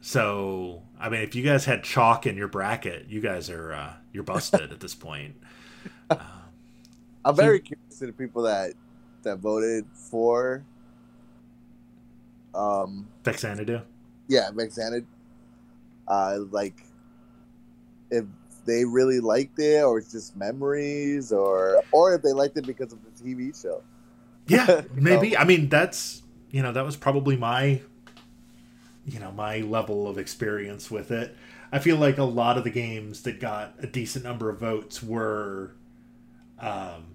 so, 0.00 0.82
I 1.00 1.08
mean, 1.08 1.22
if 1.22 1.34
you 1.34 1.42
guys 1.42 1.64
had 1.64 1.82
chalk 1.82 2.24
in 2.26 2.36
your 2.36 2.46
bracket, 2.48 3.06
you 3.08 3.20
guys 3.20 3.50
are 3.50 3.72
uh, 3.72 3.92
you're 4.12 4.22
busted 4.22 4.72
at 4.72 4.80
this 4.80 4.94
point. 4.94 5.34
Uh, 6.10 6.16
I'm 7.22 7.36
very 7.36 7.60
curious 7.60 7.98
to 7.98 8.06
the 8.06 8.12
people 8.12 8.42
that 8.44 8.72
that 9.22 9.36
voted 9.40 9.84
for 9.92 10.64
um 12.54 13.06
Faxanadu. 13.24 13.82
yeah, 14.26 14.48
Vexanid. 14.54 15.04
Uh 16.06 16.38
like 16.50 16.82
if 18.10 18.24
they 18.68 18.84
really 18.84 19.20
liked 19.20 19.58
it 19.58 19.82
or 19.82 19.98
it's 19.98 20.12
just 20.12 20.36
memories 20.36 21.32
or 21.32 21.82
or 21.92 22.14
if 22.14 22.22
they 22.22 22.32
liked 22.32 22.56
it 22.56 22.66
because 22.66 22.92
of 22.92 22.98
the 23.02 23.22
TV 23.22 23.60
show. 23.60 23.82
Yeah, 24.46 24.82
maybe. 24.94 25.30
know? 25.30 25.38
I 25.38 25.44
mean, 25.44 25.68
that's 25.68 26.22
you 26.50 26.62
know 26.62 26.72
that 26.72 26.84
was 26.84 26.96
probably 26.96 27.36
my 27.36 27.80
you 29.06 29.18
know 29.18 29.32
my 29.32 29.58
level 29.58 30.08
of 30.08 30.18
experience 30.18 30.90
with 30.90 31.10
it. 31.10 31.36
I 31.70 31.78
feel 31.78 31.96
like 31.96 32.18
a 32.18 32.24
lot 32.24 32.56
of 32.56 32.64
the 32.64 32.70
games 32.70 33.22
that 33.22 33.40
got 33.40 33.74
a 33.78 33.86
decent 33.86 34.24
number 34.24 34.48
of 34.48 34.58
votes 34.58 35.02
were 35.02 35.72
um, 36.58 37.06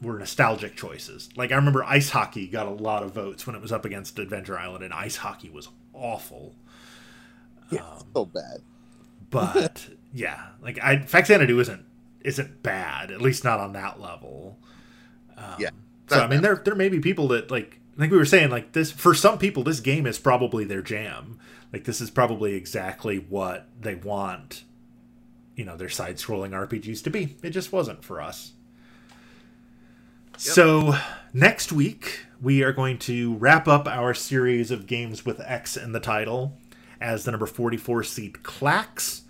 were 0.00 0.18
nostalgic 0.18 0.76
choices. 0.76 1.28
Like 1.36 1.52
I 1.52 1.56
remember 1.56 1.84
ice 1.84 2.10
hockey 2.10 2.46
got 2.46 2.66
a 2.66 2.70
lot 2.70 3.02
of 3.02 3.12
votes 3.12 3.46
when 3.46 3.56
it 3.56 3.62
was 3.62 3.72
up 3.72 3.84
against 3.84 4.18
Adventure 4.18 4.58
Island, 4.58 4.84
and 4.84 4.92
ice 4.92 5.16
hockey 5.16 5.50
was 5.50 5.68
awful. 5.92 6.54
Yeah, 7.70 7.98
so 8.14 8.26
bad. 8.26 8.60
But 9.32 9.88
yeah, 10.12 10.46
like 10.62 10.78
I 10.82 10.98
Fact 11.00 11.28
Faxanadu 11.28 11.60
isn't 11.60 11.84
isn't 12.20 12.62
bad, 12.62 13.10
at 13.10 13.20
least 13.20 13.42
not 13.42 13.58
on 13.58 13.72
that 13.72 14.00
level. 14.00 14.58
Um, 15.36 15.54
Yeah. 15.58 15.70
So 16.08 16.20
I 16.20 16.26
mean, 16.26 16.42
there 16.42 16.56
there 16.56 16.74
may 16.74 16.88
be 16.88 17.00
people 17.00 17.28
that 17.28 17.50
like 17.50 17.80
like 17.96 18.10
we 18.10 18.16
were 18.16 18.24
saying 18.24 18.50
like 18.50 18.72
this 18.72 18.90
for 18.90 19.14
some 19.14 19.38
people 19.38 19.62
this 19.62 19.80
game 19.80 20.06
is 20.06 20.18
probably 20.18 20.64
their 20.64 20.82
jam. 20.82 21.38
Like 21.72 21.84
this 21.84 22.00
is 22.00 22.10
probably 22.10 22.54
exactly 22.54 23.18
what 23.18 23.66
they 23.80 23.94
want. 23.94 24.64
You 25.56 25.64
know, 25.64 25.76
their 25.76 25.88
side-scrolling 25.88 26.50
RPGs 26.50 27.02
to 27.04 27.10
be. 27.10 27.36
It 27.42 27.50
just 27.50 27.72
wasn't 27.72 28.04
for 28.04 28.20
us. 28.20 28.52
So 30.38 30.94
next 31.32 31.72
week 31.72 32.26
we 32.40 32.62
are 32.62 32.72
going 32.72 32.98
to 33.00 33.34
wrap 33.36 33.68
up 33.68 33.86
our 33.86 34.14
series 34.14 34.70
of 34.70 34.86
games 34.86 35.24
with 35.24 35.40
X 35.40 35.76
in 35.76 35.92
the 35.92 36.00
title 36.00 36.58
as 37.00 37.24
the 37.24 37.30
number 37.30 37.46
44 37.46 38.02
seed 38.02 38.34
Klax 38.42 39.21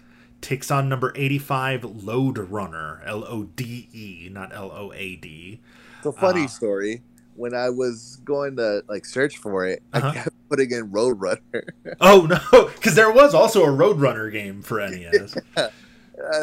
takes 0.42 0.70
on 0.70 0.88
number 0.88 1.12
85 1.16 1.84
Lode 2.04 2.38
Runner, 2.38 3.00
L 3.06 3.24
O 3.24 3.44
D 3.44 3.88
E, 3.92 4.28
not 4.30 4.52
L 4.54 4.70
O 4.72 4.92
A 4.94 5.16
D. 5.16 5.60
It's 5.98 6.06
a 6.06 6.12
funny 6.12 6.44
Uh, 6.44 6.48
story. 6.48 7.02
When 7.34 7.54
I 7.54 7.70
was 7.70 8.16
going 8.24 8.56
to 8.56 8.82
like 8.88 9.06
search 9.06 9.38
for 9.38 9.66
it, 9.66 9.82
Uh-huh. 9.94 10.08
I 10.08 10.14
kept 10.14 10.36
putting 10.50 10.70
in 10.70 10.90
Road 10.90 11.20
Runner. 11.20 11.64
Oh 12.00 12.26
no, 12.26 12.66
because 12.74 12.94
there 12.94 13.10
was 13.12 13.32
also 13.34 13.62
a 13.64 13.70
Road 13.70 14.00
Runner 14.00 14.28
game 14.30 14.60
for 14.62 14.78
NES. 14.86 15.36
and 15.56 15.70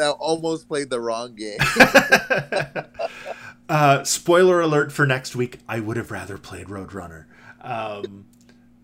I 0.02 0.08
almost 0.10 0.66
played 0.68 0.90
the 0.90 1.00
wrong 1.00 1.34
game. 1.36 1.58
uh, 3.68 4.04
spoiler 4.04 4.60
alert 4.60 4.92
for 4.92 5.06
next 5.06 5.36
week: 5.36 5.58
I 5.68 5.80
would 5.80 5.96
have 5.96 6.10
rather 6.10 6.38
played 6.38 6.66
Roadrunner. 6.66 7.26
Um, 7.60 8.26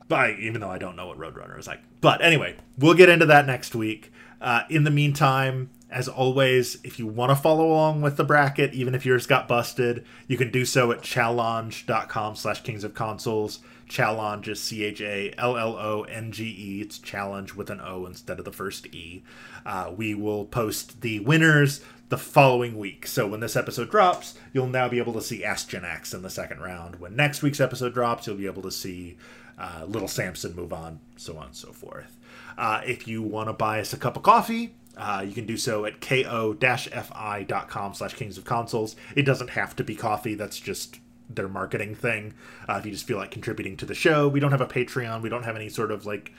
but 0.08 0.16
I, 0.20 0.36
even 0.38 0.60
though 0.60 0.70
I 0.70 0.78
don't 0.78 0.96
know 0.96 1.06
what 1.08 1.18
Roadrunner 1.18 1.58
is 1.58 1.66
like, 1.66 1.80
but 2.00 2.22
anyway, 2.22 2.56
we'll 2.78 2.94
get 2.94 3.08
into 3.08 3.26
that 3.26 3.46
next 3.46 3.74
week. 3.74 4.12
Uh, 4.40 4.62
in 4.68 4.84
the 4.84 4.90
meantime, 4.90 5.70
as 5.90 6.08
always, 6.08 6.78
if 6.82 6.98
you 6.98 7.06
want 7.06 7.30
to 7.30 7.36
follow 7.36 7.66
along 7.68 8.02
with 8.02 8.16
the 8.16 8.24
bracket, 8.24 8.74
even 8.74 8.94
if 8.94 9.06
yours 9.06 9.26
got 9.26 9.46
busted, 9.46 10.04
you 10.26 10.36
can 10.36 10.50
do 10.50 10.64
so 10.64 10.90
at 10.90 11.00
challonge.com 11.00 12.34
slash 12.34 12.62
kings 12.62 12.84
of 12.84 12.92
consoles. 12.92 13.60
Challonge 13.88 14.48
is 14.48 14.60
C 14.60 14.82
H 14.82 15.00
A 15.00 15.32
L 15.38 15.56
L 15.56 15.76
O 15.76 16.02
N 16.02 16.32
G 16.32 16.44
E. 16.44 16.80
It's 16.82 16.98
challenge 16.98 17.54
with 17.54 17.70
an 17.70 17.80
O 17.80 18.04
instead 18.04 18.40
of 18.40 18.44
the 18.44 18.52
first 18.52 18.86
E. 18.92 19.22
Uh, 19.64 19.92
we 19.96 20.12
will 20.14 20.44
post 20.44 21.02
the 21.02 21.20
winners 21.20 21.82
the 22.08 22.18
following 22.18 22.78
week. 22.78 23.06
So 23.06 23.26
when 23.28 23.40
this 23.40 23.56
episode 23.56 23.90
drops, 23.90 24.34
you'll 24.52 24.66
now 24.66 24.88
be 24.88 24.98
able 24.98 25.12
to 25.14 25.22
see 25.22 25.42
Astyanax 25.42 26.14
in 26.14 26.22
the 26.22 26.30
second 26.30 26.60
round. 26.60 26.96
When 26.96 27.14
next 27.14 27.42
week's 27.42 27.60
episode 27.60 27.94
drops, 27.94 28.26
you'll 28.26 28.36
be 28.36 28.46
able 28.46 28.62
to 28.62 28.72
see 28.72 29.16
uh, 29.58 29.84
Little 29.86 30.08
Samson 30.08 30.54
move 30.54 30.72
on, 30.72 31.00
so 31.16 31.36
on 31.36 31.46
and 31.46 31.56
so 31.56 31.72
forth. 31.72 32.15
Uh, 32.56 32.80
if 32.86 33.06
you 33.06 33.22
want 33.22 33.48
to 33.48 33.52
buy 33.52 33.80
us 33.80 33.92
a 33.92 33.96
cup 33.96 34.16
of 34.16 34.22
coffee, 34.22 34.74
uh, 34.96 35.22
you 35.26 35.32
can 35.32 35.46
do 35.46 35.56
so 35.56 35.84
at 35.84 36.00
ko-fi.com 36.00 37.94
slash 37.94 38.14
kings 38.14 38.38
of 38.38 38.44
consoles. 38.44 38.96
It 39.14 39.22
doesn't 39.22 39.50
have 39.50 39.76
to 39.76 39.84
be 39.84 39.94
coffee. 39.94 40.34
That's 40.34 40.58
just 40.58 40.98
their 41.28 41.48
marketing 41.48 41.94
thing. 41.94 42.34
Uh, 42.68 42.76
if 42.78 42.86
you 42.86 42.92
just 42.92 43.06
feel 43.06 43.18
like 43.18 43.30
contributing 43.30 43.76
to 43.78 43.86
the 43.86 43.94
show, 43.94 44.28
we 44.28 44.40
don't 44.40 44.52
have 44.52 44.60
a 44.60 44.66
Patreon. 44.66 45.22
We 45.22 45.28
don't 45.28 45.44
have 45.44 45.56
any 45.56 45.68
sort 45.68 45.90
of 45.90 46.06
like 46.06 46.32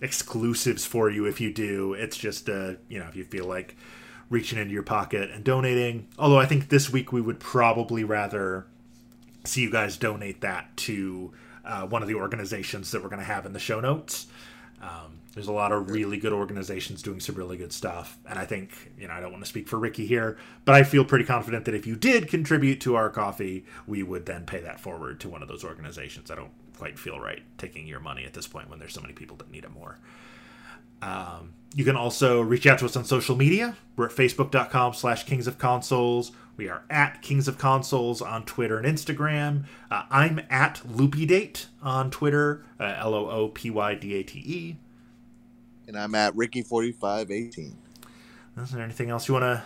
exclusives 0.00 0.86
for 0.86 1.10
you 1.10 1.26
if 1.26 1.40
you 1.40 1.52
do. 1.52 1.94
It's 1.94 2.16
just, 2.16 2.48
uh, 2.48 2.74
you 2.88 2.98
know, 2.98 3.06
if 3.06 3.16
you 3.16 3.24
feel 3.24 3.44
like 3.44 3.76
reaching 4.28 4.58
into 4.58 4.72
your 4.72 4.82
pocket 4.82 5.30
and 5.30 5.44
donating. 5.44 6.08
Although 6.18 6.38
I 6.38 6.46
think 6.46 6.68
this 6.68 6.90
week 6.90 7.12
we 7.12 7.20
would 7.20 7.40
probably 7.40 8.04
rather 8.04 8.66
see 9.44 9.62
you 9.62 9.70
guys 9.70 9.96
donate 9.96 10.40
that 10.40 10.76
to 10.76 11.32
uh, 11.64 11.86
one 11.86 12.02
of 12.02 12.08
the 12.08 12.14
organizations 12.14 12.90
that 12.90 13.02
we're 13.02 13.08
going 13.08 13.20
to 13.20 13.24
have 13.24 13.44
in 13.46 13.52
the 13.52 13.58
show 13.58 13.80
notes. 13.80 14.26
Um, 14.80 15.19
there's 15.34 15.46
a 15.46 15.52
lot 15.52 15.70
of 15.72 15.90
really 15.90 16.16
good 16.16 16.32
organizations 16.32 17.02
doing 17.02 17.20
some 17.20 17.36
really 17.36 17.56
good 17.56 17.72
stuff. 17.72 18.18
And 18.28 18.38
I 18.38 18.44
think, 18.44 18.92
you 18.98 19.06
know, 19.06 19.14
I 19.14 19.20
don't 19.20 19.30
want 19.30 19.44
to 19.44 19.48
speak 19.48 19.68
for 19.68 19.78
Ricky 19.78 20.06
here, 20.06 20.36
but 20.64 20.74
I 20.74 20.82
feel 20.82 21.04
pretty 21.04 21.24
confident 21.24 21.64
that 21.66 21.74
if 21.74 21.86
you 21.86 21.94
did 21.94 22.28
contribute 22.28 22.80
to 22.82 22.96
our 22.96 23.08
coffee, 23.10 23.64
we 23.86 24.02
would 24.02 24.26
then 24.26 24.44
pay 24.44 24.60
that 24.60 24.80
forward 24.80 25.20
to 25.20 25.28
one 25.28 25.42
of 25.42 25.48
those 25.48 25.64
organizations. 25.64 26.30
I 26.30 26.34
don't 26.34 26.50
quite 26.76 26.98
feel 26.98 27.20
right 27.20 27.42
taking 27.58 27.86
your 27.86 28.00
money 28.00 28.24
at 28.24 28.32
this 28.32 28.46
point 28.46 28.68
when 28.68 28.78
there's 28.78 28.94
so 28.94 29.02
many 29.02 29.12
people 29.12 29.36
that 29.36 29.50
need 29.50 29.64
it 29.64 29.70
more. 29.70 29.98
Um, 31.02 31.54
you 31.74 31.84
can 31.84 31.96
also 31.96 32.40
reach 32.40 32.66
out 32.66 32.80
to 32.80 32.84
us 32.84 32.96
on 32.96 33.04
social 33.04 33.36
media. 33.36 33.76
We're 33.96 34.06
at 34.06 34.12
facebook.com 34.12 34.94
slash 34.94 35.24
kings 35.24 35.46
of 35.46 35.58
consoles. 35.58 36.32
We 36.56 36.68
are 36.68 36.82
at 36.90 37.22
Kings 37.22 37.48
of 37.48 37.56
Consoles 37.56 38.20
on 38.20 38.44
Twitter 38.44 38.78
and 38.78 38.86
Instagram. 38.86 39.64
Uh, 39.90 40.02
I'm 40.10 40.40
at 40.50 40.82
LoopyDate 40.86 41.66
on 41.82 42.10
Twitter, 42.10 42.66
uh, 42.78 42.96
L 42.98 43.14
O 43.14 43.30
O 43.30 43.48
P 43.48 43.70
Y 43.70 43.94
D 43.94 44.14
A 44.16 44.22
T 44.22 44.38
E. 44.40 44.76
and 45.90 45.98
I'm 45.98 46.14
at 46.14 46.34
Ricky4518. 46.34 47.74
Is 48.58 48.70
there 48.70 48.82
anything 48.82 49.10
else 49.10 49.26
you 49.26 49.34
want 49.34 49.42
to 49.42 49.64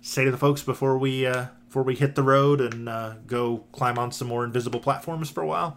say 0.00 0.24
to 0.24 0.30
the 0.30 0.38
folks 0.38 0.62
before 0.62 0.96
we 0.96 1.26
uh, 1.26 1.46
before 1.66 1.82
we 1.82 1.94
hit 1.94 2.14
the 2.14 2.22
road 2.22 2.62
and 2.62 2.88
uh, 2.88 3.14
go 3.26 3.58
climb 3.72 3.98
on 3.98 4.10
some 4.10 4.26
more 4.26 4.42
invisible 4.42 4.80
platforms 4.80 5.28
for 5.28 5.42
a 5.42 5.46
while? 5.46 5.76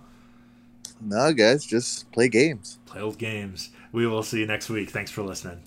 No, 1.02 1.34
guys, 1.34 1.66
just 1.66 2.10
play 2.14 2.30
games. 2.30 2.80
Play 2.86 3.02
old 3.02 3.18
games. 3.18 3.72
We 3.92 4.08
will 4.08 4.24
see 4.24 4.40
you 4.40 4.46
next 4.46 4.70
week. 4.70 4.90
Thanks 4.90 5.12
for 5.12 5.22
listening. 5.22 5.64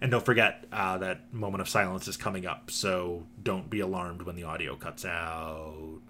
And 0.00 0.12
don't 0.12 0.24
forget 0.24 0.66
uh, 0.72 0.98
that 0.98 1.32
moment 1.32 1.60
of 1.60 1.68
silence 1.68 2.06
is 2.06 2.16
coming 2.16 2.46
up, 2.46 2.70
so 2.70 3.24
don't 3.42 3.68
be 3.68 3.80
alarmed 3.80 4.22
when 4.22 4.36
the 4.36 4.44
audio 4.44 4.76
cuts 4.76 5.04
out. 5.04 6.00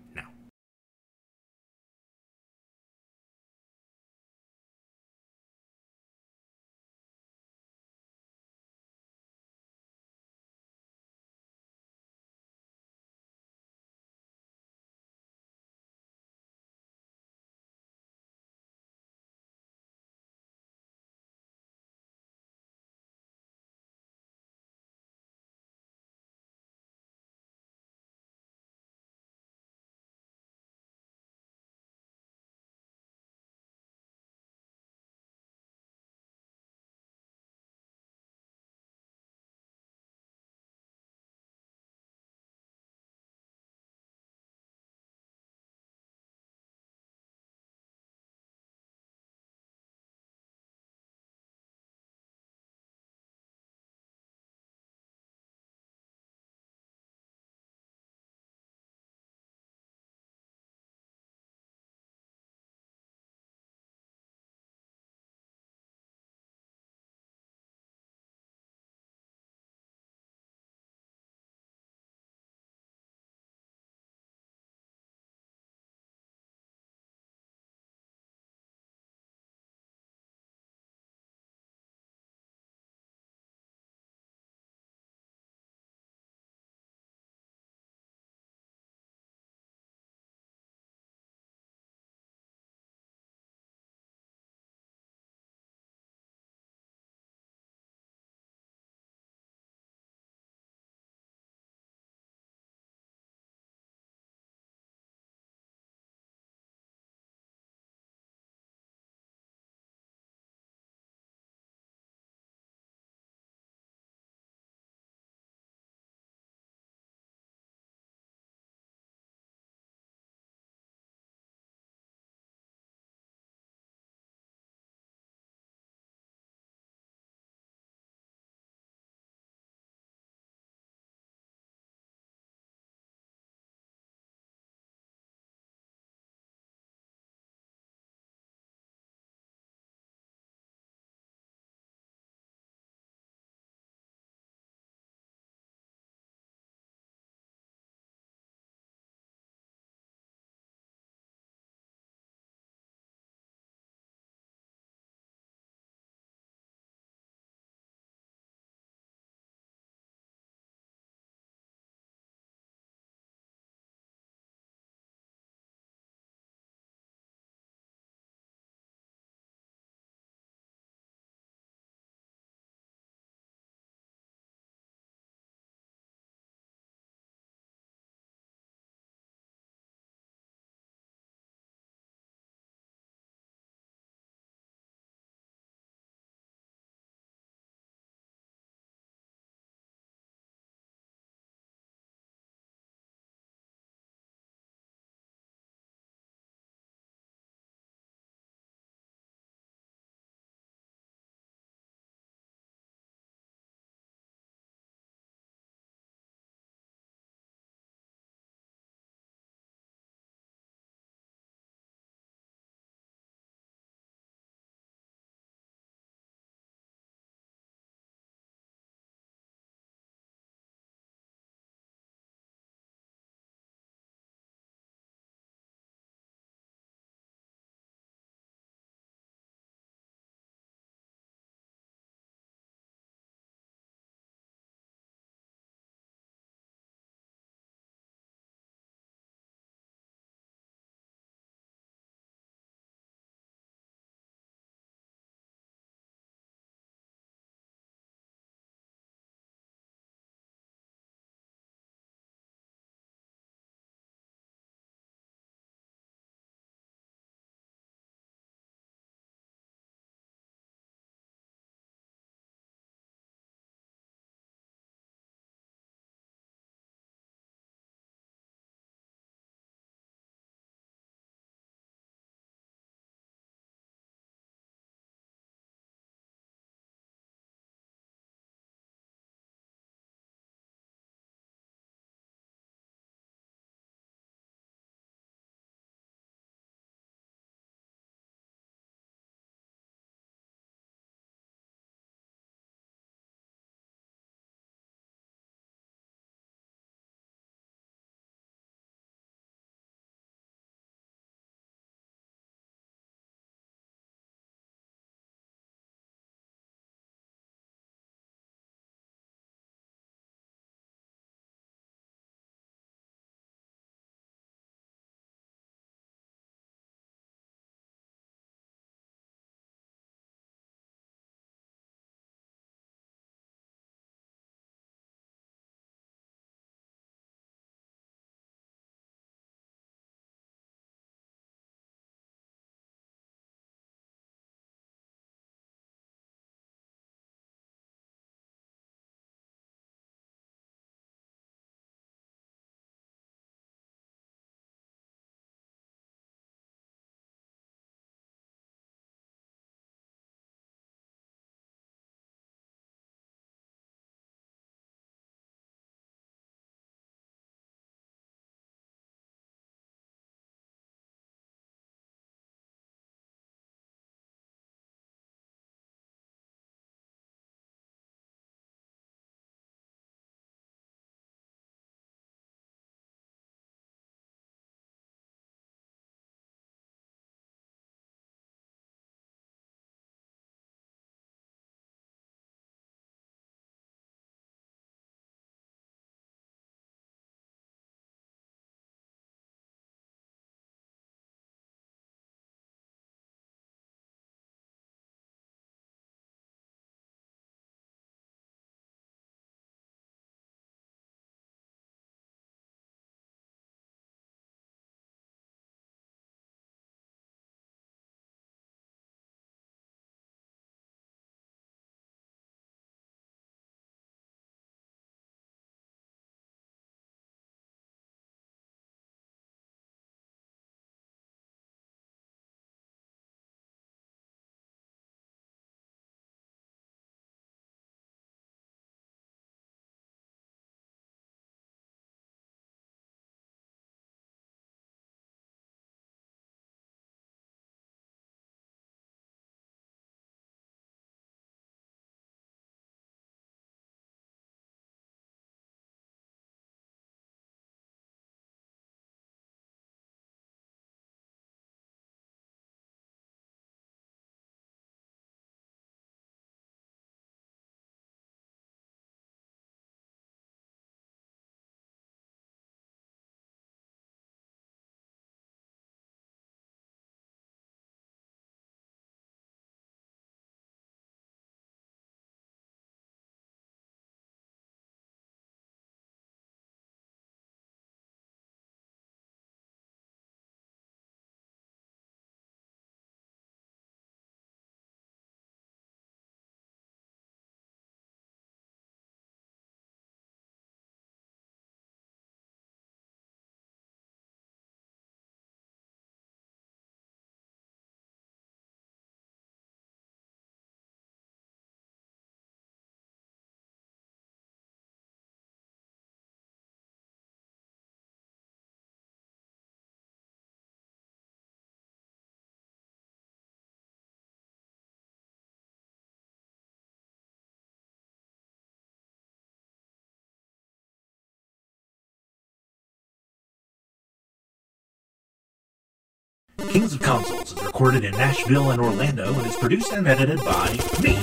Kings 526.84 526.92
of 526.92 527.00
Consoles 527.00 527.52
is 527.56 527.62
recorded 527.64 528.04
in 528.04 528.12
Nashville 528.12 528.70
and 528.70 528.78
Orlando 528.78 529.32
and 529.32 529.46
is 529.46 529.56
produced 529.56 529.90
and 529.94 530.06
edited 530.06 530.36
by 530.44 530.70
me. 531.00 531.14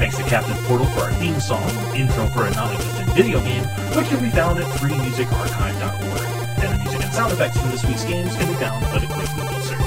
Thanks 0.00 0.16
to 0.16 0.22
Captain 0.22 0.56
Portal 0.64 0.86
for 0.86 1.00
our 1.00 1.12
theme 1.20 1.38
song, 1.38 1.68
intro 1.94 2.26
for 2.28 2.46
a 2.46 2.50
non-existent 2.52 3.10
video 3.10 3.40
game, 3.40 3.62
which 3.92 4.06
can 4.06 4.24
be 4.24 4.30
found 4.30 4.58
at 4.58 4.64
freemusicarchive.org. 4.80 6.64
And 6.64 6.72
the 6.72 6.82
music 6.82 7.04
and 7.04 7.12
sound 7.12 7.32
effects 7.34 7.60
from 7.60 7.72
this 7.72 7.84
week's 7.84 8.04
games 8.04 8.34
can 8.36 8.48
be 8.48 8.54
found 8.54 8.80
with 8.90 9.02
a 9.02 9.12
quick 9.12 9.28
Google 9.36 9.60
search. 9.60 9.78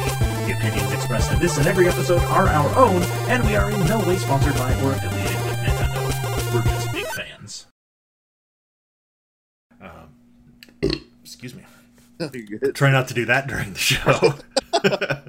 The 0.46 0.54
opinions 0.56 0.92
expressed 0.94 1.32
in 1.32 1.40
this 1.40 1.58
and 1.58 1.66
every 1.66 1.88
episode 1.88 2.22
are 2.26 2.48
our 2.48 2.76
own, 2.78 3.02
and 3.32 3.44
we 3.48 3.56
are 3.56 3.72
in 3.72 3.84
no 3.88 3.98
way 4.08 4.18
sponsored 4.18 4.54
by 4.54 4.80
or 4.84 4.92
affiliated 4.92 5.44
with 5.44 5.58
Nintendo. 5.58 6.54
We're 6.54 6.62
just 6.62 6.92
big 6.94 7.08
fans. 7.08 7.66
Um, 9.82 10.14
excuse 11.24 11.56
me. 11.56 11.64
Try 12.74 12.92
not 12.92 13.08
to 13.10 13.14
do 13.14 13.26
that 13.26 13.48
during 13.48 13.74
the 13.74 13.80
show. 13.80 14.36